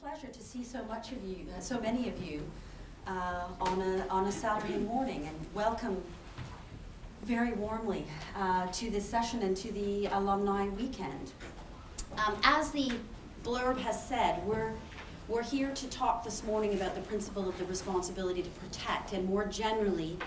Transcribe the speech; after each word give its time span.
pleasure 0.00 0.26
to 0.26 0.42
see 0.42 0.64
so 0.64 0.82
much 0.84 1.12
of 1.12 1.22
you, 1.24 1.46
uh, 1.56 1.60
so 1.60 1.80
many 1.80 2.08
of 2.08 2.22
you, 2.22 2.42
uh, 3.06 3.44
on 3.60 3.80
a 3.80 4.06
on 4.08 4.26
a 4.26 4.32
Saturday 4.32 4.78
morning, 4.78 5.26
and 5.26 5.36
welcome 5.54 6.02
very 7.22 7.52
warmly 7.52 8.04
uh, 8.36 8.66
to 8.68 8.90
this 8.90 9.08
session 9.08 9.42
and 9.42 9.56
to 9.56 9.70
the 9.72 10.06
alumni 10.06 10.68
weekend. 10.68 11.32
Um, 12.26 12.36
as 12.42 12.70
the 12.70 12.92
blurb 13.44 13.78
has 13.78 14.08
said, 14.08 14.44
we're 14.44 14.72
we're 15.28 15.42
here 15.44 15.70
to 15.72 15.86
talk 15.88 16.24
this 16.24 16.42
morning 16.44 16.74
about 16.74 16.94
the 16.94 17.00
principle 17.02 17.48
of 17.48 17.56
the 17.58 17.64
responsibility 17.66 18.42
to 18.42 18.50
protect, 18.50 19.12
and 19.12 19.28
more 19.28 19.46
generally, 19.46 20.18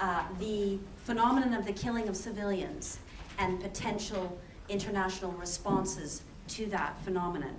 uh, 0.00 0.22
the 0.38 0.78
phenomenon 0.98 1.54
of 1.54 1.66
the 1.66 1.72
killing 1.72 2.08
of 2.08 2.16
civilians 2.16 2.98
and 3.38 3.60
potential 3.60 4.38
international 4.68 5.32
responses 5.32 6.22
to 6.46 6.66
that 6.66 7.00
phenomenon. 7.02 7.54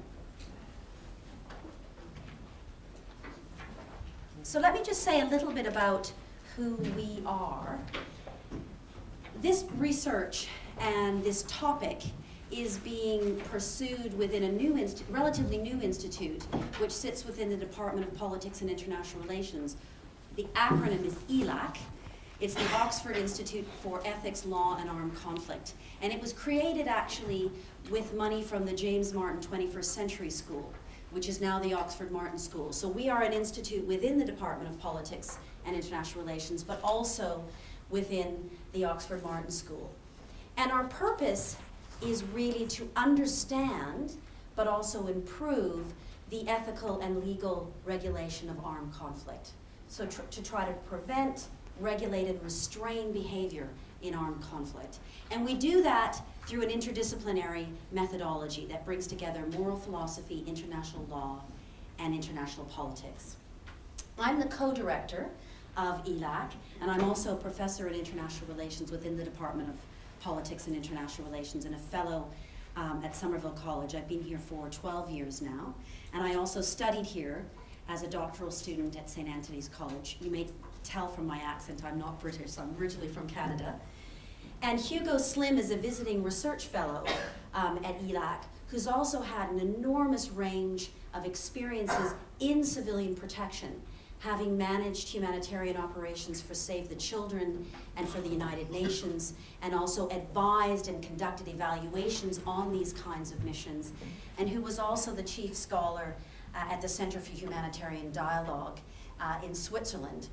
So 4.44 4.60
let 4.60 4.74
me 4.74 4.82
just 4.84 5.04
say 5.04 5.22
a 5.22 5.26
little 5.26 5.52
bit 5.52 5.68
about 5.68 6.12
who 6.56 6.76
we 6.96 7.22
are. 7.26 7.78
This 9.42 9.66
research 9.78 10.48
and 10.80 11.24
this 11.24 11.44
topic 11.48 12.02
is 12.52 12.78
being 12.78 13.40
pursued 13.52 14.18
within 14.18 14.44
a 14.44 14.52
new 14.52 14.76
inst- 14.76 15.04
relatively 15.10 15.58
new 15.58 15.80
institute 15.82 16.44
which 16.80 16.92
sits 16.92 17.26
within 17.26 17.50
the 17.50 17.56
Department 17.56 18.08
of 18.08 18.16
Politics 18.18 18.62
and 18.62 18.70
International 18.70 19.22
Relations. 19.24 19.76
The 20.36 20.48
acronym 20.56 21.06
is 21.06 21.14
ELAC. 21.30 21.78
It's 22.40 22.54
the 22.54 22.66
Oxford 22.76 23.18
Institute 23.18 23.68
for 23.84 24.02
Ethics, 24.06 24.46
Law 24.46 24.78
and 24.80 24.90
Armed 24.90 25.16
Conflict. 25.16 25.74
And 26.02 26.14
it 26.14 26.22
was 26.22 26.32
created 26.32 26.88
actually 26.88 27.52
with 27.92 28.14
money 28.14 28.42
from 28.42 28.66
the 28.66 28.74
James 28.74 29.14
Martin 29.14 29.42
21st 29.42 29.84
Century 29.84 30.30
School 30.30 30.74
which 31.12 31.28
is 31.28 31.42
now 31.42 31.60
the 31.60 31.74
Oxford 31.74 32.12
Martin 32.12 32.38
School. 32.38 32.72
So 32.72 32.88
we 32.88 33.10
are 33.10 33.24
an 33.24 33.34
institute 33.34 33.86
within 33.86 34.18
the 34.18 34.26
Department 34.26 34.70
of 34.70 34.80
Politics 34.80 35.40
and 35.66 35.76
International 35.76 36.24
Relations, 36.24 36.64
but 36.64 36.80
also 36.84 37.44
within 37.90 38.50
the 38.74 38.86
Oxford 38.86 39.24
Martin 39.24 39.52
School. 39.52 39.92
And 40.58 40.72
our 40.72 40.84
purpose 40.86 41.56
is 42.02 42.24
really 42.34 42.66
to 42.68 42.90
understand, 42.96 44.14
but 44.56 44.68
also 44.68 45.08
improve, 45.08 45.94
the 46.30 46.48
ethical 46.48 47.02
and 47.02 47.24
legal 47.24 47.74
regulation 47.86 48.50
of 48.50 48.64
armed 48.64 48.94
conflict. 48.94 49.50
So 49.88 50.06
tr- 50.06 50.22
to 50.30 50.44
try 50.44 50.66
to 50.66 50.74
prevent, 50.88 51.48
regulate, 51.80 52.28
and 52.28 52.42
restrain 52.44 53.12
behavior 53.12 53.68
in 54.02 54.16
armed 54.16 54.42
conflict. 54.42 55.00
And 55.32 55.46
we 55.46 55.54
do 55.54 55.82
that 55.84 56.22
through 56.48 56.64
an 56.64 56.70
interdisciplinary 56.70 57.68
methodology 57.92 58.66
that 58.68 58.86
brings 58.86 59.08
together 59.08 59.46
moral 59.58 59.78
philosophy, 59.78 60.44
international 60.48 61.06
law, 61.10 61.42
and 62.00 62.14
international 62.14 62.66
politics. 62.68 63.36
I'm 64.18 64.40
the 64.40 64.48
co 64.48 64.74
director 64.74 65.30
of 65.78 66.04
ELAC, 66.06 66.52
and 66.82 66.90
I'm 66.90 67.04
also 67.04 67.34
a 67.34 67.36
professor 67.36 67.88
in 67.88 67.96
international 67.96 68.52
relations 68.54 68.92
within 68.92 69.16
the 69.16 69.24
Department 69.24 69.70
of 69.70 69.76
Politics 70.20 70.68
and 70.68 70.76
International 70.76 71.28
Relations 71.28 71.66
and 71.66 71.76
a 71.76 71.80
fellow 71.80 72.28
um, 72.76 73.02
at 73.04 73.16
Somerville 73.16 73.52
College. 73.52 73.96
I've 73.96 74.08
been 74.08 74.24
here 74.24 74.40
for 74.40 74.70
12 74.70 75.10
years 75.12 75.42
now, 75.42 75.74
and 76.14 76.24
I 76.24 76.36
also 76.36 76.62
studied 76.62 77.06
here 77.06 77.46
as 77.88 78.04
a 78.04 78.08
doctoral 78.08 78.52
student 78.52 78.96
at 78.98 79.10
St. 79.10 79.28
Antony's 79.28 79.70
College. 79.70 80.18
You 80.22 80.30
may 80.30 80.48
tell 80.90 81.08
from 81.08 81.28
my 81.28 81.38
accent 81.38 81.84
I'm 81.86 82.00
not 82.00 82.20
British, 82.20 82.52
so 82.52 82.64
I'm 82.64 82.76
originally 82.80 83.08
from 83.08 83.28
Canada. 83.28 83.80
And 84.62 84.80
Hugo 84.80 85.18
Slim 85.18 85.58
is 85.58 85.72
a 85.72 85.78
visiting 85.78 86.24
research 86.24 86.66
fellow 86.66 87.06
um, 87.54 87.78
at 87.84 88.00
ELAC 88.02 88.44
who's 88.70 88.88
also 88.88 89.22
had 89.22 89.50
an 89.50 89.60
enormous 89.60 90.30
range 90.30 90.92
of 91.14 91.26
experiences 91.26 92.14
in 92.40 92.64
civilian 92.64 93.16
protection, 93.16 93.82
having 94.20 94.56
managed 94.58 95.08
humanitarian 95.10 95.76
operations 95.76 96.40
for 96.40 96.54
Save 96.54 96.88
the 96.88 96.96
Children 96.96 97.66
and 97.96 98.08
for 98.08 98.22
the 98.22 98.30
United 98.30 98.70
Nations, 98.70 99.34
and 99.64 99.74
also 99.74 100.08
advised 100.10 100.88
and 100.88 101.02
conducted 101.02 101.48
evaluations 101.48 102.42
on 102.46 102.72
these 102.72 102.94
kinds 102.94 103.32
of 103.32 103.44
missions, 103.44 103.92
and 104.38 104.48
who 104.48 104.62
was 104.62 104.78
also 104.78 105.12
the 105.12 105.24
chief 105.24 105.56
scholar 105.56 106.16
uh, 106.54 106.72
at 106.72 106.82
the 106.82 106.88
Center 106.88 107.20
for 107.20 107.32
Humanitarian 107.32 108.12
Dialogue 108.12 108.80
uh, 109.20 109.38
in 109.44 109.56
Switzerland. 109.56 110.28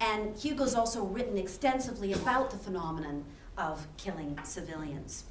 And 0.00 0.36
Hugo's 0.36 0.74
also 0.74 1.04
written 1.04 1.38
extensively 1.38 2.12
about 2.12 2.50
the 2.50 2.56
phenomenon 2.56 3.24
of 3.56 3.86
killing 3.96 4.38
civilians. 4.42 5.24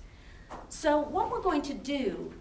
So, 0.69 0.99
what 0.99 1.31
we're 1.31 1.41
going 1.41 1.61
to 1.63 1.73
do 1.73 2.31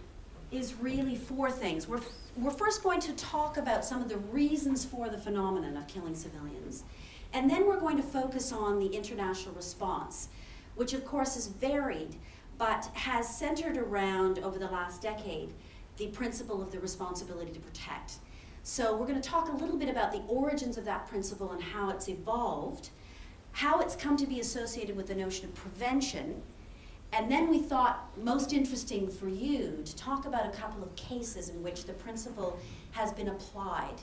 is 0.50 0.74
really 0.74 1.16
four 1.16 1.50
things. 1.50 1.88
We're, 1.88 2.00
we're 2.36 2.50
first 2.50 2.82
going 2.82 3.00
to 3.00 3.12
talk 3.14 3.56
about 3.56 3.84
some 3.84 4.02
of 4.02 4.08
the 4.08 4.18
reasons 4.18 4.84
for 4.84 5.08
the 5.08 5.18
phenomenon 5.18 5.76
of 5.76 5.86
killing 5.88 6.14
civilians. 6.14 6.84
And 7.32 7.50
then 7.50 7.66
we're 7.66 7.80
going 7.80 7.96
to 7.96 8.02
focus 8.02 8.52
on 8.52 8.78
the 8.78 8.86
international 8.86 9.54
response, 9.54 10.28
which 10.76 10.92
of 10.92 11.04
course 11.06 11.36
is 11.36 11.46
varied, 11.46 12.16
but 12.58 12.84
has 12.92 13.26
centered 13.28 13.78
around, 13.78 14.38
over 14.40 14.58
the 14.58 14.68
last 14.68 15.00
decade, 15.00 15.54
the 15.96 16.08
principle 16.08 16.62
of 16.62 16.70
the 16.70 16.78
responsibility 16.78 17.52
to 17.52 17.60
protect. 17.60 18.14
So 18.64 18.96
we're 18.96 19.06
going 19.06 19.20
to 19.20 19.28
talk 19.28 19.48
a 19.48 19.56
little 19.56 19.76
bit 19.76 19.88
about 19.88 20.12
the 20.12 20.22
origins 20.28 20.78
of 20.78 20.84
that 20.84 21.08
principle 21.08 21.50
and 21.50 21.60
how 21.60 21.90
it's 21.90 22.08
evolved, 22.08 22.90
how 23.50 23.80
it's 23.80 23.96
come 23.96 24.16
to 24.16 24.26
be 24.26 24.38
associated 24.38 24.96
with 24.96 25.08
the 25.08 25.16
notion 25.16 25.46
of 25.46 25.54
prevention, 25.54 26.40
and 27.12 27.30
then 27.30 27.50
we 27.50 27.58
thought 27.58 28.08
most 28.16 28.52
interesting 28.52 29.10
for 29.10 29.28
you 29.28 29.82
to 29.84 29.96
talk 29.96 30.26
about 30.26 30.46
a 30.46 30.56
couple 30.56 30.82
of 30.82 30.94
cases 30.96 31.50
in 31.50 31.62
which 31.62 31.84
the 31.84 31.92
principle 31.92 32.58
has 32.92 33.12
been 33.12 33.28
applied. 33.28 33.96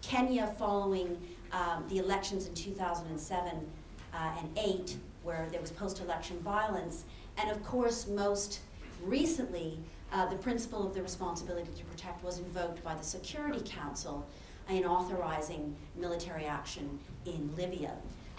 Kenya 0.00 0.46
following 0.58 1.16
um, 1.52 1.84
the 1.88 1.98
elections 1.98 2.46
in 2.46 2.54
2007 2.54 3.70
uh, 4.12 4.30
and 4.38 4.58
8, 4.58 4.96
where 5.22 5.46
there 5.52 5.60
was 5.60 5.70
post 5.70 6.00
election 6.00 6.38
violence, 6.40 7.04
and 7.36 7.50
of 7.50 7.62
course, 7.62 8.08
most 8.08 8.60
recently, 9.04 9.78
uh, 10.12 10.26
the 10.26 10.36
principle 10.36 10.86
of 10.86 10.94
the 10.94 11.02
responsibility 11.02 11.70
to 11.76 11.84
protect 11.84 12.22
was 12.24 12.38
invoked 12.38 12.82
by 12.82 12.94
the 12.94 13.02
Security 13.02 13.62
Council 13.64 14.26
in 14.68 14.84
authorizing 14.84 15.74
military 15.96 16.44
action 16.44 16.98
in 17.24 17.50
Libya. 17.56 17.92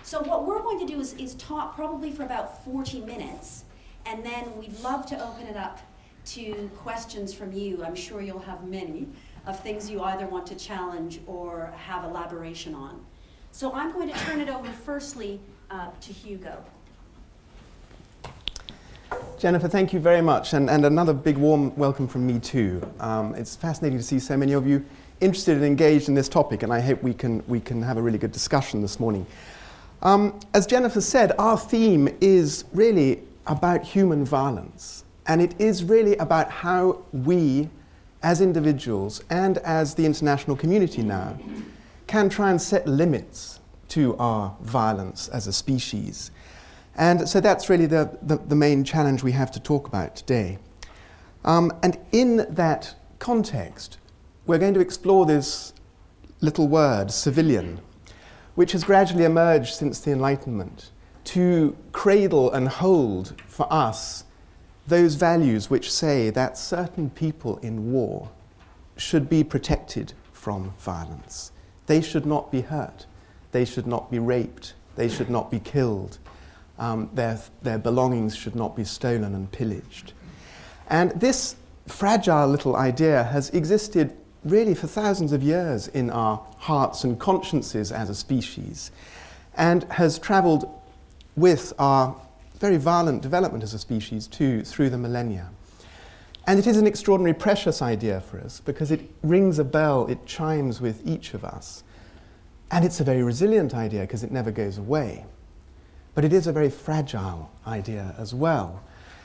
So, 0.03 0.21
what 0.21 0.45
we're 0.45 0.61
going 0.61 0.79
to 0.79 0.85
do 0.85 0.99
is, 0.99 1.13
is 1.13 1.35
talk 1.35 1.75
probably 1.75 2.11
for 2.11 2.23
about 2.23 2.63
40 2.63 3.01
minutes 3.01 3.65
and 4.05 4.25
then 4.25 4.57
we'd 4.57 4.79
love 4.79 5.05
to 5.07 5.23
open 5.23 5.47
it 5.47 5.55
up 5.55 5.79
to 6.25 6.69
questions 6.77 7.33
from 7.33 7.51
you. 7.51 7.83
I'm 7.83 7.95
sure 7.95 8.21
you'll 8.21 8.39
have 8.39 8.63
many 8.63 9.07
of 9.45 9.59
things 9.59 9.89
you 9.89 10.01
either 10.01 10.27
want 10.27 10.47
to 10.47 10.55
challenge 10.55 11.19
or 11.27 11.73
have 11.77 12.03
elaboration 12.03 12.73
on. 12.73 13.03
So 13.51 13.73
I'm 13.73 13.91
going 13.91 14.09
to 14.09 14.19
turn 14.19 14.39
it 14.39 14.49
over 14.49 14.69
firstly 14.69 15.39
uh, 15.71 15.89
to 16.01 16.13
Hugo. 16.13 16.63
Jennifer, 19.37 19.67
thank 19.67 19.93
you 19.93 19.99
very 19.99 20.21
much, 20.21 20.53
and, 20.53 20.69
and 20.69 20.85
another 20.85 21.13
big 21.13 21.37
warm 21.37 21.75
welcome 21.77 22.07
from 22.07 22.27
me 22.27 22.39
too. 22.39 22.81
Um, 22.99 23.35
it's 23.35 23.55
fascinating 23.55 23.97
to 23.97 24.03
see 24.03 24.19
so 24.19 24.35
many 24.35 24.53
of 24.53 24.67
you 24.67 24.85
interested 25.21 25.55
and 25.55 25.65
engaged 25.65 26.09
in 26.09 26.15
this 26.15 26.27
topic, 26.27 26.63
and 26.63 26.73
I 26.73 26.81
hope 26.81 27.01
we 27.03 27.13
can, 27.13 27.43
we 27.47 27.59
can 27.59 27.81
have 27.81 27.97
a 27.97 28.01
really 28.01 28.17
good 28.17 28.31
discussion 28.31 28.81
this 28.81 28.99
morning. 28.99 29.25
Um, 30.01 30.39
as 30.53 30.65
Jennifer 30.65 31.01
said, 31.01 31.33
our 31.39 31.57
theme 31.57 32.09
is 32.21 32.65
really 32.73 33.21
about 33.47 33.83
human 33.83 34.25
violence. 34.25 35.03
And 35.27 35.41
it 35.41 35.53
is 35.59 35.83
really 35.83 36.15
about 36.17 36.49
how 36.49 37.03
we, 37.11 37.69
as 38.23 38.41
individuals 38.41 39.23
and 39.29 39.57
as 39.59 39.93
the 39.93 40.05
international 40.05 40.55
community 40.55 41.03
now, 41.03 41.37
can 42.07 42.29
try 42.29 42.49
and 42.49 42.61
set 42.61 42.87
limits 42.87 43.59
to 43.89 44.15
our 44.17 44.55
violence 44.61 45.27
as 45.29 45.47
a 45.47 45.53
species. 45.53 46.31
And 46.99 47.29
so 47.29 47.39
that's 47.39 47.69
really 47.69 47.85
the, 47.85 48.15
the, 48.21 48.35
the 48.35 48.55
main 48.55 48.83
challenge 48.83 49.23
we 49.23 49.31
have 49.31 49.51
to 49.51 49.59
talk 49.59 49.87
about 49.87 50.17
today. 50.17 50.59
Um, 51.45 51.71
and 51.81 51.97
in 52.11 52.45
that 52.49 52.93
context, 53.19 53.97
we're 54.45 54.57
going 54.57 54.73
to 54.73 54.81
explore 54.81 55.25
this 55.25 55.73
little 56.41 56.67
word, 56.67 57.09
civilian, 57.09 57.79
which 58.55 58.73
has 58.73 58.83
gradually 58.83 59.23
emerged 59.23 59.75
since 59.75 60.01
the 60.01 60.11
Enlightenment 60.11 60.91
to 61.23 61.77
cradle 61.93 62.51
and 62.51 62.67
hold 62.67 63.33
for 63.47 63.71
us 63.71 64.25
those 64.85 65.15
values 65.15 65.69
which 65.69 65.89
say 65.89 66.29
that 66.31 66.57
certain 66.57 67.09
people 67.11 67.57
in 67.59 67.93
war 67.93 68.29
should 68.97 69.29
be 69.29 69.41
protected 69.41 70.11
from 70.33 70.73
violence. 70.79 71.53
They 71.85 72.01
should 72.01 72.25
not 72.25 72.51
be 72.51 72.59
hurt. 72.59 73.05
They 73.53 73.63
should 73.63 73.87
not 73.87 74.11
be 74.11 74.19
raped. 74.19 74.73
They 74.97 75.07
should 75.07 75.29
not 75.29 75.49
be 75.49 75.59
killed. 75.59 76.17
Um, 76.79 77.09
their, 77.13 77.39
their 77.61 77.77
belongings 77.77 78.35
should 78.35 78.55
not 78.55 78.75
be 78.75 78.83
stolen 78.83 79.35
and 79.35 79.51
pillaged. 79.51 80.13
And 80.89 81.11
this 81.11 81.55
fragile 81.87 82.47
little 82.47 82.75
idea 82.75 83.23
has 83.25 83.49
existed 83.51 84.15
really 84.43 84.73
for 84.73 84.87
thousands 84.87 85.33
of 85.33 85.43
years 85.43 85.87
in 85.89 86.09
our 86.09 86.41
hearts 86.57 87.03
and 87.03 87.19
consciences 87.19 87.91
as 87.91 88.09
a 88.09 88.15
species 88.15 88.91
and 89.55 89.83
has 89.91 90.17
traveled 90.17 90.69
with 91.35 91.73
our 91.79 92.15
very 92.59 92.77
violent 92.77 93.21
development 93.21 93.63
as 93.63 93.73
a 93.73 93.79
species 93.79 94.27
too 94.27 94.63
through 94.63 94.89
the 94.89 94.97
millennia. 94.97 95.49
And 96.47 96.57
it 96.57 96.65
is 96.65 96.77
an 96.77 96.87
extraordinarily 96.87 97.37
precious 97.37 97.81
idea 97.81 98.21
for 98.21 98.39
us 98.39 98.59
because 98.61 98.91
it 98.91 99.01
rings 99.21 99.59
a 99.59 99.63
bell, 99.63 100.07
it 100.07 100.25
chimes 100.25 100.81
with 100.81 101.05
each 101.07 101.33
of 101.33 101.43
us. 101.43 101.83
And 102.71 102.85
it's 102.85 102.99
a 102.99 103.03
very 103.03 103.23
resilient 103.23 103.73
idea 103.75 104.01
because 104.01 104.23
it 104.23 104.31
never 104.31 104.51
goes 104.51 104.77
away. 104.77 105.25
But 106.19 106.25
it 106.25 106.33
is 106.33 106.47
a 106.47 106.51
very 106.51 106.69
fragile 106.69 107.49
idea 107.65 108.13
as 108.17 108.33
well. 108.33 108.83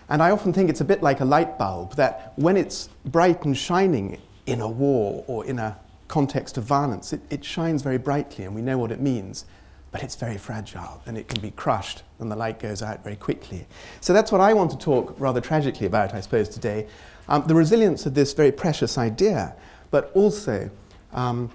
And 0.08 0.22
I 0.22 0.30
often 0.30 0.52
think 0.52 0.70
it's 0.70 0.80
a 0.80 0.84
bit 0.84 1.02
like 1.02 1.18
a 1.18 1.24
light 1.24 1.58
bulb 1.58 1.96
that 1.96 2.34
when 2.36 2.56
it's 2.56 2.88
bright 3.04 3.44
and 3.44 3.58
shining 3.58 4.20
in 4.46 4.60
a 4.60 4.68
war 4.68 5.24
or 5.26 5.44
in 5.44 5.58
a 5.58 5.76
context 6.06 6.56
of 6.56 6.62
violence, 6.62 7.12
it, 7.12 7.20
it 7.30 7.44
shines 7.44 7.82
very 7.82 7.98
brightly 7.98 8.44
and 8.44 8.54
we 8.54 8.62
know 8.62 8.78
what 8.78 8.92
it 8.92 9.00
means. 9.00 9.44
But 9.90 10.04
it's 10.04 10.14
very 10.14 10.38
fragile 10.38 11.02
and 11.04 11.18
it 11.18 11.26
can 11.26 11.42
be 11.42 11.50
crushed 11.50 12.04
and 12.20 12.30
the 12.30 12.36
light 12.36 12.60
goes 12.60 12.80
out 12.80 13.02
very 13.02 13.16
quickly. 13.16 13.66
So 14.00 14.12
that's 14.12 14.30
what 14.30 14.40
I 14.40 14.52
want 14.52 14.70
to 14.70 14.78
talk 14.78 15.16
rather 15.18 15.40
tragically 15.40 15.88
about, 15.88 16.14
I 16.14 16.20
suppose, 16.20 16.48
today. 16.48 16.86
Um, 17.28 17.42
the 17.48 17.56
resilience 17.56 18.06
of 18.06 18.14
this 18.14 18.34
very 18.34 18.52
precious 18.52 18.96
idea, 18.98 19.56
but 19.90 20.12
also 20.14 20.70
um, 21.12 21.50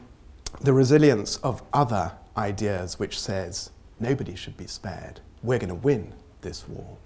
the 0.59 0.73
resilience 0.73 1.37
of 1.37 1.63
other 1.71 2.11
ideas 2.35 2.99
which 2.99 3.17
says 3.17 3.69
nobody 3.99 4.35
should 4.35 4.57
be 4.57 4.67
spared. 4.67 5.19
We're 5.43 5.59
going 5.59 5.69
to 5.69 5.75
win 5.75 6.13
this 6.41 6.67
war. 6.67 6.97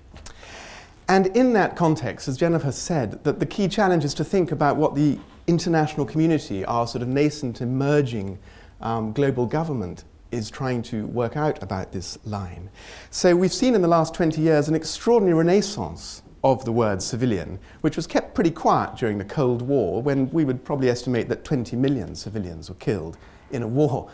And 1.08 1.28
in 1.36 1.54
that 1.54 1.76
context, 1.76 2.28
as 2.28 2.38
Jennifer 2.38 2.72
said, 2.72 3.24
that 3.24 3.40
the 3.40 3.46
key 3.46 3.68
challenge 3.68 4.06
is 4.06 4.14
to 4.16 4.24
think 4.24 4.52
about 4.52 4.78
what 4.78 4.96
the 4.96 5.20
international 5.48 6.06
community, 6.06 6.64
our 6.66 6.88
sort 6.88 7.02
of 7.02 7.08
nascent, 7.08 7.62
emerging 7.62 8.40
um, 8.82 9.12
global 9.12 9.46
government, 9.46 10.06
is 10.32 10.50
trying 10.50 10.82
to 10.82 11.06
work 11.08 11.38
out 11.38 11.62
about 11.62 11.92
this 11.92 12.18
line. 12.26 12.70
So 13.12 13.36
we've 13.36 13.54
seen 13.54 13.76
in 13.76 13.82
the 13.82 13.88
last 13.88 14.14
20 14.16 14.42
years 14.42 14.68
an 14.68 14.76
extraordinary 14.76 15.38
renaissance 15.38 16.24
of 16.44 16.66
the 16.66 16.72
word 16.72 17.02
civilian, 17.02 17.60
which 17.82 17.96
was 17.96 18.08
kept 18.08 18.34
pretty 18.34 18.52
quiet 18.52 18.98
during 18.98 19.18
the 19.18 19.26
Cold 19.26 19.62
War, 19.62 20.02
when 20.02 20.30
we 20.32 20.44
would 20.44 20.66
probably 20.66 20.90
estimate 20.90 21.30
that 21.30 21.46
20 21.46 21.76
million 21.76 22.16
civilians 22.16 22.70
were 22.70 22.76
killed 22.76 23.18
in 23.52 23.62
a 23.62 23.68
war 23.68 24.10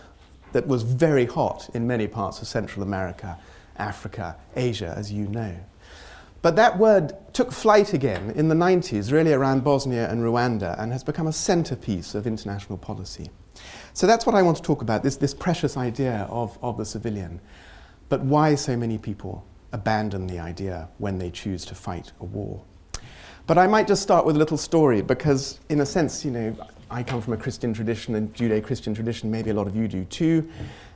that 0.52 0.68
was 0.68 0.84
very 0.84 1.26
hot 1.26 1.70
in 1.74 1.88
many 1.88 2.08
parts 2.08 2.42
of 2.42 2.48
Central 2.48 2.84
America, 2.84 3.38
Africa, 3.78 4.36
Asia, 4.56 4.94
as 4.98 5.12
you 5.12 5.28
know. 5.28 5.56
But 6.42 6.56
that 6.56 6.78
word 6.78 7.14
took 7.34 7.52
flight 7.52 7.94
again 7.94 8.32
in 8.32 8.48
the 8.48 8.56
90s, 8.56 9.12
really 9.12 9.34
around 9.34 9.64
Bosnia 9.64 10.10
and 10.10 10.22
Rwanda, 10.22 10.80
and 10.82 10.92
has 10.92 11.04
become 11.04 11.28
a 11.28 11.34
centerpiece 11.34 12.16
of 12.16 12.26
international 12.26 12.78
policy. 12.78 13.30
So 13.94 14.08
that's 14.08 14.26
what 14.26 14.36
I 14.36 14.42
want 14.42 14.58
to 14.58 14.64
talk 14.64 14.82
about 14.82 15.04
this, 15.04 15.18
this 15.18 15.34
precious 15.34 15.76
idea 15.76 16.28
of, 16.30 16.58
of 16.62 16.78
the 16.78 16.86
civilian. 16.86 17.42
But 18.08 18.22
why 18.22 18.56
so 18.56 18.78
many 18.78 18.98
people 18.98 19.46
abandon 19.72 20.28
the 20.28 20.40
idea 20.40 20.90
when 20.98 21.18
they 21.18 21.30
choose 21.30 21.66
to 21.66 21.76
fight 21.76 22.12
a 22.20 22.26
war. 22.26 22.64
But 23.48 23.58
I 23.58 23.68
might 23.68 23.88
just 23.88 24.02
start 24.02 24.26
with 24.26 24.36
a 24.36 24.40
little 24.40 24.58
story 24.58 25.02
because, 25.02 25.60
in 25.70 25.82
a 25.82 25.86
sense, 25.86 26.24
you 26.24 26.32
know, 26.32 26.56
I 26.92 27.04
come 27.04 27.22
from 27.22 27.34
a 27.34 27.38
Christian 27.38 27.74
tradition 27.74 28.16
and 28.16 28.34
Judeo 28.34 28.64
Christian 28.64 28.94
tradition, 28.94 29.30
maybe 29.30 29.52
a 29.52 29.54
lot 29.54 29.68
of 29.68 29.76
you 29.76 29.88
do 29.88 30.06
too. 30.06 30.50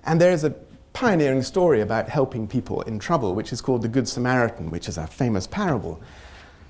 And 0.05 0.19
there 0.19 0.31
is 0.31 0.43
a 0.43 0.55
pioneering 0.93 1.41
story 1.41 1.81
about 1.81 2.09
helping 2.09 2.47
people 2.47 2.81
in 2.81 2.99
trouble, 2.99 3.35
which 3.35 3.51
is 3.53 3.61
called 3.61 3.81
the 3.81 3.87
Good 3.87 4.07
Samaritan, 4.07 4.69
which 4.69 4.87
is 4.87 4.97
a 4.97 5.07
famous 5.07 5.47
parable. 5.47 6.01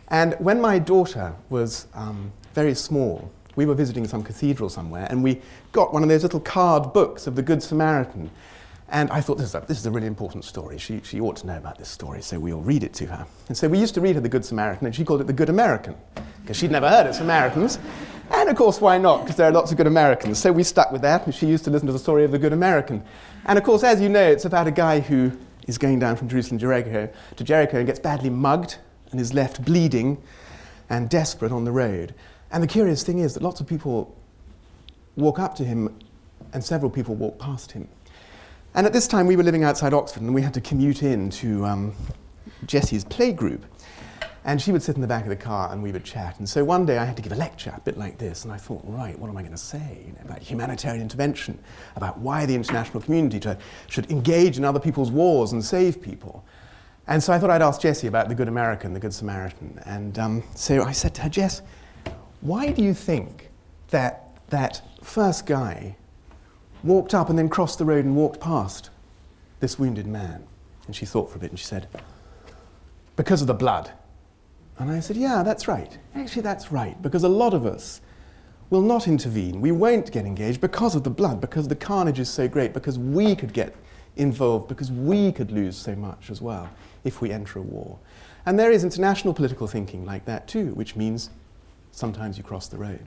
And 0.09 0.35
when 0.39 0.59
my 0.61 0.79
daughter 0.79 1.33
was 1.49 1.87
um, 1.93 2.31
very 2.53 2.75
small, 2.75 3.31
we 3.55 3.65
were 3.65 3.75
visiting 3.75 4.07
some 4.07 4.23
cathedral 4.23 4.69
somewhere, 4.69 5.07
and 5.09 5.23
we 5.23 5.41
got 5.71 5.93
one 5.93 6.03
of 6.03 6.09
those 6.09 6.23
little 6.23 6.39
card 6.39 6.91
books 6.91 7.27
of 7.27 7.35
the 7.35 7.41
Good 7.41 7.61
Samaritan. 7.61 8.29
And 8.89 9.09
I 9.09 9.21
thought, 9.21 9.37
this 9.37 9.47
is, 9.47 9.55
a, 9.55 9.63
this 9.67 9.79
is 9.79 9.85
a 9.85 9.91
really 9.91 10.07
important 10.07 10.45
story. 10.45 10.77
She, 10.77 11.01
she 11.03 11.19
ought 11.19 11.37
to 11.37 11.47
know 11.47 11.57
about 11.57 11.77
this 11.77 11.89
story, 11.89 12.21
so 12.21 12.39
we'll 12.39 12.61
read 12.61 12.83
it 12.83 12.93
to 12.95 13.05
her. 13.07 13.25
And 13.47 13.57
so 13.57 13.67
we 13.67 13.79
used 13.79 13.95
to 13.95 14.01
read 14.01 14.15
her 14.15 14.21
The 14.21 14.29
Good 14.29 14.45
Samaritan, 14.45 14.85
and 14.85 14.95
she 14.95 15.03
called 15.03 15.21
it 15.21 15.27
The 15.27 15.33
Good 15.33 15.49
American, 15.49 15.95
because 16.41 16.57
she'd 16.57 16.71
never 16.71 16.89
heard 16.89 17.07
of 17.07 17.15
Samaritans. 17.15 17.79
And 18.43 18.49
of 18.49 18.57
course, 18.57 18.81
why 18.81 18.97
not? 18.97 19.21
Because 19.21 19.37
there 19.37 19.47
are 19.47 19.53
lots 19.53 19.71
of 19.71 19.77
good 19.77 19.87
Americans. 19.87 20.37
So 20.37 20.51
we 20.51 20.63
stuck 20.63 20.91
with 20.91 21.01
that, 21.03 21.25
and 21.25 21.33
she 21.33 21.47
used 21.47 21.63
to 21.63 21.69
listen 21.69 21.87
to 21.87 21.93
the 21.93 21.97
story 21.97 22.25
of 22.25 22.31
the 22.31 22.37
Good 22.37 22.51
American. 22.51 23.01
And 23.45 23.57
of 23.57 23.63
course, 23.63 23.85
as 23.85 24.01
you 24.01 24.09
know, 24.09 24.21
it's 24.21 24.43
about 24.43 24.67
a 24.67 24.71
guy 24.71 24.99
who 24.99 25.31
is 25.65 25.77
going 25.77 25.99
down 25.99 26.17
from 26.17 26.27
Jerusalem 26.27 26.57
to 26.59 26.63
Jericho, 26.63 27.09
to 27.37 27.43
Jericho 27.45 27.77
and 27.77 27.87
gets 27.87 27.99
badly 27.99 28.29
mugged 28.29 28.79
and 29.11 29.21
is 29.21 29.33
left 29.33 29.63
bleeding 29.63 30.21
and 30.89 31.09
desperate 31.09 31.53
on 31.53 31.63
the 31.63 31.71
road. 31.71 32.13
And 32.51 32.61
the 32.61 32.67
curious 32.67 33.01
thing 33.01 33.19
is 33.19 33.33
that 33.35 33.43
lots 33.43 33.61
of 33.61 33.65
people 33.67 34.13
walk 35.15 35.39
up 35.39 35.55
to 35.55 35.63
him, 35.63 35.97
and 36.51 36.61
several 36.61 36.91
people 36.91 37.15
walk 37.15 37.39
past 37.39 37.71
him. 37.71 37.87
And 38.75 38.85
at 38.85 38.91
this 38.91 39.07
time, 39.07 39.25
we 39.25 39.37
were 39.37 39.43
living 39.43 39.63
outside 39.63 39.93
Oxford, 39.93 40.21
and 40.21 40.33
we 40.33 40.41
had 40.41 40.53
to 40.55 40.61
commute 40.61 41.01
in 41.01 41.29
to 41.29 41.65
um, 41.65 41.93
Jessie's 42.65 43.05
playgroup. 43.05 43.61
And 44.45 44.61
she 44.61 44.71
would 44.73 44.83
sit 44.83 44.95
in 44.95 45.01
the 45.01 45.07
back 45.07 45.23
of 45.23 45.29
the 45.29 45.37
car 45.37 45.71
and 45.71 45.81
we 45.81 45.91
would 45.91 46.03
chat. 46.03 46.37
And 46.39 46.49
so 46.49 46.65
one 46.65 46.85
day 46.85 46.97
I 46.97 47.05
had 47.05 47.15
to 47.15 47.21
give 47.21 47.31
a 47.31 47.35
lecture, 47.35 47.73
a 47.75 47.79
bit 47.79 47.97
like 47.97 48.17
this, 48.17 48.43
and 48.43 48.51
I 48.51 48.57
thought, 48.57 48.81
right, 48.83 49.17
what 49.17 49.29
am 49.29 49.37
I 49.37 49.41
going 49.41 49.53
to 49.53 49.57
say 49.57 49.99
you 50.05 50.11
know, 50.11 50.19
about 50.25 50.41
humanitarian 50.41 51.01
intervention, 51.01 51.57
about 51.95 52.19
why 52.19 52.45
the 52.45 52.53
international 52.53 53.01
community 53.01 53.39
to, 53.41 53.57
should 53.87 54.11
engage 54.11 54.57
in 54.57 54.65
other 54.65 54.79
people's 54.79 55.11
wars 55.11 55.53
and 55.53 55.63
save 55.63 56.01
people? 56.01 56.43
And 57.07 57.21
so 57.21 57.31
I 57.31 57.39
thought 57.39 57.49
I'd 57.49 57.61
ask 57.61 57.81
Jessie 57.81 58.07
about 58.07 58.29
the 58.29 58.35
Good 58.35 58.47
American, 58.47 58.93
the 58.93 58.99
Good 58.99 59.13
Samaritan. 59.13 59.79
And 59.85 60.17
um, 60.19 60.43
so 60.55 60.83
I 60.83 60.91
said 60.91 61.13
to 61.15 61.21
her, 61.21 61.29
Jess, 61.29 61.61
why 62.41 62.71
do 62.71 62.83
you 62.83 62.93
think 62.93 63.49
that 63.89 64.29
that 64.49 64.81
first 65.01 65.45
guy 65.45 65.95
walked 66.83 67.13
up 67.13 67.29
and 67.29 67.39
then 67.39 67.47
crossed 67.47 67.77
the 67.77 67.85
road 67.85 68.03
and 68.03 68.15
walked 68.15 68.39
past 68.41 68.89
this 69.61 69.79
wounded 69.79 70.07
man? 70.07 70.45
And 70.85 70.95
she 70.95 71.05
thought 71.05 71.29
for 71.29 71.37
a 71.37 71.39
bit 71.39 71.51
and 71.51 71.59
she 71.59 71.65
said, 71.65 71.87
Because 73.15 73.41
of 73.41 73.47
the 73.47 73.53
blood. 73.53 73.91
And 74.79 74.91
I 74.91 74.99
said, 74.99 75.17
Yeah, 75.17 75.43
that's 75.43 75.67
right. 75.67 75.97
Actually, 76.15 76.41
that's 76.41 76.71
right. 76.71 76.99
Because 77.01 77.23
a 77.23 77.29
lot 77.29 77.53
of 77.53 77.65
us 77.65 78.01
will 78.69 78.81
not 78.81 79.07
intervene. 79.07 79.61
We 79.61 79.71
won't 79.71 80.11
get 80.11 80.25
engaged 80.25 80.59
because 80.59 80.95
of 80.95 81.03
the 81.03 81.09
blood, 81.09 81.39
because 81.39 81.67
the 81.67 81.75
carnage 81.75 82.19
is 82.19 82.29
so 82.29 82.47
great, 82.47 82.73
because 82.73 82.97
we 82.97 83.35
could 83.35 83.53
get 83.53 83.75
involved, 84.15 84.67
because 84.67 84.91
we 84.91 85.31
could 85.31 85.51
lose 85.51 85.77
so 85.77 85.95
much 85.95 86.29
as 86.29 86.41
well 86.41 86.69
if 87.03 87.21
we 87.21 87.31
enter 87.31 87.59
a 87.59 87.61
war. 87.61 87.99
And 88.45 88.57
there 88.57 88.71
is 88.71 88.83
international 88.83 89.33
political 89.33 89.67
thinking 89.67 90.05
like 90.05 90.25
that 90.25 90.47
too, 90.47 90.73
which 90.73 90.95
means 90.95 91.29
sometimes 91.91 92.37
you 92.37 92.43
cross 92.43 92.67
the 92.67 92.77
road. 92.77 93.05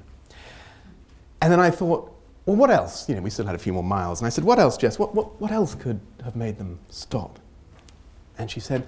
And 1.43 1.53
then 1.53 1.61
I 1.61 1.71
thought, 1.71 2.13
well, 2.47 2.57
what 2.57 2.71
else? 2.71 3.09
You 3.09 3.17
know, 3.17 3.23
we 3.23 3.31
still 3.31 3.45
had 3.45 3.55
a 3.55 3.59
few 3.59 3.73
more 3.73 3.83
miles. 3.83 4.21
And 4.21 4.27
I 4.27 4.31
said, 4.31 4.45
what 4.45 4.59
else, 4.59 4.77
Jess? 4.77 4.99
What, 4.99 5.15
what, 5.15 5.41
what 5.41 5.51
else 5.51 5.75
could 5.75 6.01
have 6.25 6.37
made 6.37 6.59
them 6.59 6.79
stop? 6.89 7.39
And 8.39 8.51
she 8.51 8.61
said, 8.61 8.87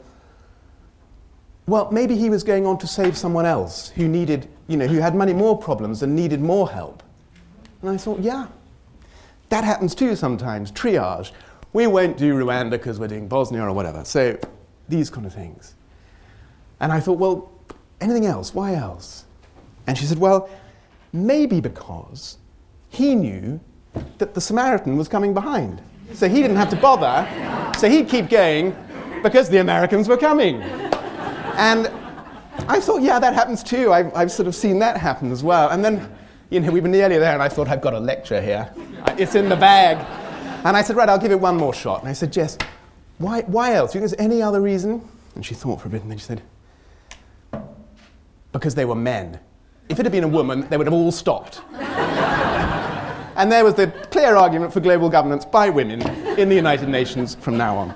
well, 1.68 1.90
maybe 1.92 2.16
he 2.16 2.30
was 2.30 2.42
going 2.42 2.66
on 2.66 2.78
to 2.78 2.86
save 2.86 3.16
someone 3.16 3.44
else 3.44 3.90
who 3.90 4.08
needed, 4.08 4.48
you 4.68 4.76
know, 4.78 4.86
who 4.86 4.98
had 4.98 5.14
many 5.14 5.34
more 5.34 5.56
problems 5.56 6.02
and 6.02 6.16
needed 6.16 6.40
more 6.40 6.70
help. 6.70 7.02
And 7.82 7.90
I 7.90 7.98
thought, 7.98 8.20
yeah, 8.20 8.46
that 9.50 9.64
happens 9.64 9.94
too 9.94 10.16
sometimes, 10.16 10.72
triage. 10.72 11.32
We 11.74 11.86
won't 11.86 12.16
do 12.16 12.34
Rwanda 12.34 12.70
because 12.70 12.98
we're 12.98 13.08
doing 13.08 13.28
Bosnia 13.28 13.62
or 13.64 13.72
whatever. 13.72 14.02
So 14.04 14.38
these 14.88 15.10
kind 15.10 15.26
of 15.26 15.34
things. 15.34 15.74
And 16.80 16.90
I 16.90 17.00
thought, 17.00 17.18
well, 17.18 17.52
anything 18.00 18.24
else? 18.24 18.54
Why 18.54 18.74
else? 18.74 19.26
And 19.86 19.96
she 19.96 20.06
said, 20.06 20.18
well, 20.18 20.48
maybe 21.12 21.60
because 21.60 22.38
he 22.88 23.14
knew 23.14 23.60
that 24.16 24.32
the 24.32 24.40
Samaritan 24.40 24.96
was 24.96 25.06
coming 25.06 25.34
behind. 25.34 25.82
So 26.14 26.28
he 26.28 26.40
didn't 26.40 26.56
have 26.56 26.70
to 26.70 26.76
bother. 26.76 27.28
So 27.78 27.90
he'd 27.90 28.08
keep 28.08 28.30
going 28.30 28.74
because 29.22 29.50
the 29.50 29.58
Americans 29.58 30.08
were 30.08 30.16
coming. 30.16 30.62
And 31.58 31.88
I 32.68 32.78
thought, 32.78 33.02
yeah, 33.02 33.18
that 33.18 33.34
happens 33.34 33.64
too. 33.64 33.92
I've, 33.92 34.14
I've 34.14 34.30
sort 34.30 34.46
of 34.46 34.54
seen 34.54 34.78
that 34.78 34.96
happen 34.96 35.32
as 35.32 35.42
well. 35.42 35.70
And 35.70 35.84
then, 35.84 36.16
you 36.50 36.60
know, 36.60 36.70
we 36.70 36.80
were 36.80 36.88
nearly 36.88 37.18
there, 37.18 37.32
and 37.32 37.42
I 37.42 37.48
thought, 37.48 37.68
I've 37.68 37.80
got 37.80 37.94
a 37.94 37.98
lecture 37.98 38.40
here. 38.40 38.72
It's 39.18 39.34
in 39.34 39.48
the 39.48 39.56
bag. 39.56 39.98
And 40.64 40.76
I 40.76 40.82
said, 40.82 40.94
right, 40.94 41.08
I'll 41.08 41.18
give 41.18 41.32
it 41.32 41.40
one 41.40 41.56
more 41.56 41.74
shot. 41.74 42.00
And 42.00 42.08
I 42.08 42.12
said, 42.12 42.32
Jess, 42.32 42.56
why, 43.18 43.42
why 43.42 43.74
else? 43.74 43.92
Do 43.92 43.98
you 43.98 44.06
think 44.06 44.16
there's 44.16 44.24
any 44.24 44.40
other 44.40 44.60
reason? 44.60 45.06
And 45.34 45.44
she 45.44 45.54
thought 45.54 45.80
for 45.80 45.88
a 45.88 45.90
bit, 45.90 46.02
and 46.02 46.10
then 46.10 46.18
she 46.18 46.24
said, 46.24 46.42
because 48.52 48.76
they 48.76 48.84
were 48.84 48.94
men. 48.94 49.40
If 49.88 49.98
it 49.98 50.04
had 50.04 50.12
been 50.12 50.24
a 50.24 50.28
woman, 50.28 50.68
they 50.68 50.76
would 50.76 50.86
have 50.86 50.94
all 50.94 51.10
stopped. 51.10 51.60
and 51.72 53.50
there 53.50 53.64
was 53.64 53.74
the 53.74 53.88
clear 54.12 54.36
argument 54.36 54.72
for 54.72 54.78
global 54.78 55.08
governance 55.08 55.44
by 55.44 55.70
women 55.70 56.02
in 56.38 56.48
the 56.48 56.54
United 56.54 56.88
Nations 56.88 57.34
from 57.34 57.56
now 57.56 57.76
on. 57.76 57.94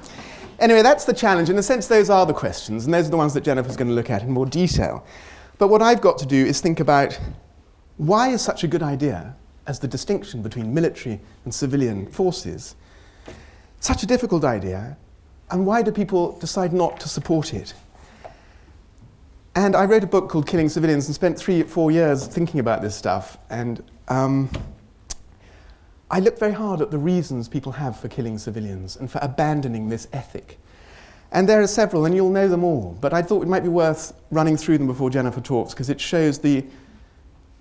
Anyway, 0.63 0.81
that's 0.81 1.05
the 1.05 1.13
challenge. 1.13 1.51
In 1.51 1.59
a 1.59 1.63
sense, 1.63 1.89
those 1.89 2.09
are 2.09 2.25
the 2.25 2.33
questions, 2.33 2.85
and 2.85 2.95
those 2.95 3.09
are 3.09 3.11
the 3.11 3.17
ones 3.17 3.35
that 3.35 3.43
Jennifer's 3.43 3.77
going 3.77 3.89
to 3.89 3.95
look 3.95 4.11
at 4.11 4.23
in 4.23 4.31
more 4.31 4.47
detail. 4.47 5.05
But 5.59 5.69
what 5.69 5.83
I've 5.83 6.01
got 6.01 6.19
to 6.19 6.27
do 6.27 6.47
is 6.47 6.61
think 6.61 6.79
about 6.79 7.19
why 7.97 8.29
is 8.29 8.43
such 8.43 8.63
a 8.63 8.69
good 8.69 8.83
idea 8.83 9.35
as 9.67 9.81
the 9.81 9.89
distinction 9.89 10.41
between 10.41 10.73
military 10.73 11.21
and 11.45 11.53
civilian 11.53 12.07
forces 12.07 12.77
such 13.81 14.05
a 14.05 14.07
difficult 14.07 14.45
idea, 14.45 14.97
and 15.51 15.67
why 15.67 15.83
do 15.83 15.91
people 15.91 16.39
decide 16.39 16.73
not 16.73 17.01
to 17.01 17.09
support 17.09 17.53
it? 17.53 17.75
And 19.57 19.75
I 19.75 19.85
wrote 19.85 20.05
a 20.05 20.07
book 20.07 20.29
called 20.29 20.47
Killing 20.47 20.69
Civilians 20.69 21.07
and 21.07 21.15
spent 21.17 21.37
three, 21.37 21.65
four 21.65 21.91
years 21.91 22.29
thinking 22.29 22.61
about 22.61 22.83
this 22.83 22.95
stuff. 22.95 23.37
And 23.51 23.83
um, 24.07 24.49
I 26.13 26.21
looked 26.21 26.39
very 26.39 26.53
hard 26.53 26.83
at 26.83 26.91
the 26.91 26.99
reasons 26.99 27.49
people 27.49 27.73
have 27.73 27.99
for 27.99 28.07
killing 28.07 28.37
civilians 28.37 28.97
and 28.97 29.11
for 29.11 29.19
abandoning 29.23 29.89
this 29.89 30.09
ethic. 30.13 30.59
And 31.33 31.49
there 31.49 31.63
are 31.63 31.67
several, 31.67 32.05
and 32.05 32.15
you'll 32.15 32.29
know 32.29 32.49
them 32.49 32.63
all, 32.63 32.99
but 33.01 33.15
I 33.15 33.23
thought 33.23 33.43
it 33.43 33.49
might 33.49 33.63
be 33.63 33.71
worth 33.71 34.13
running 34.31 34.59
through 34.59 34.77
them 34.77 34.87
before 34.87 35.09
Jennifer 35.09 35.41
talks 35.41 35.73
because 35.73 35.89
it 35.89 35.99
shows 35.99 36.39
the, 36.39 36.67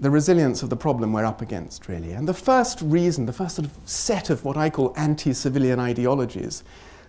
the 0.01 0.09
resilience 0.09 0.63
of 0.63 0.69
the 0.69 0.75
problem 0.75 1.13
we're 1.13 1.23
up 1.23 1.41
against, 1.41 1.87
really. 1.87 2.11
And 2.11 2.27
the 2.27 2.33
first 2.33 2.81
reason, 2.81 3.25
the 3.25 3.31
first 3.31 3.55
sort 3.55 3.65
of 3.65 3.77
set 3.85 4.29
of 4.29 4.43
what 4.43 4.57
I 4.57 4.69
call 4.69 4.93
anti 4.97 5.31
civilian 5.31 5.79
ideologies 5.79 6.65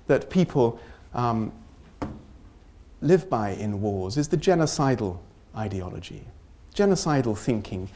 that 0.06 0.30
people 0.30 0.78
um, 1.12 1.52
live 3.00 3.28
by 3.28 3.50
in 3.50 3.80
wars 3.80 4.16
is 4.16 4.28
the 4.28 4.36
genocidal 4.36 5.18
ideology, 5.56 6.22
genocidal 6.72 7.36
thinking. 7.36 7.88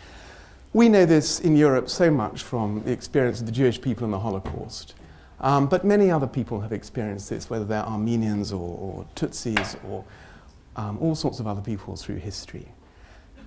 We 0.77 0.91
know 0.91 1.07
this 1.07 1.41
in 1.41 1.57
Europe 1.57 1.89
so 1.89 2.11
much 2.11 2.43
from 2.43 2.83
the 2.85 2.93
experience 2.93 3.41
of 3.41 3.47
the 3.47 3.53
Jewish 3.53 3.81
people 3.81 4.05
in 4.05 4.11
the 4.11 4.19
Holocaust. 4.19 4.95
Um, 5.41 5.69
but 5.69 5.87
many 5.87 6.11
other 6.11 6.27
people 6.27 6.61
have 6.61 6.71
experienced 6.71 7.31
this, 7.31 7.49
whether 7.49 7.65
they're 7.65 7.83
Armenians 7.83 8.53
or, 8.53 8.77
or 8.79 9.07
Tutsis 9.15 9.83
or 9.89 10.05
um, 10.77 10.99
all 11.01 11.15
sorts 11.15 11.41
of 11.41 11.47
other 11.47 11.63
people 11.63 11.97
through 11.97 12.17
history. 12.17 12.69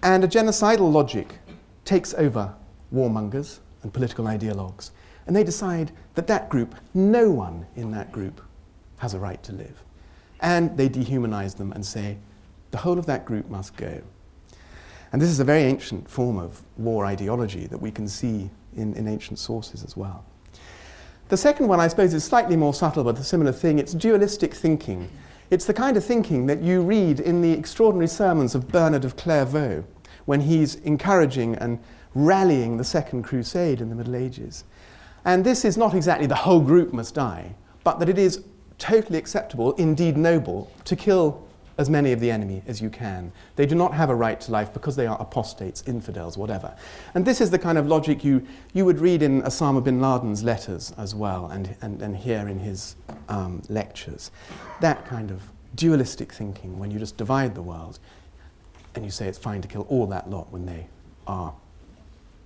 And 0.01 0.23
a 0.23 0.27
genocidal 0.27 0.91
logic 0.91 1.37
takes 1.85 2.15
over 2.15 2.51
warmongers 2.91 3.59
and 3.83 3.93
political 3.93 4.25
ideologues, 4.25 4.89
and 5.27 5.35
they 5.35 5.43
decide 5.43 5.91
that 6.15 6.25
that 6.25 6.49
group, 6.49 6.73
no 6.95 7.29
one 7.29 7.67
in 7.75 7.91
that 7.91 8.11
group, 8.11 8.41
has 8.97 9.13
a 9.13 9.19
right 9.19 9.43
to 9.43 9.53
live. 9.53 9.83
And 10.39 10.75
they 10.75 10.89
dehumanize 10.89 11.55
them 11.55 11.73
and 11.73 11.85
say, 11.85 12.17
the 12.71 12.79
whole 12.79 12.97
of 12.97 13.05
that 13.05 13.25
group 13.25 13.47
must 13.51 13.77
go. 13.77 14.01
And 15.11 15.21
this 15.21 15.29
is 15.29 15.39
a 15.39 15.43
very 15.43 15.63
ancient 15.63 16.09
form 16.09 16.37
of 16.37 16.61
war 16.77 17.05
ideology 17.05 17.67
that 17.67 17.79
we 17.79 17.91
can 17.91 18.07
see 18.07 18.49
in, 18.75 18.93
in 18.93 19.07
ancient 19.07 19.39
sources 19.39 19.83
as 19.83 19.97
well. 19.97 20.23
The 21.29 21.37
second 21.37 21.67
one, 21.67 21.79
I 21.79 21.87
suppose, 21.87 22.13
is 22.13 22.23
slightly 22.23 22.55
more 22.55 22.73
subtle 22.73 23.03
but 23.03 23.19
a 23.19 23.23
similar 23.23 23.51
thing. 23.51 23.79
It's 23.79 23.93
dualistic 23.93 24.53
thinking. 24.53 25.09
It's 25.51 25.65
the 25.65 25.73
kind 25.73 25.97
of 25.97 26.03
thinking 26.03 26.45
that 26.45 26.61
you 26.61 26.81
read 26.81 27.19
in 27.19 27.41
the 27.41 27.51
extraordinary 27.51 28.07
sermons 28.07 28.55
of 28.55 28.67
Bernard 28.67 29.05
of 29.05 29.15
Clairvaux 29.15 29.83
when 30.25 30.41
he's 30.41 30.75
encouraging 30.75 31.55
and 31.55 31.79
rallying 32.13 32.77
the 32.77 32.83
Second 32.83 33.23
Crusade 33.23 33.81
in 33.81 33.89
the 33.89 33.95
Middle 33.95 34.15
Ages. 34.15 34.63
And 35.25 35.43
this 35.43 35.65
is 35.65 35.77
not 35.77 35.93
exactly 35.93 36.27
the 36.27 36.35
whole 36.35 36.61
group 36.61 36.93
must 36.93 37.15
die, 37.15 37.55
but 37.83 37.99
that 37.99 38.09
it 38.09 38.17
is 38.17 38.43
totally 38.77 39.17
acceptable, 39.17 39.73
indeed 39.73 40.17
noble, 40.17 40.71
to 40.85 40.95
kill 40.95 41.47
as 41.79 41.89
many 41.89 42.11
of 42.11 42.19
the 42.19 42.29
enemy 42.29 42.61
as 42.67 42.81
you 42.81 42.89
can. 42.89 43.31
They 43.55 43.65
do 43.65 43.73
not 43.73 43.93
have 43.93 44.09
a 44.09 44.15
right 44.15 44.39
to 44.41 44.51
life 44.51 44.73
because 44.73 44.97
they 44.97 45.07
are 45.07 45.19
apostates, 45.19 45.81
infidels, 45.87 46.37
whatever. 46.37 46.75
And 47.15 47.23
this 47.23 47.39
is 47.39 47.49
the 47.49 47.57
kind 47.57 47.77
of 47.77 47.87
logic 47.87 48.21
you, 48.21 48.45
you 48.73 48.83
would 48.83 48.99
read 48.99 49.23
in 49.23 49.41
Osama 49.43 49.81
bin 49.81 50.01
Laden's 50.01 50.43
letters 50.43 50.93
as 50.97 51.15
well 51.15 51.45
and, 51.47 51.73
and, 51.81 52.01
and 52.01 52.17
hear 52.17 52.49
in 52.49 52.59
his 52.59 52.97
um, 53.29 53.63
lectures. 53.69 54.29
That 54.81 55.05
kind 55.05 55.31
of 55.31 55.41
dualistic 55.75 56.33
thinking 56.33 56.77
when 56.77 56.91
you 56.91 56.99
just 56.99 57.15
divide 57.15 57.55
the 57.55 57.61
world 57.61 57.99
and 58.93 59.05
you 59.05 59.11
say 59.11 59.29
it's 59.29 59.37
fine 59.37 59.61
to 59.61 59.67
kill 59.69 59.83
all 59.83 60.05
that 60.07 60.29
lot 60.29 60.51
when 60.51 60.65
they 60.65 60.85
are, 61.27 61.53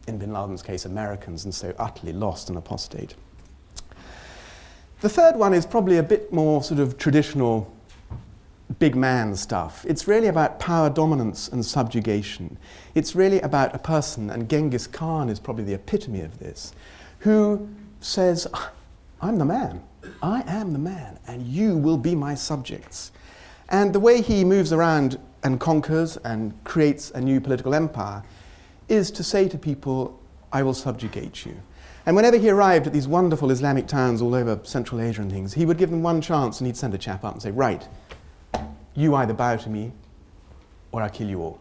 in 0.07 0.19
bin 0.19 0.31
Laden's 0.31 0.61
case, 0.61 0.85
Americans 0.85 1.45
and 1.45 1.55
so 1.55 1.73
utterly 1.79 2.13
lost 2.13 2.49
and 2.49 2.57
apostate. 2.59 3.15
The 5.01 5.09
third 5.09 5.35
one 5.37 5.55
is 5.55 5.65
probably 5.65 5.97
a 5.97 6.03
bit 6.03 6.31
more 6.31 6.61
sort 6.61 6.79
of 6.79 6.99
traditional 6.99 7.72
big 8.79 8.95
man 8.95 9.35
stuff. 9.35 9.85
It's 9.87 10.07
really 10.07 10.27
about 10.27 10.59
power 10.59 10.89
dominance 10.89 11.47
and 11.49 11.65
subjugation. 11.65 12.57
It's 12.95 13.15
really 13.15 13.41
about 13.41 13.75
a 13.75 13.79
person, 13.79 14.29
and 14.29 14.49
Genghis 14.49 14.87
Khan 14.87 15.29
is 15.29 15.39
probably 15.39 15.63
the 15.63 15.73
epitome 15.73 16.21
of 16.21 16.39
this, 16.39 16.73
who 17.19 17.67
says, 17.99 18.47
ah, 18.53 18.71
I'm 19.21 19.37
the 19.37 19.45
man. 19.45 19.83
I 20.21 20.43
am 20.47 20.73
the 20.73 20.79
man, 20.79 21.19
and 21.27 21.45
you 21.45 21.77
will 21.77 21.97
be 21.97 22.15
my 22.15 22.35
subjects. 22.35 23.11
And 23.69 23.93
the 23.93 23.99
way 23.99 24.21
he 24.21 24.43
moves 24.43 24.73
around 24.73 25.17
and 25.43 25.59
conquers 25.59 26.17
and 26.17 26.53
creates 26.63 27.11
a 27.11 27.21
new 27.21 27.39
political 27.41 27.73
empire 27.73 28.23
is 28.87 29.11
to 29.11 29.23
say 29.23 29.47
to 29.49 29.57
people, 29.57 30.19
I 30.51 30.63
will 30.63 30.73
subjugate 30.73 31.45
you. 31.45 31.55
And 32.05 32.15
whenever 32.15 32.37
he 32.37 32.49
arrived 32.49 32.85
at 32.85 32.93
these 32.93 33.07
wonderful 33.07 33.49
Islamic 33.49 33.87
towns 33.87 34.21
all 34.21 34.35
over 34.35 34.59
Central 34.63 34.99
Asia 34.99 35.21
and 35.21 35.31
things, 35.31 35.53
he 35.53 35.65
would 35.65 35.77
give 35.77 35.89
them 35.89 36.03
one 36.03 36.21
chance 36.21 36.59
and 36.59 36.67
he'd 36.67 36.75
send 36.75 36.93
a 36.93 36.97
chap 36.97 37.23
up 37.23 37.33
and 37.33 37.41
say, 37.41 37.51
Right, 37.51 37.87
you 38.95 39.15
either 39.15 39.33
bow 39.33 39.55
to 39.55 39.69
me 39.69 39.91
or 40.91 41.01
I 41.01 41.09
kill 41.09 41.27
you 41.27 41.41
all. 41.41 41.59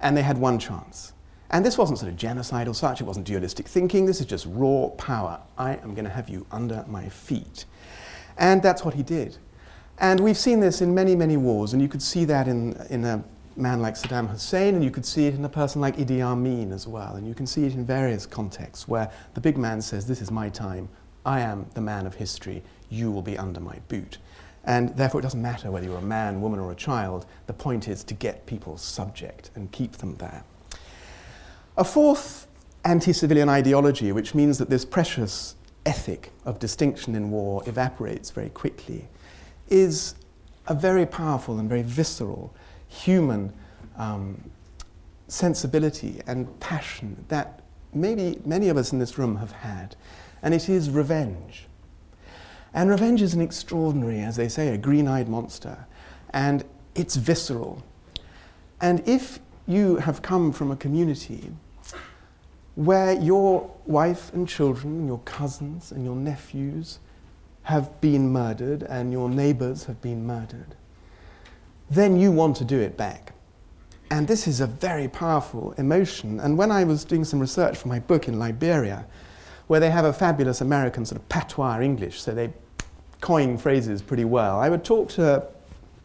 And 0.00 0.16
they 0.16 0.22
had 0.22 0.38
one 0.38 0.58
chance. 0.58 1.12
And 1.50 1.64
this 1.64 1.76
wasn't 1.76 1.98
sort 1.98 2.10
of 2.10 2.16
genocide 2.16 2.66
or 2.66 2.74
such, 2.74 3.00
it 3.00 3.04
wasn't 3.04 3.26
dualistic 3.26 3.68
thinking, 3.68 4.06
this 4.06 4.20
is 4.20 4.26
just 4.26 4.46
raw 4.48 4.88
power. 4.96 5.40
I 5.58 5.74
am 5.76 5.94
going 5.94 6.06
to 6.06 6.10
have 6.10 6.28
you 6.28 6.46
under 6.50 6.84
my 6.88 7.08
feet. 7.08 7.66
And 8.38 8.62
that's 8.62 8.84
what 8.84 8.94
he 8.94 9.02
did. 9.02 9.36
And 9.98 10.18
we've 10.18 10.38
seen 10.38 10.60
this 10.60 10.80
in 10.80 10.94
many, 10.94 11.14
many 11.14 11.36
wars, 11.36 11.74
and 11.74 11.82
you 11.82 11.88
could 11.88 12.02
see 12.02 12.24
that 12.24 12.48
in, 12.48 12.74
in 12.88 13.04
a 13.04 13.22
man 13.54 13.82
like 13.82 13.94
Saddam 13.94 14.28
Hussein, 14.30 14.74
and 14.74 14.82
you 14.82 14.90
could 14.90 15.04
see 15.04 15.26
it 15.26 15.34
in 15.34 15.44
a 15.44 15.48
person 15.48 15.80
like 15.80 15.96
Idi 15.96 16.22
Amin 16.22 16.72
as 16.72 16.88
well. 16.88 17.16
And 17.16 17.28
you 17.28 17.34
can 17.34 17.46
see 17.46 17.64
it 17.66 17.74
in 17.74 17.84
various 17.84 18.26
contexts 18.26 18.88
where 18.88 19.10
the 19.34 19.40
big 19.40 19.58
man 19.58 19.82
says, 19.82 20.06
This 20.06 20.22
is 20.22 20.30
my 20.30 20.48
time. 20.48 20.88
I 21.24 21.40
am 21.40 21.66
the 21.74 21.80
man 21.80 22.06
of 22.06 22.14
history. 22.14 22.62
You 22.88 23.12
will 23.12 23.22
be 23.22 23.38
under 23.38 23.60
my 23.60 23.78
boot. 23.88 24.18
And 24.64 24.90
therefore, 24.96 25.20
it 25.20 25.24
doesn't 25.24 25.42
matter 25.42 25.70
whether 25.70 25.86
you're 25.86 25.98
a 25.98 26.02
man, 26.02 26.40
woman, 26.40 26.60
or 26.60 26.70
a 26.70 26.76
child. 26.76 27.26
The 27.46 27.52
point 27.52 27.88
is 27.88 28.04
to 28.04 28.14
get 28.14 28.46
people 28.46 28.76
subject 28.76 29.50
and 29.54 29.70
keep 29.72 29.92
them 29.92 30.14
there. 30.16 30.44
A 31.76 31.84
fourth 31.84 32.46
anti 32.84 33.12
civilian 33.12 33.48
ideology, 33.48 34.12
which 34.12 34.34
means 34.34 34.58
that 34.58 34.70
this 34.70 34.84
precious 34.84 35.56
ethic 35.84 36.30
of 36.44 36.58
distinction 36.58 37.14
in 37.14 37.30
war 37.30 37.62
evaporates 37.66 38.30
very 38.30 38.50
quickly, 38.50 39.08
is 39.68 40.14
a 40.68 40.74
very 40.74 41.06
powerful 41.06 41.58
and 41.58 41.68
very 41.68 41.82
visceral 41.82 42.54
human 42.88 43.52
um, 43.96 44.40
sensibility 45.28 46.20
and 46.26 46.60
passion 46.60 47.24
that 47.28 47.62
maybe 47.94 48.40
many 48.44 48.68
of 48.68 48.76
us 48.76 48.92
in 48.92 48.98
this 48.98 49.18
room 49.18 49.36
have 49.36 49.52
had, 49.52 49.96
and 50.42 50.54
it 50.54 50.68
is 50.68 50.90
revenge. 50.90 51.66
And 52.74 52.88
revenge 52.88 53.20
is 53.22 53.34
an 53.34 53.40
extraordinary, 53.40 54.20
as 54.20 54.36
they 54.36 54.48
say, 54.48 54.68
a 54.68 54.78
green 54.78 55.06
eyed 55.06 55.28
monster. 55.28 55.86
And 56.30 56.64
it's 56.94 57.16
visceral. 57.16 57.82
And 58.80 59.06
if 59.06 59.38
you 59.66 59.96
have 59.96 60.22
come 60.22 60.52
from 60.52 60.70
a 60.70 60.76
community 60.76 61.52
where 62.74 63.12
your 63.12 63.70
wife 63.86 64.32
and 64.32 64.48
children, 64.48 65.00
and 65.00 65.06
your 65.06 65.20
cousins 65.20 65.92
and 65.92 66.04
your 66.04 66.16
nephews 66.16 66.98
have 67.64 68.00
been 68.00 68.32
murdered 68.32 68.82
and 68.82 69.12
your 69.12 69.28
neighbors 69.28 69.84
have 69.84 70.00
been 70.00 70.26
murdered, 70.26 70.74
then 71.90 72.18
you 72.18 72.32
want 72.32 72.56
to 72.56 72.64
do 72.64 72.80
it 72.80 72.96
back. 72.96 73.34
And 74.10 74.26
this 74.26 74.46
is 74.46 74.60
a 74.60 74.66
very 74.66 75.08
powerful 75.08 75.72
emotion. 75.78 76.40
And 76.40 76.58
when 76.58 76.70
I 76.70 76.84
was 76.84 77.04
doing 77.04 77.24
some 77.24 77.40
research 77.40 77.78
for 77.78 77.88
my 77.88 77.98
book 77.98 78.28
in 78.28 78.38
Liberia, 78.38 79.06
where 79.72 79.80
they 79.80 79.88
have 79.90 80.04
a 80.04 80.12
fabulous 80.12 80.60
American 80.60 81.02
sort 81.06 81.18
of 81.18 81.26
patois 81.30 81.80
English, 81.80 82.20
so 82.20 82.34
they 82.34 82.52
coin 83.22 83.56
phrases 83.56 84.02
pretty 84.02 84.26
well. 84.26 84.60
I 84.60 84.68
would 84.68 84.84
talk 84.84 85.08
to 85.12 85.46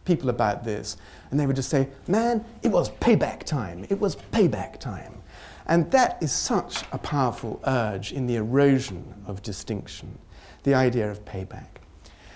people 0.05 0.29
about 0.29 0.63
this, 0.63 0.95
and 1.29 1.37
they 1.37 1.45
would 1.45 1.57
just 1.57 1.69
say, 1.69 1.89
Man, 2.07 2.45
it 2.63 2.69
was 2.69 2.91
payback 2.91 3.43
time. 3.43 3.85
It 3.89 3.99
was 3.99 4.15
payback 4.31 4.79
time. 4.79 5.21
And 5.65 5.91
that 5.91 6.17
is 6.23 6.31
such 6.31 6.83
a 6.93 6.97
powerful 6.97 7.59
urge 7.67 8.13
in 8.13 8.25
the 8.25 8.37
erosion 8.37 9.03
of 9.25 9.43
distinction, 9.43 10.17
the 10.63 10.73
idea 10.73 11.11
of 11.11 11.25
payback. 11.25 11.67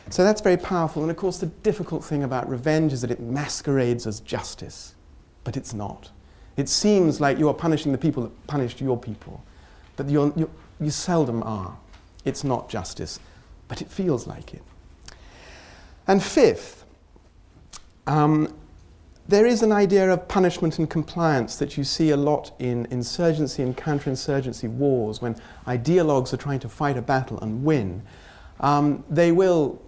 So 0.09 0.25
that's 0.25 0.41
very 0.41 0.57
powerful. 0.57 1.01
And 1.01 1.09
of 1.09 1.15
course, 1.15 1.38
the 1.38 1.45
difficult 1.45 2.03
thing 2.03 2.23
about 2.23 2.50
revenge 2.50 2.91
is 2.91 3.00
that 3.03 3.11
it 3.11 3.21
masquerades 3.21 4.05
as 4.05 4.19
justice, 4.19 4.95
but 5.45 5.55
it's 5.55 5.73
not. 5.73 6.11
It 6.57 6.67
seems 6.67 7.21
like 7.21 7.39
you 7.39 7.47
are 7.47 7.53
punishing 7.53 7.93
the 7.93 7.97
people 7.97 8.23
that 8.23 8.47
punished 8.47 8.81
your 8.81 8.97
people, 8.97 9.41
but 9.95 10.09
you're, 10.09 10.33
you're, 10.35 10.50
you 10.81 10.89
seldom 10.89 11.43
are. 11.43 11.77
It's 12.25 12.43
not 12.43 12.69
justice, 12.69 13.19
but 13.67 13.81
it 13.81 13.89
feels 13.89 14.27
like 14.27 14.53
it. 14.53 14.63
And 16.07 16.21
fifth, 16.21 16.83
um, 18.07 18.53
there 19.27 19.45
is 19.45 19.61
an 19.61 19.71
idea 19.71 20.11
of 20.11 20.27
punishment 20.27 20.79
and 20.79 20.89
compliance 20.89 21.55
that 21.57 21.77
you 21.77 21.83
see 21.83 22.09
a 22.09 22.17
lot 22.17 22.51
in 22.59 22.85
insurgency 22.91 23.63
and 23.63 23.77
counterinsurgency 23.77 24.69
wars 24.69 25.21
when 25.21 25.35
ideologues 25.67 26.33
are 26.33 26.38
trying 26.38 26.59
to 26.59 26.69
fight 26.69 26.97
a 26.97 27.01
battle 27.01 27.39
and 27.39 27.63
win. 27.63 28.01
Um, 28.59 29.03
they 29.09 29.31
will 29.31 29.81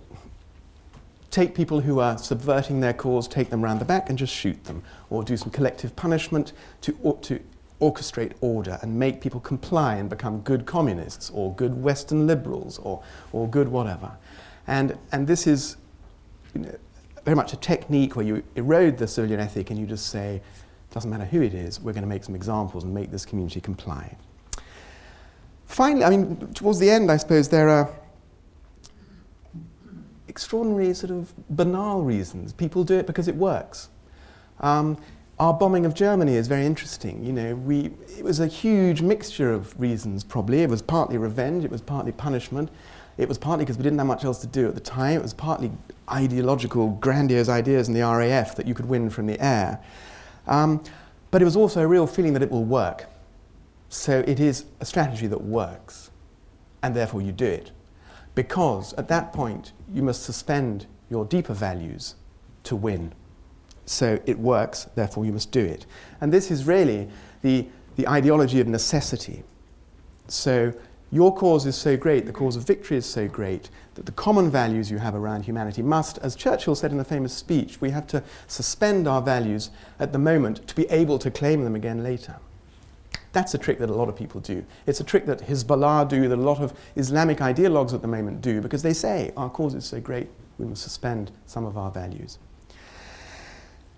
take 1.29 1.55
people 1.55 1.81
who 1.81 2.00
are 2.00 2.17
subverting 2.17 2.79
their 2.79 2.93
cause, 2.93 3.27
take 3.27 3.50
them 3.50 3.63
round 3.63 3.81
the 3.81 3.85
back 3.85 4.07
and 4.07 4.17
just 4.17 4.33
shoot 4.33 4.63
them, 4.65 4.83
or 5.09 5.23
do 5.23 5.35
some 5.35 5.50
collective 5.50 5.95
punishment 5.95 6.53
to, 6.81 7.17
to 7.23 7.39
orchestrate 7.83 8.33
order 8.41 8.79
and 8.81 8.97
make 8.97 9.19
people 9.19 9.39
comply 9.41 9.95
and 9.95 10.09
become 10.09 10.39
good 10.41 10.65
communists 10.65 11.29
or 11.31 11.53
good 11.55 11.83
Western 11.83 12.25
liberals 12.25 12.79
or, 12.79 13.03
or 13.33 13.47
good 13.47 13.67
whatever. 13.67 14.11
And, 14.67 14.97
and 15.11 15.27
this 15.27 15.45
is 15.47 15.77
you 16.53 16.61
know, 16.61 16.75
very 17.25 17.35
much 17.35 17.51
a 17.53 17.57
technique 17.57 18.15
where 18.15 18.25
you 18.25 18.43
erode 18.55 18.97
the 18.97 19.07
civilian 19.07 19.39
ethic 19.39 19.69
and 19.69 19.79
you 19.79 19.85
just 19.85 20.07
say, 20.07 20.41
doesn't 20.91 21.09
matter 21.09 21.25
who 21.25 21.41
it 21.41 21.53
is, 21.53 21.81
we're 21.81 21.93
going 21.93 22.03
to 22.03 22.09
make 22.09 22.23
some 22.23 22.35
examples 22.35 22.83
and 22.83 22.93
make 22.93 23.11
this 23.11 23.25
community 23.25 23.59
comply. 23.59 24.15
Finally, 25.65 26.03
I 26.03 26.09
mean, 26.09 26.37
towards 26.53 26.79
the 26.79 26.89
end, 26.89 27.11
I 27.11 27.17
suppose 27.17 27.49
there 27.49 27.67
are 27.67 27.89
extraordinary, 30.27 30.93
sort 30.93 31.11
of 31.11 31.33
banal 31.49 32.03
reasons. 32.03 32.53
People 32.53 32.83
do 32.83 32.95
it 32.95 33.07
because 33.07 33.27
it 33.27 33.35
works. 33.35 33.89
Um, 34.59 34.97
our 35.43 35.53
bombing 35.53 35.85
of 35.85 35.93
Germany 35.93 36.35
is 36.35 36.47
very 36.47 36.65
interesting. 36.65 37.21
You 37.21 37.33
know, 37.33 37.53
we, 37.53 37.91
it 38.17 38.23
was 38.23 38.39
a 38.39 38.47
huge 38.47 39.01
mixture 39.01 39.51
of 39.51 39.77
reasons, 39.77 40.23
probably. 40.23 40.62
It 40.62 40.69
was 40.69 40.81
partly 40.81 41.17
revenge, 41.17 41.65
it 41.65 41.69
was 41.69 41.81
partly 41.81 42.13
punishment, 42.13 42.69
it 43.17 43.27
was 43.27 43.38
partly 43.38 43.65
because 43.65 43.75
we 43.75 43.83
didn't 43.83 43.97
have 43.97 44.07
much 44.07 44.23
else 44.23 44.39
to 44.39 44.47
do 44.47 44.69
at 44.69 44.73
the 44.73 44.79
time, 44.79 45.17
it 45.17 45.21
was 45.21 45.33
partly 45.33 45.69
ideological, 46.09 46.91
grandiose 46.91 47.50
ideas 47.50 47.89
in 47.89 47.93
the 47.93 48.00
RAF 48.00 48.55
that 48.55 48.65
you 48.65 48.73
could 48.73 48.85
win 48.85 49.09
from 49.09 49.25
the 49.25 49.38
air. 49.43 49.83
Um, 50.47 50.81
but 51.29 51.41
it 51.41 51.45
was 51.45 51.57
also 51.57 51.81
a 51.81 51.88
real 51.88 52.07
feeling 52.07 52.31
that 52.31 52.41
it 52.41 52.50
will 52.50 52.63
work. 52.63 53.07
So 53.89 54.23
it 54.25 54.39
is 54.39 54.63
a 54.79 54.85
strategy 54.85 55.27
that 55.27 55.41
works, 55.41 56.09
and 56.81 56.95
therefore 56.95 57.21
you 57.21 57.33
do 57.33 57.45
it. 57.45 57.73
Because 58.33 58.93
at 58.93 59.09
that 59.09 59.33
point, 59.33 59.73
you 59.93 60.03
must 60.03 60.23
suspend 60.23 60.85
your 61.09 61.25
deeper 61.25 61.53
values 61.53 62.15
to 62.63 62.77
win. 62.77 63.13
So 63.85 64.19
it 64.25 64.39
works, 64.39 64.85
therefore 64.95 65.25
you 65.25 65.33
must 65.33 65.51
do 65.51 65.63
it. 65.63 65.85
And 66.21 66.31
this 66.31 66.51
is 66.51 66.65
really 66.65 67.09
the, 67.41 67.67
the 67.95 68.07
ideology 68.07 68.59
of 68.59 68.67
necessity. 68.67 69.43
So 70.27 70.73
your 71.11 71.35
cause 71.35 71.65
is 71.65 71.75
so 71.75 71.95
great, 71.95 72.25
the 72.25 72.31
cause 72.31 72.55
of 72.55 72.65
victory 72.65 72.97
is 72.97 73.05
so 73.05 73.27
great, 73.27 73.69
that 73.95 74.07
the 74.07 74.11
common 74.13 74.49
values 74.49 74.89
you 74.89 74.97
have 74.97 75.13
around 75.13 75.43
humanity 75.43 75.83
must, 75.83 76.17
as 76.19 76.35
Churchill 76.35 76.73
said 76.73 76.91
in 76.91 76.99
a 76.99 77.03
famous 77.03 77.33
speech, 77.33 77.79
we 77.81 77.91
have 77.91 78.07
to 78.07 78.23
suspend 78.47 79.07
our 79.07 79.21
values 79.21 79.69
at 79.99 80.11
the 80.11 80.17
moment 80.17 80.67
to 80.67 80.75
be 80.75 80.89
able 80.89 81.19
to 81.19 81.29
claim 81.29 81.63
them 81.63 81.75
again 81.75 82.03
later. 82.03 82.37
That's 83.31 83.53
a 83.53 83.57
trick 83.57 83.79
that 83.79 83.89
a 83.89 83.93
lot 83.93 84.09
of 84.09 84.15
people 84.15 84.41
do. 84.41 84.65
It's 84.87 85.01
a 85.01 85.03
trick 85.03 85.25
that 85.25 85.39
Hezbollah 85.39 86.07
do, 86.07 86.27
that 86.29 86.37
a 86.37 86.41
lot 86.41 86.59
of 86.59 86.73
Islamic 86.95 87.39
ideologues 87.39 87.93
at 87.93 88.01
the 88.01 88.07
moment 88.07 88.41
do, 88.41 88.61
because 88.61 88.81
they 88.81 88.93
say 88.93 89.31
our 89.37 89.49
cause 89.49 89.75
is 89.75 89.85
so 89.85 89.99
great, 89.99 90.29
we 90.57 90.65
must 90.65 90.81
suspend 90.81 91.31
some 91.45 91.65
of 91.65 91.77
our 91.77 91.91
values. 91.91 92.39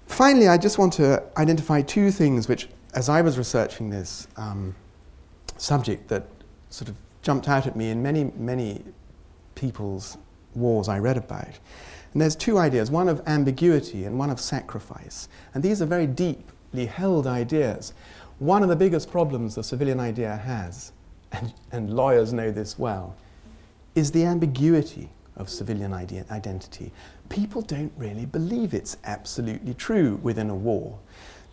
Finally, 0.07 0.47
I 0.47 0.57
just 0.57 0.77
want 0.77 0.93
to 0.93 1.24
identify 1.38 1.81
two 1.81 2.12
things 2.12 2.47
which, 2.47 2.69
as 2.93 3.09
I 3.09 3.21
was 3.21 3.38
researching 3.38 3.89
this 3.89 4.27
um, 4.38 4.75
subject, 5.57 6.07
that 6.09 6.27
sort 6.69 6.89
of 6.89 6.95
jumped 7.21 7.50
out 7.50 7.67
at 7.67 7.75
me 7.75 7.89
in 7.89 8.01
many, 8.01 8.31
many 8.38 8.83
people's 9.55 10.17
wars 10.53 10.88
I 10.88 11.00
read 11.00 11.17
about. 11.17 11.59
And 12.13 12.21
there's 12.21 12.35
two 12.35 12.57
ideas 12.57 12.91
one 12.91 13.09
of 13.09 13.21
ambiguity 13.27 14.05
and 14.05 14.17
one 14.17 14.29
of 14.29 14.39
sacrifice. 14.39 15.27
And 15.53 15.63
these 15.63 15.81
are 15.81 15.85
very 15.85 16.07
deeply 16.07 16.85
held 16.85 17.27
ideas. 17.27 17.93
One 18.39 18.63
of 18.63 18.69
the 18.69 18.75
biggest 18.75 19.12
problems 19.12 19.55
the 19.55 19.63
civilian 19.63 20.00
idea 20.00 20.35
has, 20.38 20.91
and, 21.31 21.53
and 21.71 21.93
lawyers 21.93 22.31
know 22.31 22.51
this 22.51 22.77
well, 22.77 23.15
is 23.95 24.12
the 24.12 24.24
ambiguity 24.24 25.09
of 25.35 25.50
civilian 25.50 25.93
idea, 25.93 26.25
identity 26.31 26.91
people 27.29 27.62
don't 27.62 27.91
really 27.98 28.25
believe 28.25 28.74
it's 28.74 28.98
absolutely 29.03 29.74
true 29.74 30.20
within 30.22 30.50
a 30.50 30.55
war. 30.55 31.00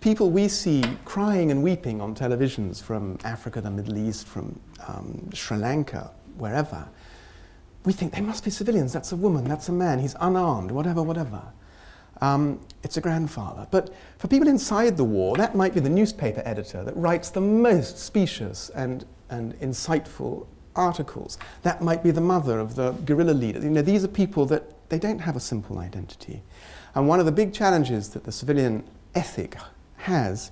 People 0.00 0.30
we 0.30 0.48
see 0.48 0.82
crying 1.04 1.50
and 1.50 1.62
weeping 1.62 2.00
on 2.00 2.14
televisions 2.14 2.82
from 2.82 3.18
Africa, 3.24 3.60
the 3.60 3.70
Middle 3.70 3.96
East, 3.96 4.26
from 4.26 4.58
um, 4.88 5.30
Sri 5.32 5.56
Lanka, 5.56 6.10
wherever, 6.36 6.88
we 7.84 7.92
think 7.92 8.12
they 8.12 8.20
must 8.20 8.44
be 8.44 8.50
civilians. 8.50 8.92
That's 8.92 9.12
a 9.12 9.16
woman, 9.16 9.44
that's 9.44 9.68
a 9.68 9.72
man, 9.72 9.98
he's 9.98 10.16
unarmed, 10.20 10.70
whatever, 10.70 11.02
whatever. 11.02 11.42
Um, 12.20 12.60
it's 12.84 12.96
a 12.96 13.00
grandfather. 13.00 13.66
But 13.70 13.92
for 14.18 14.28
people 14.28 14.48
inside 14.48 14.96
the 14.96 15.04
war, 15.04 15.36
that 15.36 15.54
might 15.54 15.74
be 15.74 15.80
the 15.80 15.88
newspaper 15.88 16.42
editor 16.44 16.84
that 16.84 16.96
writes 16.96 17.30
the 17.30 17.40
most 17.40 17.98
specious 17.98 18.70
and, 18.70 19.04
and 19.30 19.58
insightful 19.60 20.46
articles. 20.76 21.38
That 21.62 21.82
might 21.82 22.02
be 22.02 22.12
the 22.12 22.20
mother 22.20 22.60
of 22.60 22.76
the 22.76 22.92
guerrilla 23.04 23.32
leader. 23.32 23.60
You 23.60 23.70
know, 23.70 23.82
these 23.82 24.04
are 24.04 24.08
people 24.08 24.46
that 24.46 24.81
they 24.92 24.98
don't 24.98 25.20
have 25.20 25.36
a 25.36 25.40
simple 25.40 25.78
identity. 25.78 26.42
And 26.94 27.08
one 27.08 27.18
of 27.18 27.24
the 27.24 27.32
big 27.32 27.54
challenges 27.54 28.10
that 28.10 28.24
the 28.24 28.30
civilian 28.30 28.84
ethic 29.14 29.56
has 29.96 30.50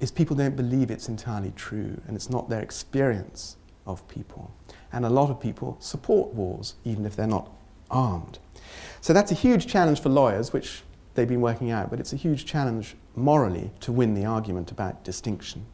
is 0.00 0.10
people 0.10 0.36
don't 0.36 0.54
believe 0.54 0.90
it's 0.90 1.08
entirely 1.08 1.50
true 1.56 1.98
and 2.06 2.14
it's 2.14 2.28
not 2.28 2.50
their 2.50 2.60
experience 2.60 3.56
of 3.86 4.06
people. 4.06 4.54
And 4.92 5.06
a 5.06 5.08
lot 5.08 5.30
of 5.30 5.40
people 5.40 5.78
support 5.80 6.34
wars, 6.34 6.74
even 6.84 7.06
if 7.06 7.16
they're 7.16 7.26
not 7.26 7.50
armed. 7.90 8.38
So 9.00 9.14
that's 9.14 9.32
a 9.32 9.34
huge 9.34 9.66
challenge 9.66 10.02
for 10.02 10.10
lawyers, 10.10 10.52
which 10.52 10.82
they've 11.14 11.26
been 11.26 11.40
working 11.40 11.70
out, 11.70 11.88
but 11.88 11.98
it's 11.98 12.12
a 12.12 12.16
huge 12.16 12.44
challenge 12.44 12.96
morally 13.16 13.70
to 13.80 13.92
win 13.92 14.12
the 14.12 14.26
argument 14.26 14.72
about 14.72 15.04
distinction. 15.04 15.64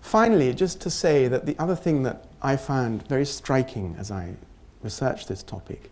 Finally, 0.00 0.54
just 0.54 0.80
to 0.82 0.90
say 0.90 1.26
that 1.26 1.44
the 1.44 1.58
other 1.58 1.74
thing 1.74 2.04
that 2.04 2.28
I 2.40 2.54
found 2.54 3.08
very 3.08 3.26
striking 3.26 3.96
as 3.98 4.12
I 4.12 4.36
researched 4.80 5.26
this 5.26 5.42
topic 5.42 5.90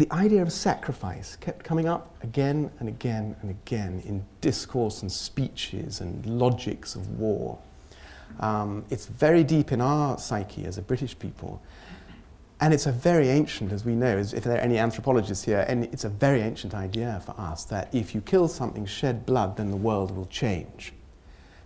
the 0.00 0.10
idea 0.14 0.40
of 0.40 0.50
sacrifice 0.50 1.36
kept 1.36 1.62
coming 1.62 1.86
up 1.86 2.14
again 2.22 2.70
and 2.78 2.88
again 2.88 3.36
and 3.42 3.50
again 3.50 4.02
in 4.06 4.24
discourse 4.40 5.02
and 5.02 5.12
speeches 5.12 6.00
and 6.00 6.24
logics 6.24 6.94
of 6.94 7.18
war. 7.18 7.58
Um, 8.38 8.82
it's 8.88 9.04
very 9.04 9.44
deep 9.44 9.72
in 9.72 9.82
our 9.82 10.16
psyche 10.16 10.64
as 10.64 10.78
a 10.78 10.82
British 10.82 11.18
people. 11.18 11.60
And 12.62 12.72
it's 12.72 12.86
a 12.86 12.92
very 12.92 13.28
ancient, 13.28 13.72
as 13.72 13.84
we 13.84 13.94
know, 13.94 14.16
as 14.16 14.32
if 14.32 14.44
there 14.44 14.54
are 14.54 14.60
any 14.60 14.78
anthropologists 14.78 15.44
here, 15.44 15.66
and 15.68 15.84
it's 15.84 16.04
a 16.04 16.08
very 16.08 16.40
ancient 16.40 16.74
idea 16.74 17.22
for 17.26 17.38
us 17.38 17.64
that 17.64 17.94
if 17.94 18.14
you 18.14 18.22
kill 18.22 18.48
something, 18.48 18.86
shed 18.86 19.26
blood, 19.26 19.58
then 19.58 19.70
the 19.70 19.76
world 19.76 20.16
will 20.16 20.26
change. 20.26 20.94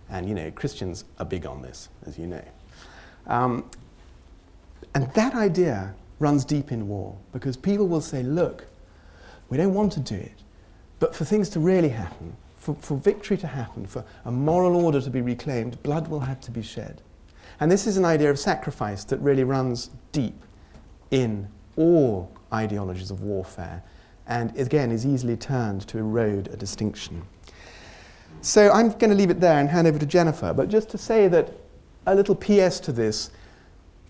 And, 0.09 0.27
you 0.27 0.35
know, 0.35 0.51
Christians 0.51 1.05
are 1.19 1.25
big 1.25 1.45
on 1.45 1.61
this, 1.61 1.87
as 2.05 2.19
you 2.19 2.27
know. 2.27 2.43
Um, 3.27 3.69
and 4.93 5.09
that 5.13 5.35
idea 5.35 5.95
runs 6.19 6.45
deep 6.45 6.71
in 6.71 6.87
war 6.87 7.17
because 7.31 7.57
people 7.57 7.87
will 7.87 8.01
say, 8.01 8.23
look, 8.23 8.65
we 9.49 9.57
don't 9.57 9.73
want 9.73 9.91
to 9.93 9.99
do 9.99 10.15
it, 10.15 10.43
but 10.99 11.15
for 11.15 11.25
things 11.25 11.49
to 11.49 11.59
really 11.59 11.89
happen, 11.89 12.35
for, 12.55 12.75
for 12.75 12.97
victory 12.97 13.37
to 13.37 13.47
happen, 13.47 13.85
for 13.85 14.03
a 14.25 14.31
moral 14.31 14.75
order 14.75 15.01
to 15.01 15.09
be 15.09 15.21
reclaimed, 15.21 15.81
blood 15.83 16.07
will 16.07 16.21
have 16.21 16.39
to 16.41 16.51
be 16.51 16.61
shed. 16.61 17.01
And 17.59 17.71
this 17.71 17.87
is 17.87 17.97
an 17.97 18.05
idea 18.05 18.29
of 18.29 18.39
sacrifice 18.39 19.03
that 19.05 19.19
really 19.19 19.43
runs 19.43 19.91
deep 20.11 20.41
in 21.11 21.47
all 21.77 22.31
ideologies 22.51 23.11
of 23.11 23.21
warfare 23.21 23.83
and 24.27 24.57
again 24.57 24.91
is 24.91 25.05
easily 25.05 25.37
turned 25.37 25.87
to 25.87 25.97
erode 25.97 26.47
a 26.47 26.57
distinction. 26.57 27.23
So 28.41 28.71
I'm 28.71 28.89
going 28.89 29.09
to 29.09 29.15
leave 29.15 29.29
it 29.29 29.39
there 29.39 29.59
and 29.59 29.69
hand 29.69 29.87
over 29.87 29.99
to 29.99 30.05
Jennifer, 30.05 30.53
but 30.53 30.69
just 30.69 30.89
to 30.89 30.97
say 30.97 31.27
that 31.29 31.51
a 32.05 32.15
little 32.15 32.35
PS 32.35 32.79
to 32.81 32.91
this 32.91 33.31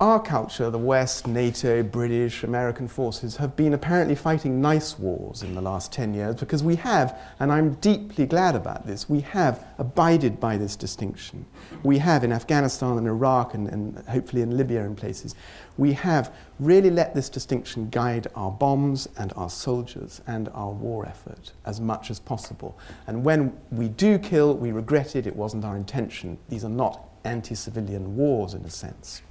our 0.01 0.21
culture, 0.21 0.69
the 0.69 0.77
West, 0.77 1.25
NATO, 1.25 1.81
British, 1.81 2.43
American 2.43 2.85
forces, 2.85 3.37
have 3.37 3.55
been 3.55 3.73
apparently 3.73 4.13
fighting 4.13 4.59
nice 4.59 4.99
wars 4.99 5.41
in 5.41 5.55
the 5.55 5.61
last 5.61 5.93
10 5.93 6.13
years 6.13 6.35
because 6.35 6.61
we 6.61 6.75
have, 6.75 7.17
and 7.39 7.49
I'm 7.49 7.75
deeply 7.75 8.25
glad 8.25 8.57
about 8.57 8.85
this, 8.85 9.09
we 9.09 9.21
have 9.21 9.65
abided 9.77 10.37
by 10.37 10.57
this 10.57 10.75
distinction. 10.75 11.45
We 11.83 11.97
have 11.99 12.25
in 12.25 12.33
Afghanistan 12.33 12.97
and 12.97 13.07
Iraq 13.07 13.53
and, 13.53 13.69
and 13.69 13.97
hopefully 14.09 14.41
in 14.41 14.57
Libya 14.57 14.83
and 14.83 14.97
places, 14.97 15.33
we 15.77 15.93
have 15.93 16.35
really 16.59 16.89
let 16.89 17.15
this 17.15 17.29
distinction 17.29 17.89
guide 17.89 18.27
our 18.35 18.51
bombs 18.51 19.07
and 19.17 19.31
our 19.37 19.49
soldiers 19.49 20.21
and 20.27 20.49
our 20.49 20.71
war 20.71 21.05
effort 21.05 21.53
as 21.65 21.79
much 21.79 22.11
as 22.11 22.19
possible. 22.19 22.77
And 23.07 23.23
when 23.23 23.57
we 23.71 23.87
do 23.87 24.19
kill, 24.19 24.55
we 24.55 24.73
regret 24.73 25.15
it, 25.15 25.25
it 25.25 25.37
wasn't 25.37 25.63
our 25.63 25.77
intention. 25.77 26.37
These 26.49 26.65
are 26.65 26.69
not 26.69 26.99
anti 27.23 27.55
civilian 27.55 28.17
wars 28.17 28.55
in 28.55 28.65
a 28.65 28.69
sense. 28.69 29.21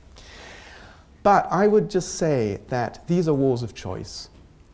But 1.25 1.49
I 1.51 1.67
would 1.67 1.91
just 1.91 2.17
say 2.17 2.61
that 2.69 3.09
these 3.09 3.29
are 3.29 3.35
wars 3.35 3.63
of 3.63 3.75
choice. 3.75 4.29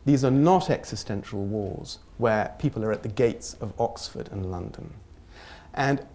These 0.05 0.25
are 0.25 0.31
not 0.31 0.69
existential 0.69 1.45
wars 1.45 1.99
where 2.17 2.53
people 2.59 2.83
are 2.83 2.91
at 2.91 3.03
the 3.03 3.09
gates 3.09 3.55
of 3.61 3.73
Oxford 3.79 4.29
and 4.33 4.51
London. 4.51 4.93
And 5.73 6.05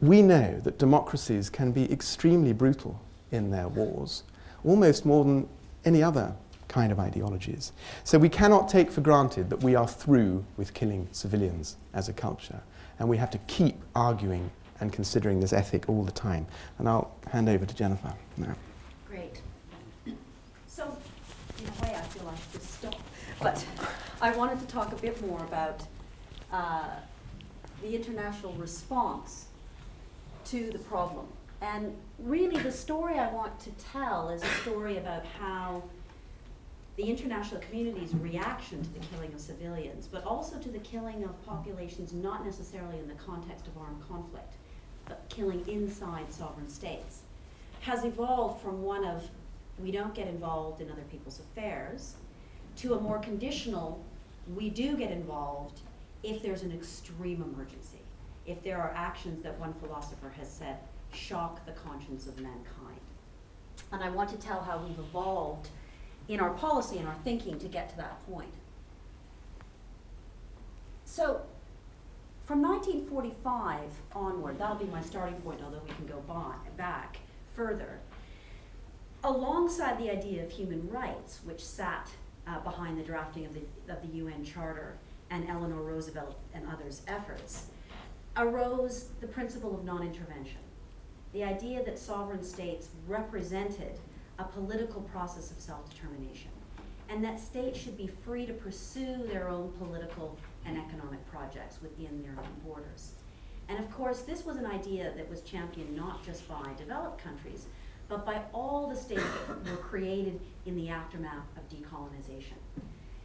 we 0.00 0.22
know 0.22 0.58
that 0.60 0.78
democracies 0.78 1.50
can 1.50 1.72
be 1.72 1.92
extremely 1.92 2.54
brutal 2.54 3.00
in 3.32 3.50
their 3.50 3.68
wars, 3.68 4.22
almost 4.64 5.04
more 5.04 5.24
than 5.24 5.46
any 5.84 6.02
other 6.02 6.34
kind 6.68 6.90
of 6.90 6.98
ideologies. 6.98 7.72
So 8.02 8.18
we 8.18 8.30
cannot 8.30 8.70
take 8.70 8.90
for 8.90 9.02
granted 9.02 9.50
that 9.50 9.62
we 9.62 9.74
are 9.74 9.86
through 9.86 10.42
with 10.56 10.72
killing 10.72 11.06
civilians 11.12 11.76
as 11.92 12.08
a 12.08 12.14
culture. 12.14 12.62
And 12.98 13.10
we 13.10 13.18
have 13.18 13.30
to 13.30 13.38
keep 13.46 13.76
arguing 13.94 14.50
and 14.80 14.90
considering 14.90 15.38
this 15.38 15.52
ethic 15.52 15.86
all 15.90 16.02
the 16.02 16.12
time. 16.12 16.46
And 16.78 16.88
I'll 16.88 17.14
hand 17.30 17.50
over 17.50 17.66
to 17.66 17.74
Jennifer 17.74 18.14
now. 18.38 18.56
But 23.42 23.64
I 24.20 24.30
wanted 24.36 24.60
to 24.60 24.66
talk 24.66 24.92
a 24.92 24.96
bit 24.96 25.20
more 25.26 25.40
about 25.40 25.82
uh, 26.52 26.84
the 27.82 27.96
international 27.96 28.52
response 28.52 29.46
to 30.44 30.70
the 30.70 30.78
problem. 30.78 31.26
And 31.60 31.96
really, 32.20 32.60
the 32.62 32.70
story 32.70 33.18
I 33.18 33.32
want 33.32 33.58
to 33.60 33.70
tell 33.92 34.28
is 34.28 34.42
a 34.42 34.54
story 34.62 34.98
about 34.98 35.24
how 35.26 35.82
the 36.96 37.04
international 37.04 37.60
community's 37.62 38.14
reaction 38.14 38.80
to 38.82 38.94
the 38.94 39.00
killing 39.06 39.32
of 39.32 39.40
civilians, 39.40 40.06
but 40.06 40.24
also 40.24 40.58
to 40.58 40.68
the 40.68 40.78
killing 40.80 41.24
of 41.24 41.46
populations 41.46 42.12
not 42.12 42.44
necessarily 42.44 42.98
in 42.98 43.08
the 43.08 43.14
context 43.14 43.66
of 43.66 43.76
armed 43.76 44.02
conflict, 44.08 44.54
but 45.06 45.24
killing 45.28 45.66
inside 45.66 46.32
sovereign 46.32 46.68
states, 46.68 47.22
has 47.80 48.04
evolved 48.04 48.62
from 48.62 48.82
one 48.82 49.04
of 49.04 49.28
we 49.80 49.90
don't 49.90 50.14
get 50.14 50.28
involved 50.28 50.80
in 50.80 50.90
other 50.90 51.02
people's 51.10 51.40
affairs 51.40 52.14
to 52.76 52.94
a 52.94 53.00
more 53.00 53.18
conditional, 53.18 54.02
we 54.54 54.70
do 54.70 54.96
get 54.96 55.10
involved 55.10 55.80
if 56.22 56.42
there's 56.42 56.62
an 56.62 56.72
extreme 56.72 57.42
emergency. 57.42 57.98
If 58.46 58.62
there 58.62 58.78
are 58.78 58.92
actions 58.94 59.42
that 59.42 59.58
one 59.58 59.74
philosopher 59.74 60.30
has 60.38 60.48
said 60.48 60.78
shock 61.12 61.64
the 61.66 61.72
conscience 61.72 62.26
of 62.26 62.38
mankind. 62.38 63.00
And 63.92 64.02
I 64.02 64.08
want 64.08 64.30
to 64.30 64.36
tell 64.36 64.62
how 64.62 64.78
we've 64.78 64.98
evolved 64.98 65.68
in 66.28 66.40
our 66.40 66.50
policy 66.50 66.98
and 66.98 67.06
our 67.06 67.16
thinking 67.24 67.58
to 67.58 67.68
get 67.68 67.90
to 67.90 67.96
that 67.98 68.24
point. 68.26 68.54
So, 71.04 71.42
from 72.44 72.62
1945 72.62 73.80
onward, 74.14 74.58
that'll 74.58 74.76
be 74.76 74.86
my 74.86 75.02
starting 75.02 75.40
point, 75.42 75.60
although 75.62 75.82
we 75.86 75.94
can 75.94 76.06
go 76.06 76.20
by, 76.26 76.54
back 76.76 77.18
further. 77.54 77.98
Alongside 79.22 79.98
the 79.98 80.10
idea 80.10 80.42
of 80.42 80.50
human 80.50 80.88
rights, 80.90 81.40
which 81.44 81.64
sat 81.64 82.08
uh, 82.46 82.60
behind 82.60 82.98
the 82.98 83.02
drafting 83.02 83.46
of 83.46 83.54
the, 83.54 83.62
of 83.92 84.02
the 84.02 84.18
UN 84.18 84.44
Charter 84.44 84.96
and 85.30 85.48
Eleanor 85.48 85.82
Roosevelt 85.82 86.38
and 86.54 86.66
others' 86.68 87.02
efforts, 87.06 87.66
arose 88.36 89.08
the 89.20 89.26
principle 89.26 89.74
of 89.74 89.84
non 89.84 90.02
intervention. 90.02 90.58
The 91.32 91.44
idea 91.44 91.82
that 91.84 91.98
sovereign 91.98 92.42
states 92.42 92.88
represented 93.06 93.98
a 94.38 94.44
political 94.44 95.02
process 95.02 95.50
of 95.50 95.58
self 95.60 95.88
determination, 95.90 96.50
and 97.08 97.24
that 97.24 97.40
states 97.40 97.78
should 97.78 97.96
be 97.96 98.06
free 98.06 98.46
to 98.46 98.52
pursue 98.52 99.26
their 99.26 99.48
own 99.48 99.72
political 99.78 100.36
and 100.66 100.78
economic 100.78 101.24
projects 101.30 101.80
within 101.82 102.22
their 102.22 102.38
own 102.38 102.52
borders. 102.64 103.12
And 103.68 103.78
of 103.78 103.90
course, 103.90 104.22
this 104.22 104.44
was 104.44 104.56
an 104.56 104.66
idea 104.66 105.12
that 105.16 105.28
was 105.30 105.40
championed 105.42 105.96
not 105.96 106.24
just 106.24 106.46
by 106.48 106.68
developed 106.76 107.22
countries, 107.22 107.66
but 108.12 108.26
by 108.26 108.42
all 108.52 108.88
the 108.88 108.94
states 108.94 109.22
that 109.48 109.70
were 109.70 109.78
created 109.78 110.38
in 110.66 110.76
the 110.76 110.90
aftermath 110.90 111.46
of 111.56 111.66
decolonization. 111.70 112.58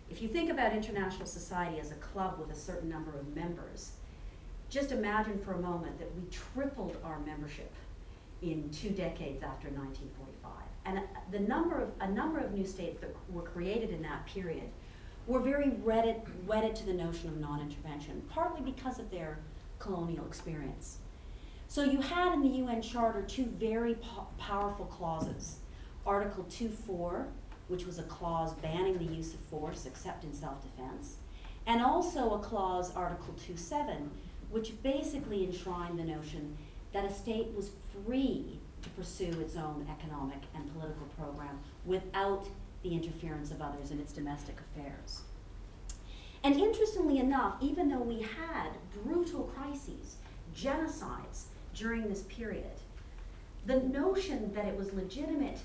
If 0.10 0.22
you 0.22 0.30
think 0.30 0.50
about 0.50 0.72
international 0.72 1.26
society 1.26 1.78
as 1.82 1.92
a 1.92 1.96
club 1.96 2.40
with 2.40 2.56
a 2.56 2.58
certain 2.58 2.88
number 2.88 3.12
of 3.12 3.36
members, 3.36 3.92
just 4.70 4.94
imagine 4.94 5.40
for 5.40 5.52
a 5.52 5.62
moment 5.62 6.00
that 6.00 6.08
we 6.16 6.24
tripled 6.32 6.96
our 7.04 7.20
membership 7.20 7.74
in 8.42 8.70
two 8.70 8.92
decades 8.92 9.44
after 9.44 9.68
1945. 9.68 10.54
And 10.86 11.00
uh, 11.00 11.02
the 11.32 11.40
number 11.40 11.82
of, 11.82 11.90
a 12.00 12.10
number 12.10 12.40
of 12.40 12.54
new 12.54 12.66
states 12.66 13.02
that 13.02 13.14
were 13.30 13.42
created 13.42 13.90
in 13.90 14.02
that 14.04 14.26
period 14.26 14.70
were 15.26 15.42
very 15.42 15.72
wedded, 15.84 16.22
wedded 16.46 16.78
to 16.78 16.86
the 16.86 16.94
notion 16.94 17.28
of 17.28 17.38
non-intervention, 17.38 18.22
partly 18.30 18.62
because 18.62 19.00
of 19.00 19.12
their 19.12 19.40
colonial 19.80 20.26
experience. 20.26 21.00
So 21.68 21.84
you 21.84 22.00
had 22.02 22.34
in 22.34 22.42
the 22.42 22.58
UN 22.60 22.82
Charter 22.82 23.22
two 23.24 23.46
very 23.46 23.96
po- 23.96 24.28
powerful 24.38 24.86
clauses. 24.86 25.58
Article 26.06 26.46
2.4, 26.46 27.26
which 27.68 27.86
was 27.86 28.00
a 28.00 28.04
clause 28.04 28.54
banning 28.54 28.98
the 28.98 29.14
use 29.14 29.34
of 29.34 29.42
force 29.42 29.86
except 29.86 30.24
in 30.24 30.34
self-defense, 30.34 31.18
and 31.66 31.82
also 31.84 32.34
a 32.34 32.40
clause, 32.40 32.96
Article 32.96 33.36
2.7, 33.46 34.08
which 34.50 34.82
basically 34.82 35.44
enshrined 35.44 36.00
the 36.00 36.04
notion 36.06 36.58
that 36.94 37.04
a 37.04 37.14
state 37.14 37.54
was 37.54 37.72
free 38.06 38.58
to 38.82 38.90
pursue 38.92 39.38
its 39.42 39.58
own 39.58 39.86
economic 39.92 40.40
and 40.56 40.74
political 40.74 41.08
program 41.18 41.60
without 41.86 42.48
the 42.84 42.94
interference 42.94 43.52
of 43.52 43.62
others 43.62 43.92
in 43.92 44.00
its 44.00 44.14
domestic 44.14 44.56
affairs. 44.62 45.24
And 46.44 46.56
interestingly 46.56 47.20
enough, 47.20 47.56
even 47.60 47.90
though 47.90 48.00
we 48.00 48.22
had 48.22 48.70
brutal 49.04 49.44
crises, 49.44 50.16
genocides 50.56 51.48
during 51.78 52.08
this 52.10 52.24
period, 52.24 52.66
the 53.66 53.80
notion 53.82 54.52
that 54.54 54.66
it 54.66 54.78
was 54.78 54.94
legitimate 54.94 55.60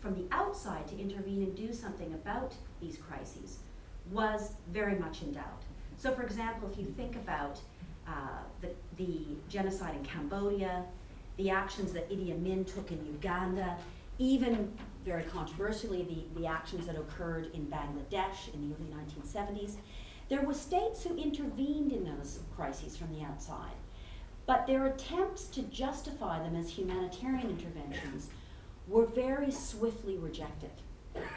from 0.00 0.14
the 0.14 0.26
outside 0.34 0.86
to 0.88 0.98
intervene 0.98 1.42
and 1.42 1.56
do 1.56 1.72
something 1.72 2.12
about 2.14 2.54
these 2.80 2.98
crises 2.98 3.58
was 4.10 4.52
very 4.70 4.96
much 4.96 5.22
in 5.22 5.32
doubt. 5.32 5.62
So, 5.96 6.12
for 6.14 6.22
example, 6.22 6.68
if 6.70 6.78
you 6.78 6.86
think 6.96 7.16
about 7.16 7.60
uh, 8.06 8.10
the, 8.60 8.70
the 8.96 9.36
genocide 9.48 9.94
in 9.96 10.04
Cambodia, 10.04 10.84
the 11.36 11.50
actions 11.50 11.92
that 11.92 12.08
Idi 12.10 12.32
Amin 12.32 12.64
took 12.64 12.90
in 12.90 13.04
Uganda, 13.06 13.76
even 14.18 14.72
very 15.04 15.22
controversially, 15.24 16.02
the, 16.34 16.40
the 16.40 16.46
actions 16.46 16.86
that 16.86 16.96
occurred 16.96 17.50
in 17.54 17.66
Bangladesh 17.66 18.52
in 18.52 18.68
the 18.68 18.74
early 18.74 18.92
1970s. 18.92 19.76
There 20.28 20.42
were 20.42 20.54
states 20.54 21.02
who 21.04 21.16
intervened 21.16 21.92
in 21.92 22.04
those 22.04 22.40
crises 22.54 22.96
from 22.96 23.12
the 23.14 23.24
outside, 23.24 23.72
but 24.48 24.66
their 24.66 24.86
attempts 24.86 25.44
to 25.44 25.60
justify 25.64 26.42
them 26.42 26.56
as 26.56 26.70
humanitarian 26.70 27.50
interventions 27.50 28.30
were 28.88 29.04
very 29.04 29.50
swiftly 29.50 30.16
rejected 30.16 30.70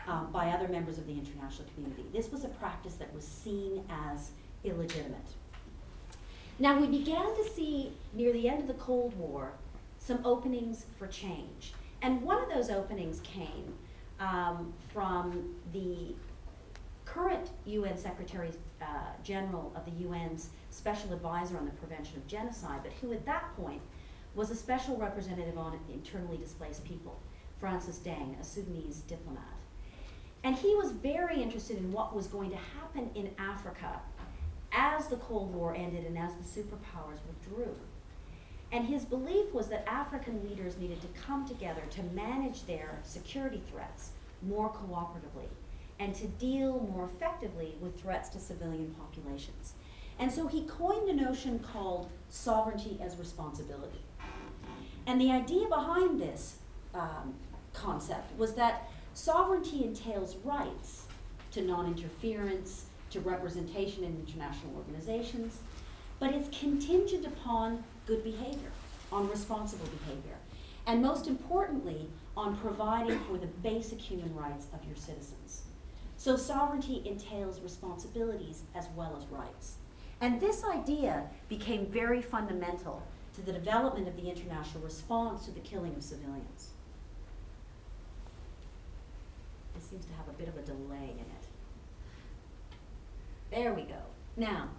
um, 0.07 0.29
by 0.31 0.47
other 0.47 0.69
members 0.69 0.97
of 0.97 1.05
the 1.05 1.11
international 1.11 1.67
community. 1.75 2.05
This 2.13 2.31
was 2.31 2.45
a 2.45 2.47
practice 2.47 2.93
that 2.95 3.13
was 3.13 3.27
seen 3.27 3.83
as 4.13 4.31
illegitimate. 4.63 5.19
Now, 6.57 6.79
we 6.79 6.87
began 6.87 7.35
to 7.35 7.49
see 7.53 7.91
near 8.13 8.31
the 8.31 8.47
end 8.47 8.61
of 8.61 8.67
the 8.67 8.75
Cold 8.75 9.13
War 9.17 9.51
some 9.99 10.25
openings 10.25 10.85
for 10.97 11.07
change. 11.07 11.73
And 12.01 12.21
one 12.21 12.41
of 12.41 12.47
those 12.47 12.69
openings 12.69 13.19
came 13.25 13.73
um, 14.21 14.71
from 14.93 15.53
the 15.73 16.15
current 17.03 17.49
UN 17.65 17.97
Secretary 17.97 18.51
uh, 18.81 19.23
General 19.23 19.71
of 19.75 19.85
the 19.85 20.07
UN's 20.07 20.49
Special 20.69 21.13
Advisor 21.13 21.57
on 21.57 21.65
the 21.65 21.71
Prevention 21.71 22.17
of 22.17 22.27
Genocide, 22.27 22.81
but 22.83 22.93
who 22.93 23.13
at 23.13 23.25
that 23.25 23.55
point 23.55 23.81
was 24.35 24.49
a 24.49 24.55
special 24.55 24.97
representative 24.97 25.57
on 25.57 25.77
internally 25.91 26.37
displaced 26.37 26.83
people, 26.85 27.19
Francis 27.59 27.99
Deng, 27.99 28.39
a 28.39 28.43
Sudanese 28.43 29.01
diplomat. 29.01 29.43
And 30.43 30.55
he 30.55 30.73
was 30.75 30.91
very 30.91 31.41
interested 31.41 31.77
in 31.77 31.91
what 31.91 32.15
was 32.15 32.27
going 32.27 32.49
to 32.49 32.57
happen 32.57 33.11
in 33.13 33.31
Africa 33.37 33.99
as 34.71 35.07
the 35.07 35.17
Cold 35.17 35.53
War 35.53 35.75
ended 35.75 36.05
and 36.05 36.17
as 36.17 36.31
the 36.33 36.61
superpowers 36.61 37.19
withdrew. 37.27 37.75
And 38.71 38.85
his 38.85 39.03
belief 39.03 39.53
was 39.53 39.67
that 39.67 39.87
African 39.87 40.47
leaders 40.47 40.77
needed 40.77 41.01
to 41.01 41.07
come 41.21 41.45
together 41.45 41.81
to 41.91 42.03
manage 42.15 42.65
their 42.65 42.99
security 43.03 43.61
threats 43.69 44.11
more 44.41 44.69
cooperatively 44.69 45.49
and 46.01 46.15
to 46.15 46.25
deal 46.27 46.79
more 46.91 47.05
effectively 47.05 47.75
with 47.79 48.01
threats 48.01 48.27
to 48.27 48.39
civilian 48.39 48.93
populations. 48.99 49.73
And 50.17 50.31
so 50.31 50.47
he 50.47 50.63
coined 50.63 51.07
a 51.07 51.13
notion 51.13 51.59
called 51.59 52.09
sovereignty 52.29 52.99
as 53.03 53.17
responsibility. 53.17 54.01
And 55.05 55.21
the 55.21 55.31
idea 55.31 55.67
behind 55.67 56.19
this 56.19 56.57
um, 56.95 57.35
concept 57.73 58.35
was 58.37 58.55
that 58.55 58.89
sovereignty 59.13 59.83
entails 59.83 60.37
rights 60.43 61.05
to 61.51 61.61
non 61.61 61.85
interference, 61.85 62.85
to 63.11 63.19
representation 63.19 64.03
in 64.03 64.15
international 64.25 64.75
organizations, 64.77 65.59
but 66.19 66.33
it's 66.33 66.57
contingent 66.57 67.27
upon 67.27 67.83
good 68.07 68.23
behavior, 68.23 68.71
on 69.11 69.29
responsible 69.29 69.87
behavior, 69.99 70.37
and 70.87 70.99
most 70.99 71.27
importantly, 71.27 72.07
on 72.35 72.55
providing 72.57 73.19
for 73.25 73.37
the 73.37 73.47
basic 73.61 73.99
human 73.99 74.33
rights 74.35 74.65
of 74.73 74.83
your 74.85 74.95
citizens. 74.95 75.63
So 76.21 76.37
sovereignty 76.37 77.01
entails 77.03 77.59
responsibilities 77.61 78.61
as 78.75 78.87
well 78.95 79.17
as 79.17 79.25
rights. 79.31 79.77
And 80.21 80.39
this 80.39 80.63
idea 80.63 81.23
became 81.49 81.87
very 81.87 82.21
fundamental 82.21 83.01
to 83.33 83.41
the 83.41 83.51
development 83.51 84.07
of 84.07 84.15
the 84.15 84.29
international 84.29 84.83
response 84.83 85.45
to 85.45 85.51
the 85.51 85.61
killing 85.61 85.95
of 85.95 86.03
civilians. 86.03 86.69
This 89.73 89.83
seems 89.83 90.05
to 90.05 90.13
have 90.13 90.27
a 90.27 90.33
bit 90.33 90.47
of 90.47 90.55
a 90.57 90.61
delay 90.61 91.09
in 91.09 91.25
it. 91.25 91.47
There 93.49 93.73
we 93.73 93.81
go. 93.81 94.03
Now, 94.37 94.69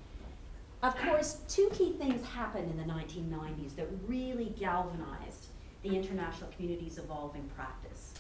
of 0.85 0.97
course, 0.97 1.41
two 1.49 1.69
key 1.73 1.95
things 1.95 2.25
happened 2.25 2.71
in 2.71 2.77
the 2.77 2.85
1990s 2.85 3.75
that 3.75 3.89
really 4.07 4.55
galvanized 4.57 5.47
the 5.83 5.97
international 5.97 6.51
community's 6.55 6.99
evolving 6.99 7.51
practice. 7.57 8.12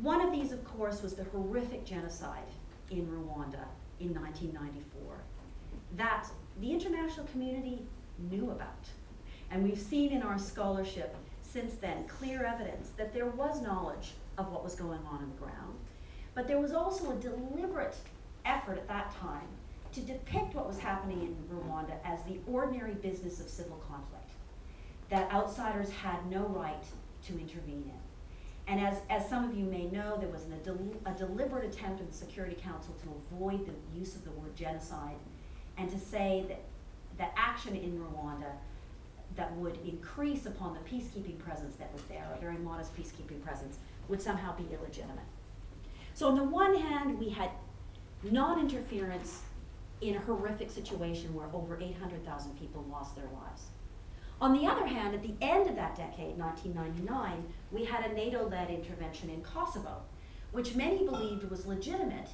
One 0.00 0.20
of 0.20 0.32
these, 0.32 0.52
of 0.52 0.64
course, 0.64 1.02
was 1.02 1.14
the 1.14 1.24
horrific 1.24 1.84
genocide 1.84 2.48
in 2.90 3.06
Rwanda 3.06 3.64
in 4.00 4.14
1994 4.14 5.16
that 5.96 6.26
the 6.60 6.72
international 6.72 7.26
community 7.26 7.82
knew 8.30 8.50
about. 8.50 8.86
And 9.50 9.62
we've 9.62 9.78
seen 9.78 10.12
in 10.12 10.22
our 10.22 10.38
scholarship 10.38 11.14
since 11.42 11.74
then 11.74 12.06
clear 12.08 12.44
evidence 12.44 12.90
that 12.96 13.12
there 13.12 13.26
was 13.26 13.60
knowledge 13.60 14.12
of 14.38 14.50
what 14.50 14.64
was 14.64 14.74
going 14.74 15.00
on 15.00 15.18
on 15.18 15.30
the 15.30 15.44
ground. 15.44 15.74
But 16.34 16.48
there 16.48 16.58
was 16.58 16.72
also 16.72 17.12
a 17.12 17.16
deliberate 17.16 17.96
effort 18.46 18.78
at 18.78 18.88
that 18.88 19.14
time 19.20 19.46
to 19.92 20.00
depict 20.00 20.54
what 20.54 20.66
was 20.66 20.78
happening 20.78 21.20
in 21.20 21.56
Rwanda 21.56 21.96
as 22.04 22.22
the 22.22 22.38
ordinary 22.50 22.94
business 22.94 23.40
of 23.40 23.48
civil 23.48 23.76
conflict, 23.88 24.30
that 25.10 25.30
outsiders 25.30 25.90
had 25.90 26.26
no 26.30 26.46
right 26.46 26.82
to 27.26 27.38
intervene 27.38 27.84
in. 27.84 28.01
And 28.68 28.80
as, 28.80 28.98
as 29.10 29.28
some 29.28 29.48
of 29.48 29.56
you 29.56 29.64
may 29.64 29.86
know, 29.86 30.16
there 30.18 30.28
was 30.28 30.44
an, 30.44 30.52
a, 30.52 30.56
del- 30.58 30.78
a 31.06 31.12
deliberate 31.12 31.64
attempt 31.64 32.00
of 32.00 32.10
the 32.10 32.16
Security 32.16 32.56
Council 32.62 32.94
to 33.02 33.36
avoid 33.36 33.66
the 33.66 33.98
use 33.98 34.14
of 34.14 34.24
the 34.24 34.30
word 34.32 34.54
genocide 34.54 35.16
and 35.76 35.90
to 35.90 35.98
say 35.98 36.44
that, 36.48 36.60
that 37.18 37.32
action 37.36 37.74
in 37.74 37.98
Rwanda 37.98 38.52
that 39.36 39.54
would 39.56 39.78
increase 39.86 40.46
upon 40.46 40.74
the 40.74 40.80
peacekeeping 40.80 41.38
presence 41.38 41.74
that 41.76 41.92
was 41.92 42.02
there, 42.02 42.26
a 42.36 42.40
very 42.40 42.58
modest 42.58 42.96
peacekeeping 42.96 43.42
presence, 43.42 43.78
would 44.08 44.20
somehow 44.20 44.54
be 44.56 44.64
illegitimate. 44.72 45.24
So 46.14 46.28
on 46.28 46.36
the 46.36 46.44
one 46.44 46.74
hand, 46.74 47.18
we 47.18 47.30
had 47.30 47.50
non-interference 48.22 49.40
in 50.00 50.16
a 50.16 50.20
horrific 50.20 50.70
situation 50.70 51.34
where 51.34 51.46
over 51.52 51.80
800,000 51.80 52.58
people 52.58 52.84
lost 52.90 53.16
their 53.16 53.24
lives. 53.26 53.62
On 54.42 54.52
the 54.52 54.66
other 54.66 54.88
hand, 54.88 55.14
at 55.14 55.22
the 55.22 55.34
end 55.40 55.68
of 55.68 55.76
that 55.76 55.94
decade, 55.94 56.36
1999, 56.36 57.44
we 57.70 57.84
had 57.84 58.10
a 58.10 58.12
NATO-led 58.12 58.70
intervention 58.70 59.30
in 59.30 59.40
Kosovo, 59.40 60.02
which 60.50 60.74
many 60.74 61.04
believed 61.04 61.48
was 61.48 61.64
legitimate, 61.64 62.28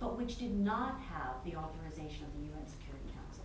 but 0.00 0.18
which 0.18 0.38
did 0.38 0.58
not 0.58 1.00
have 1.02 1.36
the 1.44 1.54
authorization 1.54 2.24
of 2.24 2.32
the 2.32 2.52
UN 2.52 2.66
Security 2.66 3.06
Council. 3.14 3.44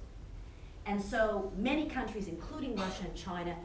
And 0.88 1.00
so 1.00 1.54
many 1.58 1.86
countries, 1.86 2.28
including 2.28 2.76
Russia 2.76 3.04
and 3.04 3.16
China, 3.16 3.56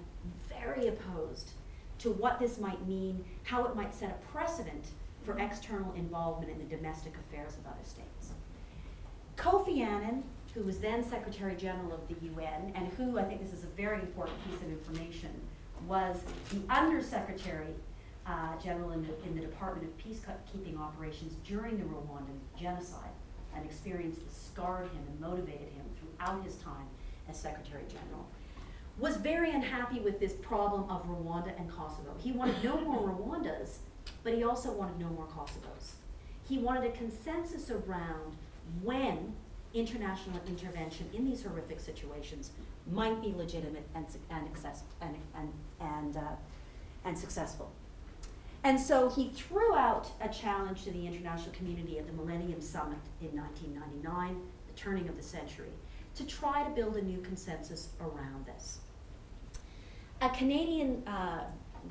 very 0.50 0.88
opposed 0.88 1.52
to 2.00 2.10
what 2.10 2.38
this 2.38 2.58
might 2.58 2.86
mean, 2.86 3.24
how 3.44 3.64
it 3.64 3.74
might 3.74 3.94
set 3.94 4.10
a 4.10 4.32
precedent 4.36 4.88
for 5.22 5.38
external 5.38 5.94
involvement 5.94 6.52
in 6.52 6.58
the 6.58 6.76
domestic 6.76 7.14
affairs 7.16 7.54
of 7.54 7.66
other 7.66 7.84
states. 7.84 8.34
Kofi 9.34 9.80
Annan, 9.80 10.24
who 10.54 10.62
was 10.62 10.78
then 10.78 11.02
Secretary 11.02 11.56
General 11.56 11.92
of 11.92 12.06
the 12.08 12.26
UN, 12.26 12.72
and 12.74 12.88
who, 12.94 13.18
I 13.18 13.24
think 13.24 13.42
this 13.42 13.52
is 13.52 13.64
a 13.64 13.68
very 13.68 14.00
important 14.00 14.36
piece 14.44 14.60
of 14.60 14.68
information, 14.68 15.30
was 15.86 16.18
the 16.50 16.60
Undersecretary 16.72 17.74
uh, 18.26 18.56
General 18.62 18.92
in 18.92 19.02
the, 19.02 19.22
in 19.24 19.34
the 19.34 19.40
Department 19.40 19.88
of 19.88 19.98
Peacekeeping 19.98 20.78
Operations 20.78 21.34
during 21.46 21.78
the 21.78 21.84
Rwandan 21.84 22.38
genocide, 22.58 23.10
an 23.56 23.64
experience 23.64 24.16
that 24.16 24.32
scarred 24.32 24.84
him 24.88 25.02
and 25.08 25.20
motivated 25.20 25.68
him 25.74 25.84
throughout 25.98 26.44
his 26.44 26.56
time 26.56 26.86
as 27.28 27.38
Secretary 27.38 27.84
General, 27.88 28.26
was 28.98 29.16
very 29.16 29.50
unhappy 29.50 30.00
with 30.00 30.20
this 30.20 30.34
problem 30.34 30.88
of 30.90 31.06
Rwanda 31.06 31.58
and 31.58 31.68
Kosovo. 31.70 32.14
He 32.18 32.32
wanted 32.32 32.62
no 32.62 32.78
more 32.78 33.08
Rwandas, 33.08 33.78
but 34.22 34.34
he 34.34 34.44
also 34.44 34.70
wanted 34.72 35.00
no 35.00 35.08
more 35.08 35.26
Kosovos. 35.26 35.92
He 36.46 36.58
wanted 36.58 36.84
a 36.84 36.96
consensus 36.96 37.70
around 37.70 38.36
when 38.82 39.34
international 39.74 40.40
intervention 40.46 41.08
in 41.12 41.24
these 41.24 41.42
horrific 41.42 41.80
situations 41.80 42.50
might 42.90 43.20
be 43.22 43.34
legitimate 43.36 43.86
and, 43.94 44.06
and, 44.30 44.46
access, 44.48 44.82
and, 45.00 45.16
and, 45.36 45.52
and, 45.80 46.16
uh, 46.16 46.20
and 47.04 47.18
successful. 47.18 47.70
And 48.64 48.78
so 48.78 49.08
he 49.08 49.30
threw 49.30 49.74
out 49.74 50.10
a 50.20 50.28
challenge 50.28 50.84
to 50.84 50.92
the 50.92 51.06
international 51.06 51.52
community 51.52 51.98
at 51.98 52.06
the 52.06 52.12
Millennium 52.12 52.60
Summit 52.60 52.98
in 53.20 53.36
1999, 53.36 54.40
the 54.68 54.80
turning 54.80 55.08
of 55.08 55.16
the 55.16 55.22
century, 55.22 55.72
to 56.14 56.24
try 56.24 56.62
to 56.62 56.70
build 56.70 56.96
a 56.96 57.02
new 57.02 57.20
consensus 57.20 57.88
around 58.00 58.46
this. 58.46 58.78
A 60.20 60.28
Canadian 60.30 61.02
uh, 61.08 61.44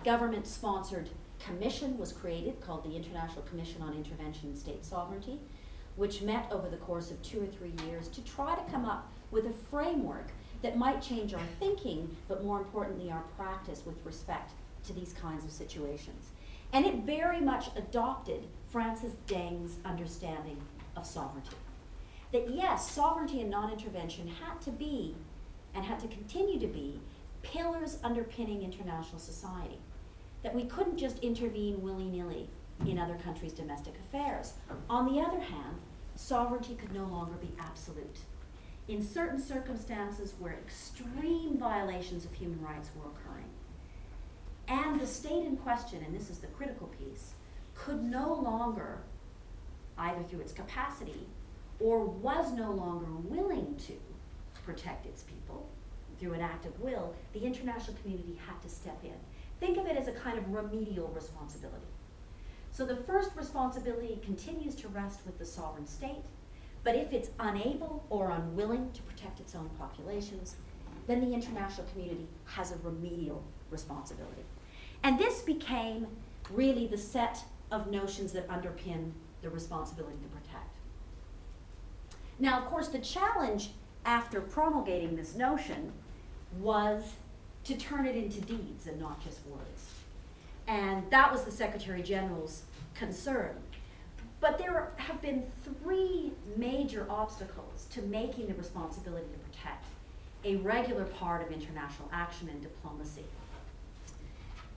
government 0.06 0.48
sponsored 0.48 1.10
commission 1.40 1.98
was 1.98 2.14
created 2.14 2.62
called 2.62 2.84
the 2.84 2.96
International 2.96 3.42
Commission 3.44 3.82
on 3.82 3.94
Intervention 3.94 4.50
and 4.50 4.58
State 4.58 4.86
Sovereignty, 4.86 5.40
which 6.02 6.24
met 6.24 6.52
over 6.52 6.68
the 6.68 6.78
course 6.78 7.12
of 7.12 7.22
two 7.22 7.44
or 7.44 7.46
three 7.46 7.74
years 7.86 8.08
to 8.08 8.24
try 8.24 8.56
to 8.56 8.72
come 8.72 8.86
up 8.86 9.08
with 9.30 9.46
a 9.46 9.54
framework 9.70 10.30
that 10.64 10.76
might 10.76 11.00
change 11.00 11.32
our 11.32 11.48
thinking, 11.60 12.18
but 12.28 12.44
more 12.44 12.58
importantly, 12.58 13.12
our 13.12 13.22
practice 13.38 13.84
with 13.86 14.04
respect 14.04 14.54
to 14.84 14.94
these 14.94 15.14
kinds 15.14 15.46
of 15.46 15.52
situations. 15.52 16.32
And 16.74 16.88
it 16.88 17.04
very 17.04 17.40
much 17.40 17.68
adopted 17.76 18.48
Francis 18.72 19.12
Deng's 19.28 19.78
understanding 19.86 20.60
of 20.96 21.06
sovereignty. 21.06 21.56
That 22.32 22.50
yes, 22.50 22.90
sovereignty 22.90 23.42
and 23.42 23.52
non 23.52 23.72
intervention 23.72 24.28
had 24.28 24.60
to 24.62 24.72
be, 24.72 25.14
and 25.76 25.86
had 25.86 26.00
to 26.00 26.08
continue 26.08 26.60
to 26.62 26.68
be, 26.68 27.00
pillars 27.44 28.00
underpinning 28.04 28.64
international 28.64 29.20
society. 29.20 29.78
That 30.42 30.56
we 30.56 30.64
couldn't 30.64 30.98
just 30.98 31.20
intervene 31.20 31.80
willy 31.84 32.10
nilly 32.10 32.50
in 32.88 32.98
other 32.98 33.20
countries' 33.24 33.54
domestic 33.54 33.94
affairs. 34.00 34.54
On 34.90 35.06
the 35.06 35.22
other 35.22 35.40
hand, 35.40 35.78
sovereignty 36.22 36.76
could 36.76 36.94
no 36.94 37.06
longer 37.06 37.36
be 37.42 37.52
absolute. 37.60 38.20
In 38.88 39.04
certain 39.04 39.42
circumstances 39.42 40.34
where 40.40 40.54
extreme 40.54 41.58
violations 41.58 42.26
of 42.26 42.34
human 42.34 42.62
rights 42.62 42.90
were 42.96 43.10
occurring, 43.10 43.50
and 44.68 45.00
the 45.00 45.08
state 45.08 45.46
in 45.46 45.58
question, 45.58 46.04
and 46.06 46.16
this 46.16 46.30
is 46.30 46.38
the 46.38 46.48
critical 46.48 46.88
piece, 46.88 47.34
could 47.74 48.04
no 48.04 48.34
longer, 48.34 49.00
either 49.98 50.24
through 50.24 50.42
its 50.42 50.54
capacity 50.54 51.28
or 51.80 52.06
was 52.06 52.52
no 52.54 52.72
longer 52.72 53.12
willing 53.24 53.76
to 53.88 53.94
protect 54.64 55.06
its 55.08 55.24
people 55.24 55.68
through 56.20 56.34
an 56.34 56.42
act 56.42 56.66
of 56.66 56.80
will, 56.80 57.16
the 57.34 57.42
international 57.42 57.98
community 57.98 58.40
had 58.48 58.62
to 58.62 58.70
step 58.70 59.00
in. 59.04 59.16
Think 59.60 59.78
of 59.78 59.88
it 59.88 59.98
as 59.98 60.08
a 60.08 60.12
kind 60.12 60.38
of 60.38 60.54
remedial 60.54 61.08
responsibility. 61.08 61.91
So 62.72 62.86
the 62.86 62.96
first 62.96 63.32
responsibility 63.36 64.20
continues 64.24 64.76
to 64.76 64.88
rest 64.88 65.20
with 65.26 65.38
the 65.38 65.46
sovereign 65.46 65.86
state, 65.86 66.24
but 66.84 66.96
if 66.96 67.12
it's 67.12 67.30
unable 67.40 68.06
or 68.10 68.32
unwilling 68.32 68.92
to 68.94 69.02
protect 69.04 69.40
its 69.40 69.56
own 69.56 69.70
populations, 69.78 70.56
then 71.08 71.22
the 71.22 71.34
international 71.34 71.86
community 71.92 72.28
has 72.46 72.72
a 72.72 72.78
remedial 72.78 73.44
responsibility. 73.70 74.44
And 75.04 75.20
this 75.20 75.42
became 75.42 76.08
really 76.50 76.88
the 76.88 76.98
set 76.98 77.44
of 77.72 77.92
notions 77.92 78.32
that 78.34 78.48
underpin 78.48 79.12
the 79.42 79.50
responsibility 79.50 80.18
to 80.24 80.30
protect. 80.30 80.78
Now, 82.40 82.60
of 82.60 82.66
course, 82.66 82.88
the 82.88 83.00
challenge 83.00 83.72
after 84.06 84.42
promulgating 84.42 85.16
this 85.16 85.36
notion 85.36 85.92
was 86.60 87.14
to 87.64 87.76
turn 87.76 88.06
it 88.06 88.16
into 88.16 88.42
deeds 88.42 88.88
and 88.88 89.00
not 89.00 89.24
just 89.24 89.46
words. 89.46 90.01
And 90.72 91.04
that 91.10 91.30
was 91.30 91.44
the 91.44 91.52
Secretary 91.52 92.02
General's 92.02 92.64
concern. 92.96 93.58
But 94.40 94.58
there 94.58 94.94
have 94.96 95.22
been 95.22 95.44
three 95.64 96.32
major 96.56 97.06
obstacles 97.10 97.88
to 97.92 98.02
making 98.04 98.48
the 98.48 98.54
responsibility 98.54 99.26
to 99.34 99.40
protect 99.40 99.86
a 100.46 100.56
regular 100.58 101.04
part 101.04 101.46
of 101.46 101.52
international 101.52 102.08
action 102.14 102.48
and 102.48 102.62
diplomacy. 102.62 103.26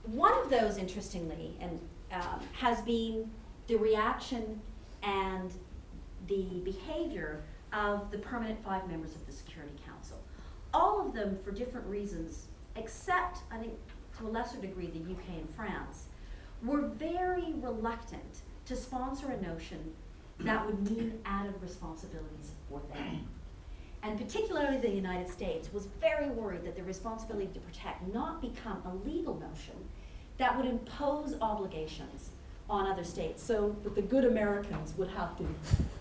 One 0.03 0.33
of 0.33 0.49
those, 0.49 0.77
interestingly, 0.77 1.55
and 1.61 1.79
um, 2.11 2.41
has 2.51 2.81
been 2.81 3.31
the 3.67 3.77
reaction 3.77 4.59
and 5.01 5.53
the 6.27 6.43
behavior 6.65 7.41
of 7.71 8.11
the 8.11 8.17
permanent 8.17 8.61
five 8.65 8.85
members 8.89 9.15
of 9.15 9.25
the 9.25 9.31
Security 9.31 9.73
Council. 9.87 10.17
All 10.73 11.07
of 11.07 11.13
them, 11.13 11.39
for 11.41 11.51
different 11.51 11.87
reasons, 11.87 12.47
except, 12.75 13.39
I 13.49 13.57
think, 13.59 13.73
to 14.17 14.27
a 14.27 14.29
lesser 14.29 14.57
degree, 14.57 14.87
the 14.87 15.11
UK 15.11 15.39
and 15.39 15.49
France, 15.55 16.05
were 16.63 16.81
very 16.81 17.53
reluctant 17.57 18.41
to 18.65 18.75
sponsor 18.75 19.31
a 19.31 19.41
notion 19.41 19.93
that 20.39 20.65
would 20.65 20.89
mean 20.89 21.19
added 21.25 21.53
responsibilities 21.61 22.51
for 22.69 22.81
them. 22.93 23.27
And 24.03 24.19
particularly 24.19 24.77
the 24.77 24.89
United 24.89 25.29
States 25.29 25.71
was 25.73 25.87
very 25.99 26.29
worried 26.29 26.63
that 26.65 26.75
the 26.75 26.83
responsibility 26.83 27.47
to 27.53 27.59
protect 27.59 28.13
not 28.13 28.41
become 28.41 28.81
a 28.85 29.07
legal 29.07 29.35
notion 29.35 29.75
that 30.37 30.55
would 30.55 30.65
impose 30.65 31.35
obligations 31.41 32.31
on 32.69 32.87
other 32.87 33.03
states 33.03 33.41
so 33.41 33.75
that 33.83 33.95
the 33.95 34.01
good 34.01 34.25
Americans 34.25 34.93
would 34.97 35.07
have 35.09 35.37
to 35.37 35.45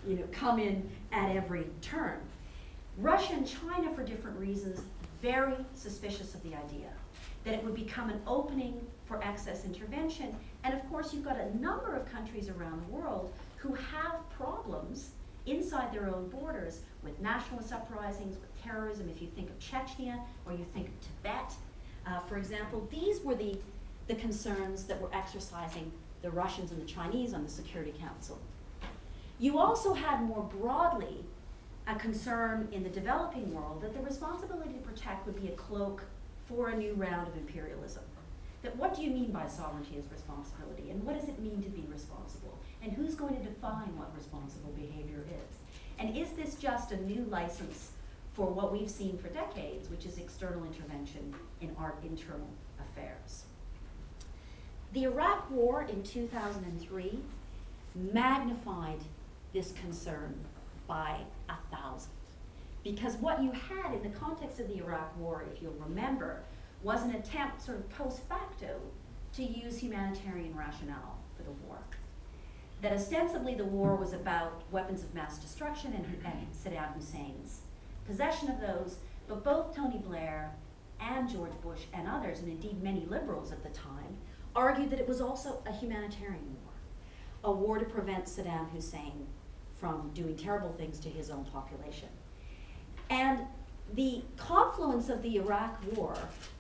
you 0.06 0.16
know, 0.16 0.24
come 0.32 0.58
in 0.58 0.88
at 1.12 1.34
every 1.36 1.66
turn. 1.80 2.18
Russia 2.98 3.34
and 3.34 3.46
China, 3.46 3.92
for 3.94 4.02
different 4.02 4.38
reasons, 4.38 4.80
very 5.22 5.54
suspicious 5.74 6.34
of 6.34 6.42
the 6.42 6.54
idea 6.54 6.90
that 7.44 7.54
it 7.54 7.64
would 7.64 7.74
become 7.74 8.10
an 8.10 8.20
opening 8.26 8.86
for 9.06 9.22
excess 9.22 9.64
intervention. 9.64 10.34
And 10.62 10.74
of 10.74 10.88
course, 10.90 11.12
you've 11.12 11.24
got 11.24 11.38
a 11.38 11.56
number 11.58 11.94
of 11.94 12.10
countries 12.10 12.48
around 12.48 12.82
the 12.86 12.92
world 12.92 13.32
who 13.56 13.74
have 13.74 14.28
problems 14.30 15.10
inside 15.46 15.92
their 15.92 16.08
own 16.08 16.28
borders 16.28 16.80
with 17.02 17.20
nationalist 17.20 17.72
uprisings, 17.72 18.36
with 18.38 18.62
terrorism. 18.62 19.08
If 19.08 19.20
you 19.20 19.28
think 19.28 19.50
of 19.50 19.58
Chechnya 19.58 20.18
or 20.46 20.52
you 20.52 20.64
think 20.72 20.88
of 20.88 20.94
Tibet, 21.00 21.52
uh, 22.06 22.20
for 22.20 22.38
example, 22.38 22.86
these 22.90 23.20
were 23.20 23.34
the, 23.34 23.56
the 24.08 24.14
concerns 24.14 24.84
that 24.84 25.00
were 25.00 25.10
exercising 25.12 25.92
the 26.22 26.30
Russians 26.30 26.70
and 26.70 26.80
the 26.80 26.86
Chinese 26.86 27.34
on 27.34 27.44
the 27.44 27.50
Security 27.50 27.94
Council. 28.00 28.38
You 29.38 29.58
also 29.58 29.92
had 29.92 30.22
more 30.22 30.42
broadly 30.42 31.24
a 31.86 31.94
concern 31.96 32.68
in 32.72 32.82
the 32.82 32.88
developing 32.88 33.52
world 33.52 33.82
that 33.82 33.92
the 33.92 34.00
responsibility 34.00 34.72
to 34.72 34.78
protect 34.78 35.26
would 35.26 35.40
be 35.40 35.48
a 35.48 35.52
cloak 35.52 36.04
for 36.48 36.68
a 36.68 36.76
new 36.76 36.94
round 36.94 37.28
of 37.28 37.36
imperialism. 37.36 38.02
That 38.62 38.76
what 38.76 38.94
do 38.94 39.02
you 39.02 39.10
mean 39.10 39.30
by 39.30 39.46
sovereignty 39.46 39.96
as 39.98 40.10
responsibility, 40.10 40.90
and 40.90 41.02
what 41.04 41.18
does 41.18 41.28
it 41.28 41.38
mean 41.38 41.62
to 41.62 41.68
be 41.68 41.86
responsible, 41.92 42.58
and 42.82 42.92
who's 42.92 43.14
going 43.14 43.36
to 43.36 43.42
define 43.42 43.96
what 43.96 44.14
responsible 44.16 44.70
behavior 44.70 45.24
is? 45.28 45.58
And 45.98 46.16
is 46.16 46.30
this 46.30 46.54
just 46.54 46.92
a 46.92 47.00
new 47.04 47.24
license 47.24 47.92
for 48.32 48.46
what 48.46 48.72
we've 48.72 48.90
seen 48.90 49.18
for 49.18 49.28
decades, 49.28 49.88
which 49.90 50.06
is 50.06 50.18
external 50.18 50.64
intervention 50.64 51.34
in 51.60 51.76
our 51.78 51.94
internal 52.02 52.48
affairs? 52.80 53.44
The 54.92 55.04
Iraq 55.04 55.50
War 55.50 55.82
in 55.82 56.02
2003 56.02 57.18
magnified 57.94 59.00
this 59.52 59.72
concern 59.72 60.34
by 60.86 61.20
a 61.48 61.56
thousand. 61.74 62.10
Because 62.84 63.16
what 63.16 63.42
you 63.42 63.50
had 63.50 63.94
in 63.94 64.02
the 64.02 64.16
context 64.16 64.60
of 64.60 64.68
the 64.68 64.76
Iraq 64.76 65.16
War, 65.18 65.44
if 65.50 65.60
you'll 65.60 65.72
remember, 65.72 66.44
was 66.82 67.02
an 67.02 67.14
attempt, 67.14 67.62
sort 67.62 67.78
of 67.78 67.88
post 67.90 68.20
facto, 68.28 68.78
to 69.32 69.42
use 69.42 69.78
humanitarian 69.78 70.54
rationale 70.54 71.18
for 71.36 71.42
the 71.42 71.50
war. 71.66 71.78
that 72.82 72.92
ostensibly 72.92 73.54
the 73.54 73.64
war 73.64 73.96
was 73.96 74.12
about 74.12 74.62
weapons 74.70 75.02
of 75.02 75.14
mass 75.14 75.38
destruction 75.38 75.94
and, 75.94 76.04
and 76.26 76.46
Saddam 76.52 76.94
Hussein's 76.94 77.62
possession 78.06 78.50
of 78.50 78.60
those, 78.60 78.98
but 79.26 79.42
both 79.42 79.74
Tony 79.74 79.96
Blair 79.98 80.54
and 81.00 81.26
George 81.28 81.58
Bush 81.62 81.84
and 81.94 82.06
others, 82.06 82.40
and 82.40 82.48
indeed 82.48 82.82
many 82.82 83.06
liberals 83.06 83.52
at 83.52 83.62
the 83.62 83.70
time, 83.70 84.18
argued 84.54 84.90
that 84.90 85.00
it 85.00 85.08
was 85.08 85.22
also 85.22 85.62
a 85.66 85.72
humanitarian 85.72 86.56
war, 86.62 86.74
a 87.44 87.50
war 87.50 87.78
to 87.78 87.86
prevent 87.86 88.26
Saddam 88.26 88.70
Hussein 88.70 89.26
from 89.80 90.10
doing 90.12 90.36
terrible 90.36 90.72
things 90.72 90.98
to 91.00 91.08
his 91.08 91.30
own 91.30 91.46
population. 91.46 92.08
And 93.14 93.46
the 93.94 94.22
confluence 94.36 95.08
of 95.08 95.22
the 95.22 95.36
Iraq 95.36 95.80
War 95.94 96.16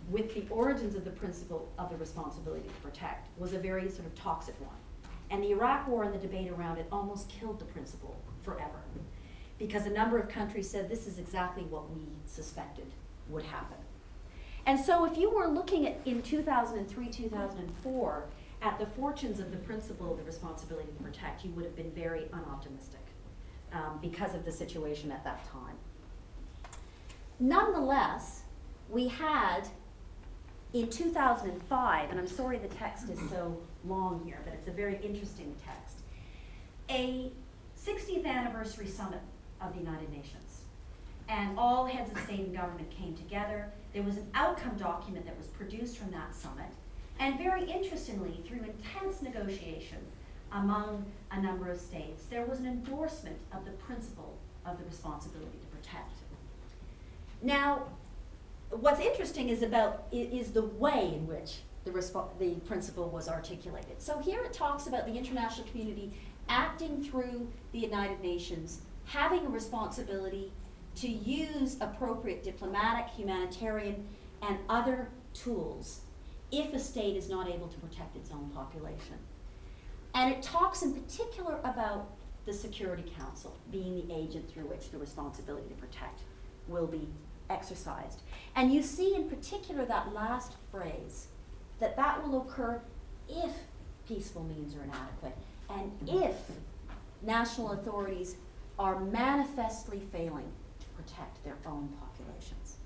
with 0.08 0.32
the 0.34 0.44
origins 0.50 0.94
of 0.94 1.04
the 1.04 1.10
principle 1.10 1.68
of 1.78 1.90
the 1.90 1.96
responsibility 1.96 2.68
to 2.68 2.74
protect 2.74 3.28
was 3.36 3.54
a 3.54 3.58
very 3.58 3.88
sort 3.90 4.06
of 4.06 4.14
toxic 4.14 4.54
one. 4.60 4.76
And 5.30 5.42
the 5.42 5.50
Iraq 5.50 5.88
War 5.88 6.04
and 6.04 6.14
the 6.14 6.18
debate 6.18 6.52
around 6.52 6.78
it 6.78 6.86
almost 6.92 7.28
killed 7.28 7.58
the 7.58 7.64
principle 7.64 8.14
forever. 8.44 8.78
Because 9.58 9.86
a 9.86 9.90
number 9.90 10.16
of 10.16 10.28
countries 10.28 10.70
said 10.70 10.88
this 10.88 11.08
is 11.08 11.18
exactly 11.18 11.64
what 11.64 11.90
we 11.90 12.02
suspected 12.24 12.86
would 13.30 13.42
happen. 13.42 13.78
And 14.64 14.78
so 14.78 15.04
if 15.04 15.18
you 15.18 15.30
were 15.30 15.48
looking 15.48 15.88
at 15.88 15.98
in 16.04 16.22
2003, 16.22 17.08
2004 17.08 18.24
at 18.62 18.78
the 18.78 18.86
fortunes 18.86 19.40
of 19.40 19.50
the 19.50 19.56
principle 19.56 20.12
of 20.12 20.18
the 20.18 20.24
responsibility 20.24 20.92
to 20.96 21.02
protect, 21.02 21.44
you 21.44 21.50
would 21.50 21.64
have 21.64 21.74
been 21.74 21.90
very 21.90 22.28
unoptimistic 22.32 23.02
um, 23.72 23.98
because 24.00 24.36
of 24.36 24.44
the 24.44 24.52
situation 24.52 25.10
at 25.10 25.24
that 25.24 25.44
time. 25.50 25.74
Nonetheless, 27.40 28.42
we 28.88 29.08
had 29.08 29.62
in 30.72 30.88
2005, 30.88 32.10
and 32.10 32.18
I'm 32.18 32.26
sorry 32.26 32.58
the 32.58 32.68
text 32.68 33.08
is 33.08 33.18
so 33.30 33.56
long 33.84 34.22
here, 34.24 34.40
but 34.44 34.54
it's 34.54 34.68
a 34.68 34.72
very 34.72 34.98
interesting 35.02 35.54
text, 35.64 35.98
a 36.90 37.30
60th 37.80 38.26
anniversary 38.26 38.86
summit 38.86 39.20
of 39.60 39.72
the 39.72 39.80
United 39.80 40.10
Nations. 40.10 40.62
And 41.28 41.58
all 41.58 41.86
heads 41.86 42.10
of 42.10 42.18
state 42.24 42.40
and 42.40 42.54
government 42.54 42.90
came 42.90 43.14
together. 43.16 43.70
There 43.92 44.02
was 44.02 44.16
an 44.16 44.26
outcome 44.34 44.76
document 44.76 45.24
that 45.26 45.36
was 45.38 45.46
produced 45.46 45.96
from 45.96 46.10
that 46.10 46.34
summit. 46.34 46.66
And 47.18 47.38
very 47.38 47.64
interestingly, 47.70 48.40
through 48.46 48.60
intense 48.64 49.22
negotiation 49.22 49.98
among 50.52 51.04
a 51.30 51.40
number 51.40 51.70
of 51.70 51.80
states, 51.80 52.24
there 52.28 52.44
was 52.44 52.58
an 52.58 52.66
endorsement 52.66 53.38
of 53.52 53.64
the 53.64 53.70
principle 53.72 54.36
of 54.66 54.78
the 54.78 54.84
responsibility 54.84 55.58
to 55.60 55.76
protect. 55.76 56.12
Now, 57.44 57.88
what's 58.70 59.00
interesting 59.00 59.50
is 59.50 59.62
about 59.62 60.06
is 60.10 60.52
the 60.52 60.62
way 60.62 61.12
in 61.14 61.26
which 61.26 61.58
the, 61.84 61.90
resp- 61.90 62.38
the 62.38 62.54
principle 62.66 63.10
was 63.10 63.28
articulated. 63.28 64.00
So 64.00 64.18
here 64.18 64.42
it 64.44 64.54
talks 64.54 64.86
about 64.86 65.04
the 65.04 65.12
international 65.12 65.68
community 65.68 66.14
acting 66.48 67.04
through 67.04 67.46
the 67.72 67.78
United 67.78 68.20
Nations, 68.22 68.80
having 69.04 69.44
a 69.44 69.50
responsibility 69.50 70.52
to 70.96 71.08
use 71.08 71.76
appropriate 71.82 72.42
diplomatic, 72.42 73.08
humanitarian, 73.14 74.06
and 74.40 74.56
other 74.70 75.10
tools 75.34 76.00
if 76.50 76.72
a 76.72 76.78
state 76.78 77.14
is 77.14 77.28
not 77.28 77.46
able 77.46 77.68
to 77.68 77.78
protect 77.78 78.16
its 78.16 78.30
own 78.30 78.48
population. 78.54 79.18
And 80.14 80.32
it 80.32 80.40
talks 80.40 80.80
in 80.80 80.94
particular 80.94 81.58
about 81.62 82.10
the 82.46 82.54
Security 82.54 83.04
Council 83.18 83.54
being 83.70 84.06
the 84.06 84.14
agent 84.14 84.50
through 84.50 84.64
which 84.64 84.90
the 84.90 84.98
responsibility 84.98 85.68
to 85.68 85.74
protect 85.74 86.20
will 86.68 86.86
be 86.86 87.08
exercised. 87.50 88.20
And 88.56 88.72
you 88.72 88.82
see 88.82 89.14
in 89.14 89.28
particular 89.28 89.84
that 89.84 90.12
last 90.12 90.54
phrase, 90.70 91.28
that 91.80 91.96
that 91.96 92.26
will 92.26 92.42
occur 92.42 92.80
if 93.28 93.52
peaceful 94.06 94.44
means 94.44 94.74
are 94.74 94.82
inadequate 94.82 95.36
and 95.70 95.90
mm-hmm. 96.00 96.24
if 96.24 96.36
national 97.22 97.72
authorities 97.72 98.36
are 98.78 99.00
manifestly 99.00 100.02
failing 100.12 100.50
to 100.80 100.86
protect 100.88 101.42
their 101.44 101.56
own 101.66 101.88
populations. 102.00 102.76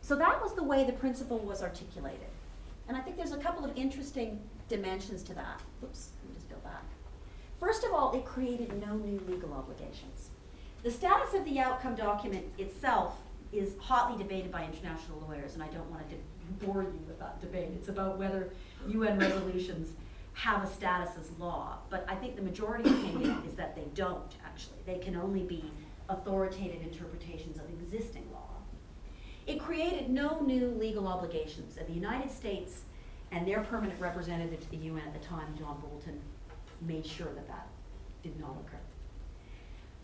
So 0.00 0.16
that 0.16 0.40
was 0.40 0.54
the 0.54 0.62
way 0.62 0.84
the 0.84 0.92
principle 0.92 1.38
was 1.38 1.62
articulated. 1.62 2.28
And 2.88 2.96
I 2.96 3.00
think 3.00 3.16
there's 3.16 3.32
a 3.32 3.38
couple 3.38 3.64
of 3.64 3.76
interesting 3.76 4.40
dimensions 4.68 5.22
to 5.24 5.34
that. 5.34 5.60
Oops, 5.84 6.10
let 6.22 6.30
me 6.30 6.34
just 6.34 6.48
go 6.48 6.56
back. 6.64 6.84
First 7.60 7.84
of 7.84 7.92
all, 7.92 8.14
it 8.14 8.24
created 8.24 8.80
no 8.80 8.94
new 8.96 9.20
legal 9.28 9.52
obligations. 9.52 10.30
The 10.82 10.90
status 10.90 11.34
of 11.34 11.44
the 11.44 11.58
outcome 11.58 11.94
document 11.94 12.46
itself 12.56 13.18
is 13.52 13.74
hotly 13.78 14.22
debated 14.22 14.52
by 14.52 14.64
international 14.64 15.22
lawyers, 15.26 15.54
and 15.54 15.62
I 15.62 15.68
don't 15.68 15.90
want 15.90 16.08
to 16.10 16.16
bore 16.66 16.82
you 16.82 17.00
with 17.06 17.18
that 17.18 17.40
debate. 17.40 17.70
It's 17.74 17.88
about 17.88 18.18
whether 18.18 18.50
UN 18.86 19.18
resolutions 19.18 19.92
have 20.34 20.62
a 20.62 20.66
status 20.66 21.10
as 21.20 21.30
law, 21.38 21.78
but 21.90 22.04
I 22.08 22.14
think 22.14 22.36
the 22.36 22.42
majority 22.42 22.88
opinion 22.88 23.42
is 23.46 23.54
that 23.54 23.74
they 23.74 23.86
don't, 23.94 24.34
actually. 24.44 24.78
They 24.86 24.98
can 24.98 25.16
only 25.16 25.42
be 25.42 25.64
authoritative 26.08 26.82
interpretations 26.82 27.58
of 27.58 27.64
existing 27.70 28.24
law. 28.32 28.48
It 29.46 29.60
created 29.60 30.10
no 30.10 30.40
new 30.40 30.68
legal 30.78 31.08
obligations, 31.08 31.76
and 31.76 31.88
the 31.88 31.92
United 31.92 32.30
States 32.30 32.82
and 33.32 33.46
their 33.46 33.60
permanent 33.60 34.00
representative 34.00 34.60
to 34.60 34.70
the 34.70 34.76
UN 34.76 35.02
at 35.06 35.20
the 35.20 35.26
time, 35.26 35.54
John 35.58 35.80
Bolton, 35.80 36.20
made 36.80 37.06
sure 37.06 37.32
that 37.34 37.48
that 37.48 37.66
did 38.22 38.38
not 38.38 38.56
occur. 38.64 38.78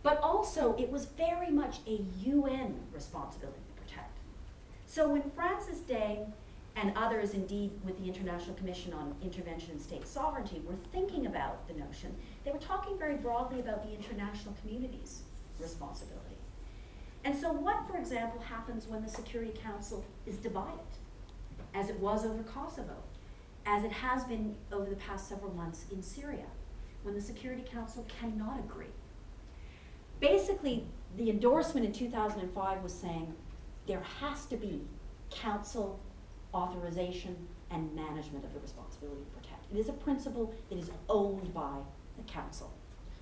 But 0.05 0.21
also, 0.21 0.77
it 0.79 0.93
was 0.93 1.07
very 1.07 1.51
much 1.51 1.79
a 1.87 2.05
UN 2.25 2.77
responsibility 2.93 3.59
to 3.67 3.83
protect. 3.83 4.19
So 4.87 5.09
when 5.09 5.23
Francis 5.31 5.79
Deng 5.79 6.31
and 6.77 6.93
others, 6.95 7.33
indeed, 7.33 7.71
with 7.87 7.99
the 7.99 8.07
International 8.07 8.55
Commission 8.55 8.93
on 8.93 9.17
Intervention 9.23 9.71
and 9.71 9.81
State 9.81 10.07
Sovereignty, 10.07 10.61
were 10.67 10.77
thinking 10.93 11.25
about 11.25 11.67
the 11.69 11.75
notion, 11.75 12.15
they 12.45 12.53
were 12.53 12.59
talking 12.59 12.99
very 12.99 13.17
broadly 13.17 13.61
about 13.61 13.83
the 13.83 13.95
international 13.95 14.55
community's 14.61 15.23
responsibility. 15.59 16.37
And 17.25 17.35
so, 17.35 17.51
what, 17.51 17.89
for 17.89 17.97
example, 17.97 18.43
happens 18.43 18.87
when 18.87 19.03
the 19.03 19.09
Security 19.09 19.59
Council 19.59 20.05
is 20.27 20.37
divided, 20.37 20.81
as 21.73 21.89
it 21.89 21.99
was 21.99 22.27
over 22.27 22.43
Kosovo, 22.43 22.97
as 23.65 23.85
it 23.85 23.93
has 23.93 24.25
been 24.25 24.55
over 24.71 24.91
the 24.91 24.97
past 24.97 25.31
several 25.31 25.55
months 25.55 25.87
in 25.91 26.03
Syria, 26.03 26.45
when 27.05 27.15
the 27.15 27.23
Security 27.23 27.65
Council 27.67 28.07
cannot 28.21 28.59
agree? 28.59 28.94
Basically, 30.21 30.85
the 31.17 31.31
endorsement 31.31 31.87
in 31.87 31.93
2005 31.93 32.83
was 32.83 32.93
saying 32.93 33.35
there 33.87 34.03
has 34.21 34.47
to 34.47 34.57
be 34.57 34.83
council 35.31 36.01
authorization 36.53 37.37
and 37.71 37.95
management 37.95 38.45
of 38.45 38.55
the 38.55 38.61
responsibility 38.61 39.23
to 39.23 39.41
protect. 39.41 39.73
It 39.73 39.79
is 39.79 39.89
a 39.89 39.93
principle 39.93 40.55
that 40.71 40.79
is 40.79 40.91
owned 41.09 41.53
by 41.53 41.79
the 42.17 42.23
council, 42.25 42.73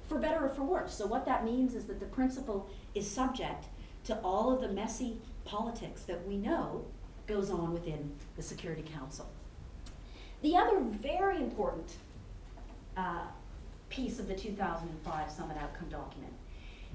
for 0.05 0.19
better 0.19 0.45
or 0.45 0.49
for 0.49 0.63
worse. 0.63 0.95
So, 0.95 1.07
what 1.07 1.25
that 1.27 1.45
means 1.45 1.75
is 1.75 1.85
that 1.85 2.01
the 2.01 2.07
principle 2.07 2.69
is 2.95 3.11
subject 3.11 3.67
to 4.05 4.19
all 4.19 4.53
of 4.53 4.61
the 4.61 4.69
messy 4.69 5.19
politics 5.45 6.03
that 6.03 6.27
we 6.27 6.37
know 6.37 6.85
goes 7.27 7.51
on 7.51 7.73
within 7.73 8.13
the 8.37 8.43
Security 8.43 8.83
Council. 8.83 9.29
The 10.43 10.57
other 10.57 10.81
very 10.81 11.37
important 11.37 11.95
uh, 12.97 13.27
piece 13.89 14.19
of 14.19 14.27
the 14.27 14.35
2005 14.35 15.31
Summit 15.31 15.57
Outcome 15.57 15.89
document 15.89 16.33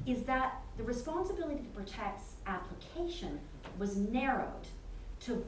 is 0.06 0.24
that 0.24 0.62
the 0.78 0.84
responsibility 0.84 1.62
to 1.62 1.70
protect's 1.70 2.34
application 2.46 3.40
was 3.78 3.98
narrowed 3.98 4.68
to 5.22 5.44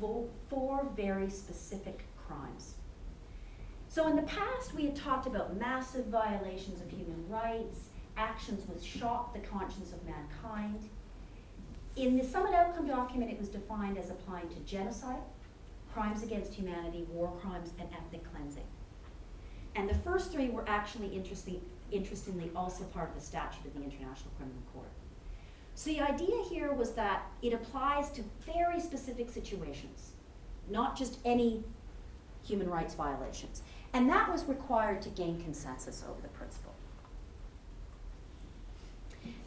four 0.49 0.87
very 0.95 1.29
specific 1.29 2.05
crimes. 2.27 2.73
So 3.87 4.07
in 4.07 4.15
the 4.15 4.23
past, 4.23 4.73
we 4.75 4.85
had 4.85 4.95
talked 4.95 5.27
about 5.27 5.57
massive 5.57 6.05
violations 6.07 6.81
of 6.81 6.89
human 6.89 7.27
rights, 7.27 7.89
actions 8.17 8.67
which 8.67 8.83
shocked 8.83 9.33
the 9.33 9.47
conscience 9.47 9.93
of 9.93 9.99
mankind. 10.05 10.89
In 11.95 12.17
the 12.17 12.23
Summit 12.23 12.53
Outcome 12.53 12.87
document, 12.87 13.31
it 13.31 13.39
was 13.39 13.49
defined 13.49 13.97
as 13.97 14.09
applying 14.09 14.47
to 14.49 14.59
genocide, 14.59 15.21
crimes 15.93 16.21
against 16.23 16.53
humanity, 16.53 17.05
war 17.09 17.33
crimes, 17.41 17.71
and 17.79 17.89
ethnic 17.93 18.23
cleansing. 18.31 18.67
And 19.75 19.89
the 19.89 19.95
first 19.95 20.31
three 20.31 20.49
were 20.49 20.65
actually 20.67 21.07
interesting, 21.07 21.61
interestingly 21.91 22.51
also 22.55 22.83
part 22.85 23.09
of 23.09 23.15
the 23.15 23.21
statute 23.21 23.65
of 23.65 23.73
the 23.73 23.83
International 23.83 24.31
Criminal 24.37 24.61
Court. 24.73 24.89
So 25.75 25.91
the 25.91 26.01
idea 26.01 26.43
here 26.49 26.73
was 26.73 26.91
that 26.91 27.23
it 27.41 27.53
applies 27.53 28.09
to 28.11 28.23
very 28.45 28.79
specific 28.79 29.29
situations, 29.29 30.11
not 30.69 30.97
just 30.97 31.19
any 31.25 31.63
human 32.43 32.69
rights 32.69 32.95
violations. 32.95 33.61
And 33.93 34.09
that 34.09 34.31
was 34.31 34.43
required 34.45 35.01
to 35.03 35.09
gain 35.09 35.41
consensus 35.41 36.03
over 36.07 36.21
the 36.21 36.27
principle. 36.29 36.73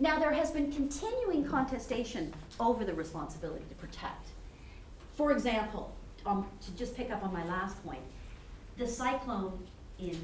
Now, 0.00 0.18
there 0.18 0.32
has 0.32 0.50
been 0.50 0.72
continuing 0.72 1.44
contestation 1.44 2.32
over 2.58 2.84
the 2.84 2.94
responsibility 2.94 3.64
to 3.68 3.74
protect. 3.74 4.28
For 5.14 5.32
example, 5.32 5.94
um, 6.24 6.46
to 6.64 6.70
just 6.72 6.96
pick 6.96 7.10
up 7.10 7.22
on 7.22 7.32
my 7.32 7.44
last 7.44 7.84
point, 7.84 8.00
the 8.78 8.86
cyclone 8.86 9.58
in 9.98 10.18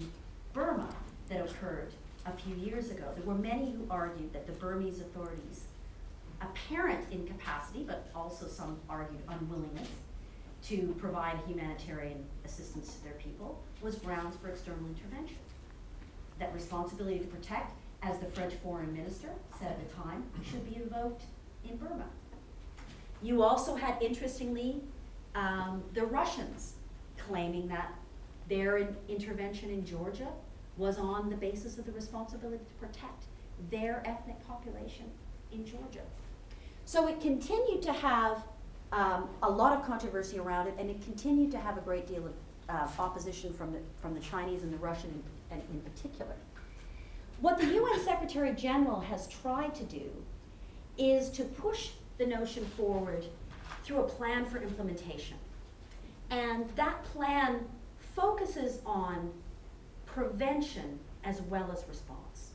Burma 0.53 0.89
that 1.29 1.45
occurred 1.49 1.93
a 2.29 2.37
few 2.43 2.55
years 2.57 2.91
ago. 2.91 3.05
There 3.17 3.25
were 3.25 3.35
many 3.35 3.73
who 3.73 3.87
argued 3.91 4.33
that 4.33 4.47
the 4.47 4.53
Burmese 4.53 5.01
authorities' 5.01 5.65
apparent 6.41 7.05
incapacity, 7.11 7.85
but 7.87 8.09
also 8.15 8.47
some 8.47 8.79
argued 8.89 9.21
unwillingness, 9.29 9.89
to 10.65 10.95
provide 10.99 11.37
humanitarian 11.47 12.25
assistance 12.45 12.95
to 12.95 13.05
their 13.05 13.15
people 13.15 13.59
was 13.81 13.95
grounds 13.97 14.37
for 14.37 14.49
external 14.49 14.85
intervention. 14.87 15.39
that 16.39 16.55
responsibility 16.55 17.19
to 17.19 17.25
protect, 17.27 17.73
as 18.03 18.19
the 18.19 18.27
French 18.27 18.55
foreign 18.63 18.93
minister 18.93 19.29
said 19.59 19.73
at 19.73 19.89
the 19.89 19.95
time, 19.97 20.23
should 20.49 20.65
be 20.69 20.77
invoked 20.77 21.25
in 21.69 21.77
Burma. 21.77 22.05
You 23.23 23.43
also 23.43 23.75
had, 23.75 24.01
interestingly, 24.01 24.81
um, 25.35 25.83
the 25.95 26.07
Russians 26.07 26.75
claiming 27.17 27.67
that 27.69 27.93
their 28.49 28.79
in- 28.79 28.97
intervention 29.09 29.71
in 29.71 29.85
Georgia 29.85 30.29
was 30.79 30.99
on 30.99 31.29
the 31.29 31.37
basis 31.37 31.77
of 31.77 31.85
the 31.85 31.93
responsibility 31.93 32.65
to 32.65 32.87
protect 32.87 33.25
their 33.71 34.03
ethnic 34.07 34.47
population 34.47 35.07
in 35.53 35.67
Georgia. 35.67 36.05
So 36.85 37.09
it 37.09 37.21
continued 37.21 37.83
to 37.83 37.93
have 37.93 38.45
um, 38.93 39.29
a 39.43 39.51
lot 39.51 39.79
of 39.79 39.85
controversy 39.85 40.39
around 40.39 40.69
it, 40.69 40.75
and 40.79 40.89
it 40.89 41.03
continued 41.03 41.51
to 41.51 41.59
have 41.59 41.77
a 41.77 41.81
great 41.81 42.07
deal 42.07 42.25
of 42.25 42.33
uh, 42.69 43.03
opposition 43.03 43.53
from 43.53 43.73
the, 43.73 43.81
from 44.01 44.15
the 44.15 44.21
Chinese 44.21 44.63
and 44.63 44.73
the 44.73 44.79
Russian 44.79 45.23
in, 45.51 45.59
in 45.59 45.81
particular. 45.81 46.35
What 47.41 47.59
the 47.59 47.67
UN 47.67 48.01
Secretary 48.05 48.53
General 48.55 49.01
has 49.01 49.29
tried 49.29 49.75
to 49.77 49.85
do 49.85 50.11
is 50.97 51.31
to 51.31 51.45
push 51.45 51.91
the 52.19 52.27
notion 52.27 52.65
forward 52.65 53.25
through 53.85 54.01
a 54.01 54.09
plan 54.09 54.45
for 54.45 54.59
implementation. 54.59 55.37
And 56.31 56.69
that 56.77 57.05
plan 57.05 57.61
focuses 58.15 58.81
on 58.85 59.31
prevention 60.19 60.99
as 61.23 61.41
well 61.43 61.71
as 61.73 61.85
response. 61.89 62.51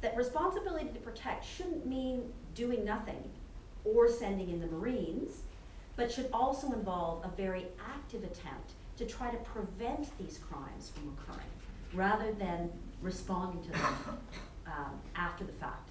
That 0.00 0.16
responsibility 0.16 0.88
to 0.88 1.00
protect 1.00 1.44
shouldn't 1.44 1.86
mean 1.86 2.32
doing 2.54 2.82
nothing 2.82 3.30
or 3.84 4.08
sending 4.08 4.48
in 4.48 4.60
the 4.60 4.68
Marines, 4.68 5.42
but 5.96 6.10
should 6.10 6.30
also 6.32 6.72
involve 6.72 7.24
a 7.24 7.28
very 7.36 7.66
active 7.94 8.24
attempt 8.24 8.72
to 8.96 9.04
try 9.04 9.30
to 9.30 9.36
prevent 9.38 10.16
these 10.18 10.38
crimes 10.38 10.90
from 10.94 11.14
occurring 11.14 11.46
rather 11.92 12.32
than 12.32 12.70
responding 13.02 13.62
to 13.64 13.70
them 13.70 13.94
um, 14.66 14.98
after 15.14 15.44
the 15.44 15.52
fact. 15.52 15.90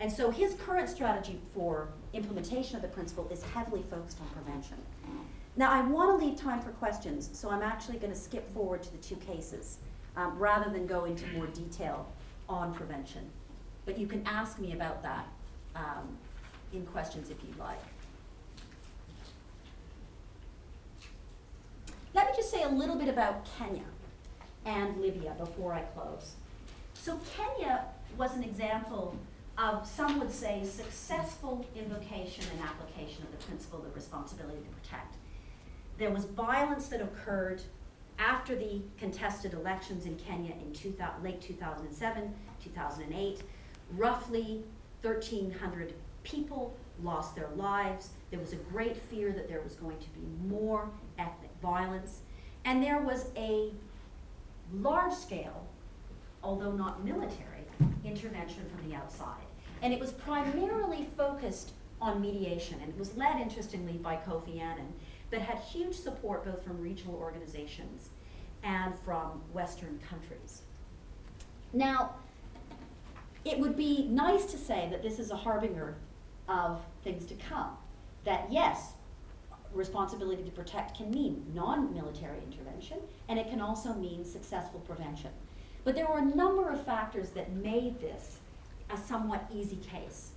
And 0.00 0.10
so 0.10 0.30
his 0.30 0.54
current 0.54 0.88
strategy 0.88 1.38
for 1.52 1.88
implementation 2.14 2.76
of 2.76 2.82
the 2.82 2.88
principle 2.88 3.28
is 3.30 3.42
heavily 3.42 3.82
focused 3.82 4.18
on 4.20 4.28
prevention. 4.28 4.76
Now, 5.56 5.70
I 5.70 5.80
want 5.82 6.18
to 6.18 6.26
leave 6.26 6.38
time 6.38 6.60
for 6.60 6.70
questions, 6.72 7.30
so 7.32 7.50
I'm 7.50 7.62
actually 7.62 7.98
going 7.98 8.12
to 8.12 8.18
skip 8.18 8.52
forward 8.52 8.82
to 8.82 8.92
the 8.92 8.98
two 8.98 9.16
cases 9.16 9.78
um, 10.16 10.38
rather 10.38 10.70
than 10.70 10.86
go 10.86 11.04
into 11.04 11.26
more 11.28 11.46
detail 11.46 12.10
on 12.48 12.74
prevention. 12.74 13.28
But 13.84 13.98
you 13.98 14.06
can 14.06 14.26
ask 14.26 14.58
me 14.58 14.72
about 14.72 15.02
that 15.02 15.26
um, 15.74 16.16
in 16.72 16.84
questions 16.86 17.30
if 17.30 17.36
you'd 17.44 17.58
like. 17.58 17.80
Let 22.14 22.28
me 22.28 22.32
just 22.36 22.50
say 22.50 22.62
a 22.62 22.68
little 22.68 22.96
bit 22.96 23.08
about 23.08 23.46
Kenya 23.58 23.84
and 24.64 25.00
Libya 25.00 25.34
before 25.38 25.74
I 25.74 25.80
close. 25.80 26.34
So 26.94 27.20
Kenya 27.36 27.84
was 28.16 28.34
an 28.34 28.42
example 28.42 29.14
of, 29.58 29.86
some 29.86 30.18
would 30.18 30.32
say, 30.32 30.64
successful 30.64 31.64
invocation 31.76 32.44
and 32.52 32.60
application 32.62 33.22
of 33.22 33.38
the 33.38 33.46
principle 33.46 33.84
of 33.84 33.94
responsibility 33.94 34.58
to 34.58 34.68
protect. 34.80 35.16
There 35.98 36.10
was 36.10 36.24
violence 36.24 36.88
that 36.88 37.00
occurred 37.00 37.62
after 38.18 38.54
the 38.56 38.80
contested 38.98 39.52
elections 39.52 40.06
in 40.06 40.16
Kenya 40.16 40.52
in 40.52 40.72
2000, 40.72 41.22
late 41.22 41.40
2007, 41.40 42.34
2008. 42.62 43.42
Roughly 43.92 44.64
1,300 45.02 45.94
people 46.24 46.74
lost 47.02 47.36
their 47.36 47.50
lives. 47.56 48.10
There 48.30 48.40
was 48.40 48.52
a 48.52 48.56
great 48.56 48.96
fear 48.96 49.32
that 49.32 49.48
there 49.48 49.60
was 49.60 49.74
going 49.74 49.98
to 49.98 50.08
be 50.10 50.26
more 50.48 50.88
ethnic 51.18 51.50
violence. 51.62 52.20
And 52.64 52.82
there 52.82 53.00
was 53.00 53.26
a 53.36 53.72
large 54.72 55.12
scale, 55.12 55.66
although 56.42 56.72
not 56.72 57.04
military, 57.04 57.64
intervention 58.04 58.64
from 58.74 58.88
the 58.88 58.96
outside. 58.96 59.44
And 59.82 59.92
it 59.92 60.00
was 60.00 60.12
primarily 60.12 61.08
focused 61.16 61.72
on 62.00 62.20
mediation, 62.20 62.78
and 62.80 62.90
it 62.90 62.98
was 62.98 63.16
led, 63.16 63.40
interestingly, 63.40 63.94
by 63.94 64.16
Kofi 64.16 64.60
Annan, 64.60 64.92
but 65.30 65.40
had 65.40 65.58
huge 65.58 65.94
support 65.94 66.44
both 66.44 66.62
from 66.62 66.80
regional 66.80 67.14
organizations 67.16 68.10
and 68.62 68.94
from 69.04 69.42
Western 69.52 69.98
countries. 70.08 70.62
Now, 71.72 72.14
it 73.44 73.58
would 73.58 73.76
be 73.76 74.06
nice 74.08 74.46
to 74.46 74.58
say 74.58 74.88
that 74.90 75.02
this 75.02 75.18
is 75.18 75.30
a 75.30 75.36
harbinger 75.36 75.96
of 76.48 76.80
things 77.04 77.26
to 77.26 77.34
come. 77.34 77.70
That 78.24 78.48
yes, 78.50 78.92
responsibility 79.72 80.42
to 80.42 80.50
protect 80.50 80.96
can 80.96 81.10
mean 81.10 81.44
non 81.54 81.94
military 81.94 82.38
intervention, 82.42 82.98
and 83.28 83.38
it 83.38 83.48
can 83.48 83.60
also 83.60 83.94
mean 83.94 84.24
successful 84.24 84.80
prevention. 84.80 85.30
But 85.84 85.94
there 85.94 86.06
were 86.06 86.18
a 86.18 86.24
number 86.24 86.70
of 86.70 86.84
factors 86.84 87.30
that 87.30 87.52
made 87.52 88.00
this 88.00 88.38
a 88.90 88.96
somewhat 88.96 89.48
easy 89.54 89.76
case. 89.76 90.30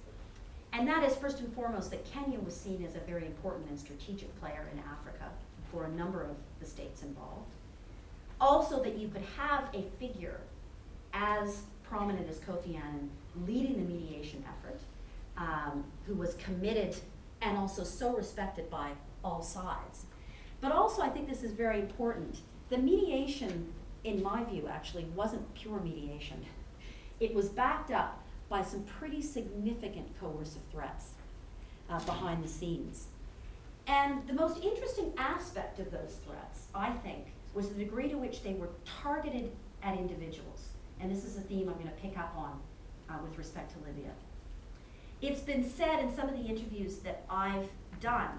And 0.74 0.88
that 0.88 1.04
is, 1.04 1.16
first 1.16 1.40
and 1.40 1.54
foremost, 1.54 1.92
that 1.92 2.06
Kenya 2.12 2.40
was 2.40 2.56
seen 2.56 2.86
as 2.86 2.96
a 2.96 3.00
very 3.00 3.26
important 3.26 3.70
and 3.70 3.80
strategic 3.80 4.38
player 4.40 4.68
in 4.72 4.80
Africa 4.80 5.30
for 5.72 5.86
a 5.86 5.90
number 5.90 6.22
of 6.24 6.36
the 6.60 6.66
states 6.66 7.02
involved. 7.02 7.52
Also, 8.40 8.82
that 8.84 8.98
you 8.98 9.08
could 9.10 9.24
have 9.38 9.70
a 9.74 9.84
figure 10.00 10.40
as 11.14 11.64
prominent 11.84 12.30
as 12.30 12.38
Kofi 12.38 12.76
Annan 12.76 13.10
leading 13.48 13.74
the 13.76 13.94
mediation 13.94 14.44
effort, 14.48 14.80
um, 15.38 15.84
who 16.06 16.14
was 16.14 16.36
committed 16.36 16.96
and 17.42 17.58
also 17.58 17.84
so 17.84 18.16
respected 18.16 18.70
by 18.70 18.92
all 19.24 19.42
sides. 19.42 20.06
But 20.62 20.72
also, 20.72 21.02
I 21.02 21.10
think 21.10 21.28
this 21.28 21.44
is 21.44 21.52
very 21.52 21.80
important. 21.80 22.40
The 22.70 22.78
mediation, 22.78 23.74
in 24.04 24.22
my 24.22 24.44
view, 24.44 24.68
actually 24.70 25.06
wasn't 25.16 25.54
pure 25.56 25.80
mediation. 25.80 26.46
It 27.20 27.34
was 27.34 27.50
backed 27.50 27.92
up 27.92 28.19
by 28.50 28.64
some 28.64 28.84
pretty 28.84 29.22
significant 29.22 30.08
coercive 30.20 30.62
threats 30.72 31.12
uh, 31.90 32.00
behind 32.06 32.44
the 32.44 32.48
scenes. 32.48 33.06
And 33.88 34.28
the 34.28 34.34
most 34.34 34.64
interesting 34.64 35.14
aspect 35.18 35.80
of 35.80 35.92
those 35.92 36.18
threats, 36.26 36.68
I 36.76 36.92
think, 36.92 37.28
was 37.54 37.70
the 37.70 37.76
degree 37.76 38.10
to 38.10 38.16
which 38.18 38.44
they 38.44 38.54
were 38.54 38.70
targeted 39.02 39.52
at 39.82 39.98
individuals. 39.98 40.68
And 41.00 41.10
this 41.12 41.24
is 41.24 41.38
a 41.38 41.42
theme 41.42 41.70
I'm 41.70 41.76
going 41.76 41.88
to 41.88 42.02
pick 42.02 42.18
up 42.18 42.34
on 42.36 42.60
uh, 43.10 43.18
with 43.24 43.38
respect 43.38 43.72
to 43.74 43.88
Libya. 43.88 44.12
It's 45.22 45.42
been 45.42 45.68
said 45.68 46.00
in 46.00 46.16
some 46.16 46.30
of 46.30 46.38
the 46.38 46.46
interviews 46.46 46.98
that 47.00 47.24
I've 47.30 47.68
done 48.00 48.32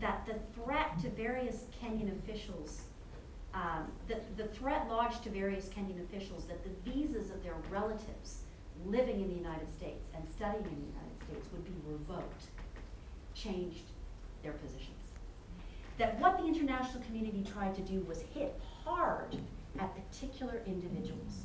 that 0.00 0.26
the 0.26 0.34
threat 0.60 0.98
to 1.02 1.10
various 1.10 1.64
Kenyan 1.80 2.18
officials, 2.18 2.82
um, 3.54 3.90
the, 4.08 4.16
the 4.36 4.48
threat 4.48 4.88
lodged 4.88 5.22
to 5.24 5.30
various 5.30 5.68
Kenyan 5.68 6.02
officials 6.02 6.44
that 6.46 6.62
the 6.64 6.90
visas 6.90 7.30
of 7.30 7.42
their 7.42 7.54
relatives 7.70 8.42
living 8.86 9.20
in 9.20 9.28
the 9.28 9.36
United 9.36 9.72
States 9.72 10.08
and 10.14 10.24
studying 10.28 10.64
in 10.64 10.70
the 10.70 10.92
United 10.92 11.18
States 11.26 11.48
would 11.52 11.64
be 11.64 11.72
revoked, 11.86 12.44
changed 13.34 13.84
their 14.42 14.52
positions. 14.52 14.88
That 15.98 16.18
what 16.18 16.38
the 16.38 16.46
international 16.46 17.02
community 17.04 17.44
tried 17.52 17.74
to 17.74 17.80
do 17.82 18.00
was 18.00 18.22
hit 18.34 18.58
hard 18.84 19.36
at 19.78 19.94
particular 19.94 20.62
individuals. 20.66 21.44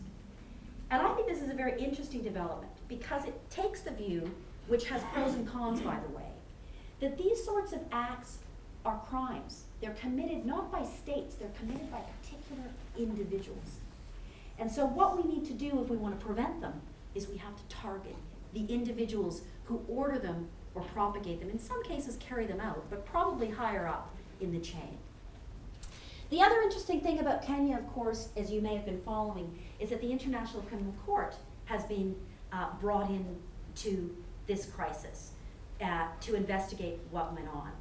And 0.90 1.02
I 1.02 1.14
think 1.14 1.28
this 1.28 1.42
is 1.42 1.50
a 1.50 1.54
very 1.54 1.80
interesting 1.82 2.22
development 2.22 2.72
because 2.88 3.26
it 3.26 3.38
takes 3.50 3.82
the 3.82 3.92
view, 3.92 4.34
which 4.68 4.86
has 4.88 5.04
pros 5.14 5.34
and 5.34 5.48
cons, 5.48 5.82
by 5.82 6.00
the 6.00 6.16
way, 6.16 6.24
that 7.02 7.18
these 7.18 7.44
sorts 7.44 7.74
of 7.74 7.82
acts 7.92 8.40
are 8.86 9.00
crimes. 9.10 9.64
They're 9.82 9.92
committed 9.92 10.46
not 10.46 10.72
by 10.72 10.84
states, 10.84 11.36
they're 11.36 11.52
committed 11.60 11.92
by 11.92 12.00
particular 12.22 12.64
individuals. 12.98 13.80
And 14.60 14.72
so, 14.72 14.86
what 14.86 15.18
we 15.18 15.32
need 15.32 15.46
to 15.46 15.54
do 15.54 15.82
if 15.82 15.90
we 15.90 15.98
want 15.98 16.18
to 16.20 16.26
prevent 16.26 16.62
them 16.62 16.82
is 17.18 17.28
we 17.28 17.38
have 17.38 17.56
to 17.56 17.76
target 17.76 18.16
the 18.54 18.66
individuals 18.68 19.42
who 19.66 19.82
order 19.90 20.20
them 20.20 20.48
or 20.76 20.84
propagate 20.84 21.40
them. 21.40 21.50
In 21.50 21.60
some 21.60 21.84
cases, 21.84 22.18
carry 22.18 22.46
them 22.46 22.62
out, 22.62 22.90
but 22.90 23.06
probably 23.06 23.50
higher 23.50 23.88
up 23.88 24.16
in 24.40 24.52
the 24.54 24.60
chain. 24.60 24.98
The 26.30 26.42
other 26.42 26.62
interesting 26.62 27.02
thing 27.02 27.20
about 27.20 27.42
Kenya, 27.42 27.78
of 27.78 27.88
course, 27.94 28.30
as 28.38 28.52
you 28.52 28.62
may 28.62 28.76
have 28.76 28.86
been 28.86 29.02
following, 29.02 29.58
is 29.80 29.90
that 29.90 30.02
the 30.02 30.12
International 30.12 30.62
Criminal 30.64 30.94
Court 31.06 31.36
has 31.66 31.84
been 31.86 32.16
uh, 32.54 32.68
brought 32.80 33.10
in 33.10 33.26
to 33.76 34.16
this 34.46 34.66
crisis 34.66 35.32
uh, 35.82 36.08
to 36.22 36.36
investigate 36.36 37.00
what 37.12 37.34
went 37.34 37.48
on. 37.48 37.72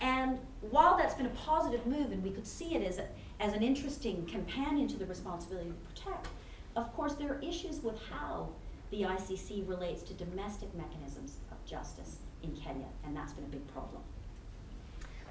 And 0.00 0.38
while 0.70 0.96
that's 0.96 1.14
been 1.14 1.26
a 1.26 1.30
positive 1.30 1.84
move, 1.86 2.12
and 2.12 2.22
we 2.22 2.30
could 2.30 2.46
see 2.46 2.74
it 2.74 2.82
as, 2.86 2.98
a, 2.98 3.06
as 3.40 3.54
an 3.54 3.62
interesting 3.62 4.24
companion 4.26 4.88
to 4.88 4.96
the 4.96 5.06
responsibility 5.06 5.70
to 5.70 6.02
protect, 6.02 6.28
of 6.76 6.94
course, 6.94 7.14
there 7.14 7.32
are 7.32 7.40
issues 7.40 7.82
with 7.82 7.98
how 8.10 8.50
the 8.96 9.02
ICC 9.02 9.68
relates 9.68 10.02
to 10.02 10.14
domestic 10.14 10.74
mechanisms 10.74 11.36
of 11.52 11.62
justice 11.66 12.16
in 12.42 12.50
Kenya, 12.52 12.86
and 13.04 13.14
that's 13.14 13.34
been 13.34 13.44
a 13.44 13.48
big 13.48 13.66
problem. 13.74 14.00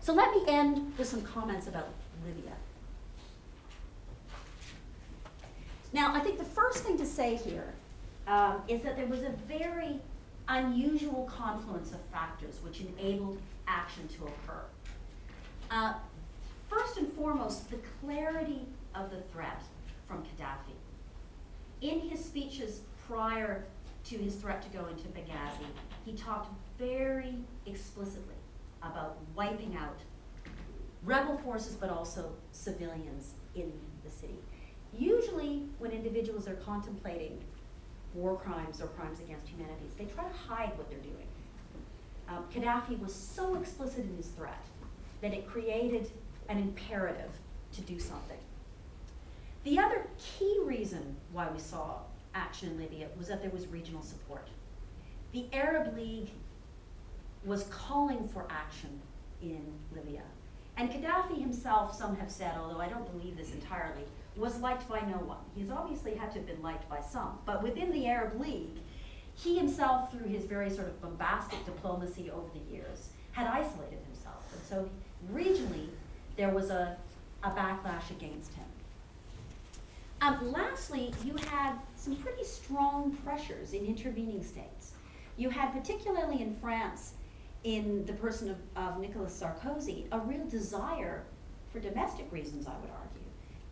So 0.02 0.14
let 0.14 0.32
me 0.36 0.44
end 0.48 0.94
with 1.00 1.08
some 1.08 1.24
comments 1.24 1.66
about 1.68 1.90
Libya. 2.28 2.52
Now, 5.94 6.14
I 6.14 6.20
think 6.20 6.38
the 6.38 6.44
first 6.44 6.84
thing 6.84 6.96
to 6.98 7.06
say 7.08 7.38
here 7.38 7.74
um, 8.28 8.62
is 8.68 8.84
that 8.84 8.98
there 8.98 9.08
was 9.08 9.24
a 9.24 9.32
very 9.48 10.00
unusual 10.48 11.24
confluence 11.24 11.92
of 11.92 12.00
factors 12.12 12.60
which 12.64 12.82
enabled 12.82 13.40
action 13.68 14.08
to 14.10 14.26
occur. 14.26 14.62
Uh, 15.72 15.94
first 16.70 16.98
and 16.98 17.12
foremost, 17.14 17.72
the 17.72 17.80
clarity 18.00 18.62
of 18.94 19.10
the 19.10 19.22
threat 19.34 19.64
from 20.08 20.24
Gaddafi. 20.24 20.76
In 21.82 22.02
his 22.02 22.24
speeches 22.24 22.82
prior 23.08 23.66
to 24.06 24.18
his 24.18 24.36
threat 24.36 24.62
to 24.62 24.78
go 24.78 24.86
into 24.88 25.08
Benghazi, 25.10 25.66
he 26.06 26.14
talked 26.14 26.50
very 26.78 27.36
explicitly 27.66 28.36
about 28.84 29.18
wiping 29.36 29.76
out 29.78 29.98
rebel 31.04 31.38
forces, 31.38 31.76
but 31.76 31.90
also 31.90 32.32
civilians 32.52 33.34
in 33.56 33.72
the 34.04 34.10
city. 34.10 34.36
Usually, 34.98 35.64
when 35.80 35.92
individuals 35.92 36.48
are 36.48 36.56
contemplating 36.56 37.40
war 38.14 38.38
crimes 38.38 38.82
or 38.82 38.88
crimes 38.88 39.20
against 39.20 39.48
humanity, 39.48 39.90
they 39.98 40.06
try 40.06 40.24
to 40.24 40.38
hide 40.38 40.78
what 40.78 40.90
they're 40.90 41.00
doing. 41.00 41.28
Um, 42.30 42.46
Gaddafi 42.54 43.00
was 43.00 43.14
so 43.14 43.56
explicit 43.56 44.06
in 44.06 44.16
his 44.18 44.28
threat 44.28 44.64
that 45.22 45.34
it 45.34 45.48
created 45.48 46.10
an 46.50 46.58
imperative 46.58 47.32
to 47.74 47.82
do 47.82 48.00
something. 48.00 48.38
The 49.64 49.80
other 49.80 50.08
key 50.18 50.60
reason 50.64 51.16
why 51.34 51.48
we 51.52 51.60
saw 51.60 51.98
action 52.36 52.70
in 52.70 52.78
Libya 52.78 53.08
was 53.18 53.28
that 53.28 53.42
there 53.42 53.52
was 53.52 53.68
regional 53.68 54.04
support. 54.04 54.48
The 55.32 55.46
Arab 55.54 55.96
League 55.96 56.30
was 57.44 57.64
calling 57.66 58.28
for 58.28 58.46
action 58.50 59.02
in 59.42 59.64
Libya. 59.94 60.22
And 60.78 60.90
Gaddafi 60.90 61.40
himself, 61.40 61.96
some 61.96 62.16
have 62.18 62.30
said, 62.30 62.54
although 62.58 62.82
I 62.82 62.90
don't 62.90 63.10
believe 63.18 63.38
this 63.38 63.54
entirely, 63.54 64.04
was 64.36 64.60
liked 64.60 64.90
by 64.90 65.00
no 65.02 65.18
one. 65.18 65.38
He's 65.56 65.70
obviously 65.70 66.16
had 66.16 66.32
to 66.32 66.40
have 66.40 66.48
been 66.48 66.62
liked 66.62 66.90
by 66.90 67.00
some. 67.00 67.40
But 67.46 67.64
within 67.64 67.92
the 67.92 68.08
Arab 68.08 68.40
League, 68.40 68.80
he 69.36 69.58
himself, 69.58 70.12
through 70.12 70.28
his 70.28 70.44
very 70.46 70.70
sort 70.70 70.88
of 70.88 71.02
bombastic 71.02 71.64
diplomacy 71.66 72.30
over 72.30 72.48
the 72.54 72.74
years, 72.74 73.10
had 73.32 73.48
isolated 73.48 74.00
himself. 74.06 74.44
And 74.54 74.64
so 74.64 74.90
regionally, 75.34 75.88
there 76.36 76.50
was 76.50 76.70
a, 76.70 76.98
a 77.44 77.50
backlash 77.52 78.10
against 78.12 78.54
him. 78.54 78.66
Um, 80.22 80.52
lastly, 80.52 81.14
you 81.24 81.36
had 81.52 81.74
some 81.96 82.16
pretty 82.16 82.44
strong 82.44 83.18
pressures 83.24 83.74
in 83.74 83.86
intervening 83.86 84.44
states. 84.44 84.94
You 85.38 85.50
had, 85.50 85.72
particularly 85.74 86.42
in 86.42 86.56
France, 86.56 87.14
in 87.64 88.06
the 88.06 88.14
person 88.14 88.50
of, 88.50 88.58
of 88.76 89.00
Nicolas 89.00 89.40
Sarkozy, 89.40 90.06
a 90.12 90.20
real 90.20 90.46
desire, 90.48 91.24
for 91.72 91.80
domestic 91.80 92.32
reasons, 92.32 92.68
I 92.68 92.72
would 92.80 92.90
argue, 92.92 93.22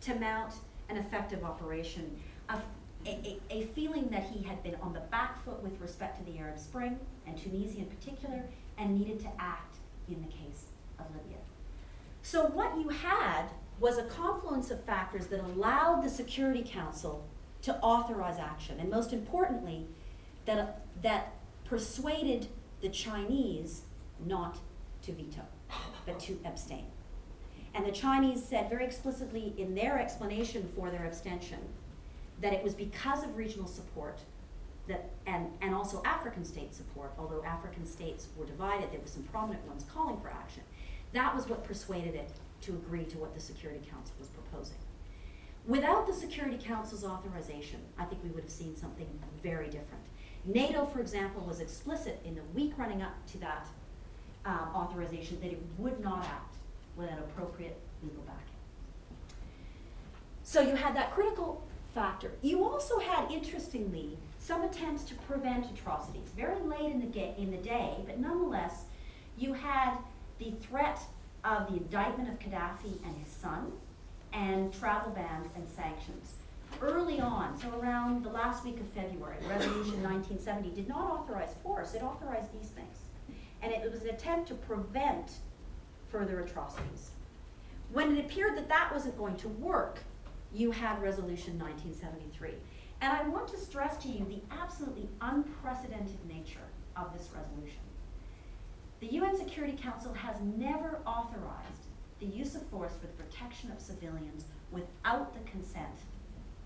to 0.02 0.14
mount 0.20 0.54
an 0.90 0.96
effective 0.98 1.44
operation, 1.44 2.14
a, 2.50 2.58
a, 3.06 3.40
a 3.50 3.66
feeling 3.66 4.08
that 4.10 4.24
he 4.24 4.42
had 4.42 4.62
been 4.62 4.74
on 4.82 4.92
the 4.92 5.00
back 5.00 5.42
foot 5.44 5.62
with 5.62 5.80
respect 5.80 6.18
to 6.18 6.30
the 6.30 6.38
Arab 6.38 6.58
Spring, 6.58 6.98
and 7.26 7.38
Tunisia 7.38 7.78
in 7.78 7.86
particular, 7.86 8.42
and 8.76 8.98
needed 8.98 9.20
to 9.20 9.28
act 9.38 9.76
in 10.08 10.20
the 10.20 10.28
case 10.28 10.66
of 10.98 11.06
Libya. 11.14 11.38
So 12.22 12.46
what 12.46 12.76
you 12.78 12.88
had 12.88 13.44
was 13.80 13.98
a 13.98 14.04
confluence 14.04 14.70
of 14.70 14.82
factors 14.84 15.26
that 15.28 15.40
allowed 15.40 16.02
the 16.02 16.08
Security 16.08 16.64
Council 16.66 17.26
to 17.62 17.76
authorize 17.80 18.38
action, 18.38 18.78
and 18.78 18.90
most 18.90 19.12
importantly, 19.12 19.86
that, 20.46 20.82
that 21.02 21.32
persuaded 21.64 22.46
the 22.80 22.88
Chinese 22.88 23.82
not 24.24 24.58
to 25.02 25.12
veto, 25.12 25.42
but 26.06 26.20
to 26.20 26.38
abstain. 26.44 26.86
And 27.74 27.84
the 27.84 27.92
Chinese 27.92 28.44
said 28.44 28.70
very 28.70 28.84
explicitly 28.84 29.54
in 29.58 29.74
their 29.74 29.98
explanation 29.98 30.70
for 30.76 30.90
their 30.90 31.06
abstention 31.06 31.58
that 32.40 32.52
it 32.52 32.62
was 32.62 32.74
because 32.74 33.24
of 33.24 33.36
regional 33.36 33.66
support 33.66 34.20
that, 34.86 35.10
and, 35.26 35.46
and 35.62 35.74
also 35.74 36.02
African 36.04 36.44
state 36.44 36.74
support, 36.74 37.12
although 37.18 37.42
African 37.44 37.86
states 37.86 38.28
were 38.36 38.44
divided, 38.44 38.92
there 38.92 39.00
were 39.00 39.06
some 39.06 39.22
prominent 39.24 39.66
ones 39.66 39.84
calling 39.92 40.20
for 40.20 40.28
action. 40.28 40.62
That 41.12 41.34
was 41.34 41.48
what 41.48 41.64
persuaded 41.64 42.14
it 42.14 42.30
to 42.64 42.72
agree 42.72 43.04
to 43.04 43.18
what 43.18 43.34
the 43.34 43.40
Security 43.40 43.80
Council 43.90 44.14
was 44.18 44.28
proposing. 44.28 44.76
Without 45.66 46.06
the 46.06 46.12
Security 46.12 46.58
Council's 46.62 47.04
authorization, 47.04 47.80
I 47.98 48.04
think 48.04 48.22
we 48.22 48.30
would 48.30 48.44
have 48.44 48.52
seen 48.52 48.76
something 48.76 49.08
very 49.42 49.66
different. 49.66 50.04
NATO, 50.44 50.84
for 50.84 51.00
example, 51.00 51.42
was 51.46 51.60
explicit 51.60 52.20
in 52.24 52.34
the 52.34 52.42
week 52.54 52.72
running 52.76 53.02
up 53.02 53.14
to 53.32 53.38
that 53.38 53.66
um, 54.44 54.68
authorization 54.74 55.40
that 55.40 55.52
it 55.52 55.62
would 55.78 56.00
not 56.00 56.24
act 56.24 56.56
without 56.96 57.18
appropriate 57.18 57.78
legal 58.02 58.22
backing. 58.22 58.40
So 60.42 60.60
you 60.60 60.76
had 60.76 60.94
that 60.96 61.14
critical 61.14 61.66
factor. 61.94 62.32
You 62.42 62.64
also 62.64 62.98
had, 62.98 63.30
interestingly, 63.30 64.18
some 64.38 64.62
attempts 64.62 65.04
to 65.04 65.14
prevent 65.14 65.70
atrocities. 65.70 66.28
Very 66.36 66.60
late 66.60 66.92
in 66.92 67.00
the, 67.00 67.40
in 67.40 67.50
the 67.50 67.56
day, 67.56 67.94
but 68.04 68.18
nonetheless, 68.18 68.82
you 69.38 69.54
had 69.54 69.96
the 70.38 70.52
threat 70.68 70.98
of 71.44 71.70
the 71.70 71.76
indictment 71.76 72.28
of 72.28 72.38
Gaddafi 72.38 73.04
and 73.04 73.16
his 73.22 73.30
son, 73.30 73.72
and 74.32 74.72
travel 74.72 75.12
bans 75.12 75.48
and 75.54 75.68
sanctions. 75.68 76.34
Early 76.80 77.20
on, 77.20 77.56
so 77.56 77.68
around 77.78 78.24
the 78.24 78.30
last 78.30 78.64
week 78.64 78.80
of 78.80 78.86
February, 78.88 79.36
Resolution 79.48 80.02
1970 80.02 80.70
did 80.70 80.88
not 80.88 81.10
authorize 81.10 81.54
force, 81.62 81.94
it 81.94 82.02
authorized 82.02 82.52
these 82.58 82.70
things. 82.70 82.96
And 83.62 83.72
it 83.72 83.90
was 83.90 84.02
an 84.02 84.08
attempt 84.08 84.48
to 84.48 84.54
prevent 84.54 85.32
further 86.10 86.40
atrocities. 86.40 87.10
When 87.92 88.16
it 88.16 88.24
appeared 88.24 88.56
that 88.56 88.68
that 88.68 88.90
wasn't 88.92 89.16
going 89.16 89.36
to 89.36 89.48
work, 89.48 90.00
you 90.52 90.70
had 90.70 91.00
Resolution 91.00 91.58
1973. 91.58 92.54
And 93.00 93.12
I 93.12 93.28
want 93.28 93.48
to 93.48 93.58
stress 93.58 93.96
to 93.98 94.08
you 94.08 94.24
the 94.24 94.40
absolutely 94.54 95.08
unprecedented 95.20 96.18
nature 96.26 96.66
of 96.96 97.12
this 97.12 97.28
resolution. 97.34 97.83
The 99.04 99.16
UN 99.16 99.36
Security 99.36 99.76
Council 99.76 100.14
has 100.14 100.36
never 100.56 100.98
authorized 101.04 101.88
the 102.20 102.26
use 102.26 102.54
of 102.54 102.66
force 102.68 102.92
for 102.98 103.06
the 103.06 103.22
protection 103.22 103.70
of 103.70 103.78
civilians 103.78 104.46
without 104.72 105.34
the 105.34 105.50
consent 105.50 105.98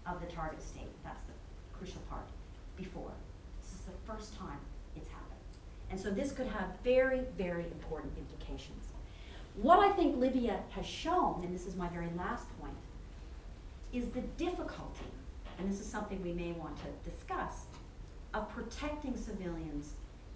of 0.06 0.20
the 0.20 0.26
target 0.28 0.62
state. 0.62 0.86
That's 1.02 1.20
the 1.22 1.32
crucial 1.76 2.00
part. 2.08 2.28
Before. 2.76 3.10
This 3.60 3.72
is 3.72 3.80
the 3.80 3.90
first 4.06 4.38
time 4.38 4.60
it's 4.94 5.08
happened. 5.08 5.40
And 5.90 5.98
so 5.98 6.10
this 6.10 6.30
could 6.30 6.46
have 6.46 6.68
very, 6.84 7.22
very 7.36 7.64
important 7.64 8.12
implications. 8.16 8.84
What 9.56 9.80
I 9.80 9.90
think 9.90 10.16
Libya 10.16 10.60
has 10.70 10.86
shown, 10.86 11.42
and 11.42 11.52
this 11.52 11.66
is 11.66 11.74
my 11.74 11.88
very 11.88 12.10
last 12.16 12.46
point, 12.60 12.76
is 13.92 14.10
the 14.10 14.22
difficulty, 14.36 15.10
and 15.58 15.68
this 15.68 15.80
is 15.80 15.86
something 15.86 16.22
we 16.22 16.34
may 16.34 16.52
want 16.52 16.76
to 16.76 17.10
discuss, 17.10 17.64
of 18.32 18.48
protecting 18.48 19.16
civilians 19.16 19.94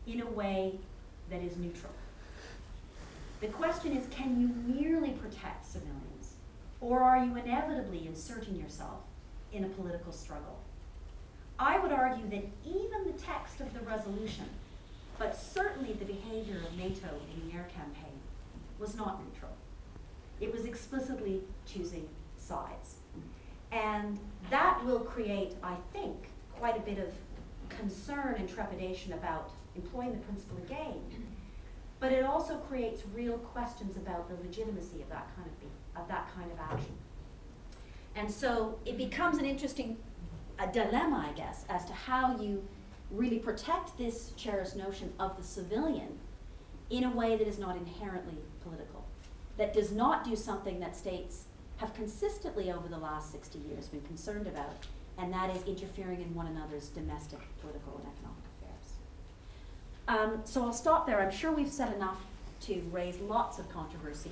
in 0.09 0.22
a 0.22 0.26
way 0.26 0.80
that 1.31 1.43
is 1.43 1.57
neutral. 1.57 1.93
The 3.41 3.49
question 3.49 3.97
is 3.97 4.07
can 4.11 4.41
you 4.41 4.49
merely 4.75 5.11
protect 5.11 5.66
civilians, 5.66 6.35
or 6.81 7.03
are 7.03 7.25
you 7.25 7.37
inevitably 7.37 8.07
inserting 8.07 8.57
yourself 8.57 9.01
in 9.53 9.64
a 9.64 9.68
political 9.68 10.12
struggle? 10.12 10.59
I 11.59 11.79
would 11.79 11.93
argue 11.93 12.29
that 12.31 12.45
even 12.64 13.05
the 13.07 13.20
text 13.20 13.61
of 13.61 13.73
the 13.75 13.81
resolution, 13.81 14.47
but 15.18 15.37
certainly 15.37 15.93
the 15.93 16.05
behavior 16.05 16.57
of 16.57 16.77
NATO 16.77 17.09
in 17.35 17.49
the 17.49 17.55
air 17.55 17.68
campaign, 17.75 18.18
was 18.79 18.97
not 18.97 19.20
neutral. 19.25 19.53
It 20.41 20.53
was 20.53 20.64
explicitly 20.64 21.41
choosing 21.66 22.09
sides. 22.37 22.97
And 23.70 24.18
that 24.51 24.85
will 24.85 25.01
create, 25.01 25.55
I 25.62 25.77
think, 25.93 26.29
quite 26.59 26.77
a 26.77 26.81
bit 26.81 26.99
of 26.99 27.12
concern 27.68 28.37
and 28.39 28.49
trepidation 28.49 29.12
about 29.12 29.51
employing 29.77 30.12
the 30.12 30.18
principle 30.18 30.59
of 30.59 30.68
gain. 30.68 31.03
But 32.01 32.12
it 32.12 32.25
also 32.25 32.57
creates 32.57 33.03
real 33.14 33.39
questions 33.39 33.97
about 33.97 34.29
the 34.29 34.35
legitimacy 34.45 35.03
of 35.03 35.09
that 35.11 35.29
kind 35.37 35.47
of, 35.47 35.61
be- 35.61 36.01
of 36.01 36.09
that 36.09 36.29
kind 36.35 36.51
of 36.51 36.59
action. 36.59 36.95
And 38.16 38.31
so 38.31 38.79
it 38.85 38.99
becomes 38.99 39.39
an 39.39 39.45
interesting 39.45 39.97
dilemma, 40.73 41.29
I 41.31 41.37
guess, 41.37 41.64
as 41.68 41.85
to 41.87 41.93
how 41.93 42.39
you 42.41 42.66
really 43.11 43.39
protect 43.39 43.97
this 43.99 44.33
cherished 44.37 44.77
notion 44.77 45.12
of 45.18 45.37
the 45.37 45.43
civilian 45.43 46.18
in 46.91 47.05
a 47.05 47.11
way 47.11 47.37
that 47.37 47.47
is 47.47 47.59
not 47.59 47.77
inherently 47.77 48.39
political, 48.62 49.05
that 49.57 49.73
does 49.73 49.93
not 49.93 50.25
do 50.25 50.37
something 50.37 50.81
that 50.81 50.97
states 50.97 51.45
have 51.77 51.95
consistently 51.95 52.70
over 52.70 52.89
the 52.89 52.99
last 52.99 53.33
60 53.33 53.59
years 53.59 53.89
been 53.89 54.03
concerned 54.03 54.47
about, 54.47 54.87
and 55.18 55.33
that 55.33 55.55
is 55.55 55.62
interfering 55.64 56.20
in 56.20 56.35
one 56.35 56.47
another's 56.47 56.89
domestic, 56.89 57.41
political, 57.61 57.97
and 57.97 58.07
economic. 58.14 58.41
Um, 60.12 60.42
so 60.44 60.62
I'll 60.62 60.74
stop 60.74 61.06
there. 61.06 61.20
I'm 61.20 61.30
sure 61.30 61.52
we've 61.52 61.72
said 61.72 61.94
enough 61.94 62.20
to 62.62 62.82
raise 62.92 63.18
lots 63.18 63.58
of 63.58 63.68
controversy. 63.70 64.30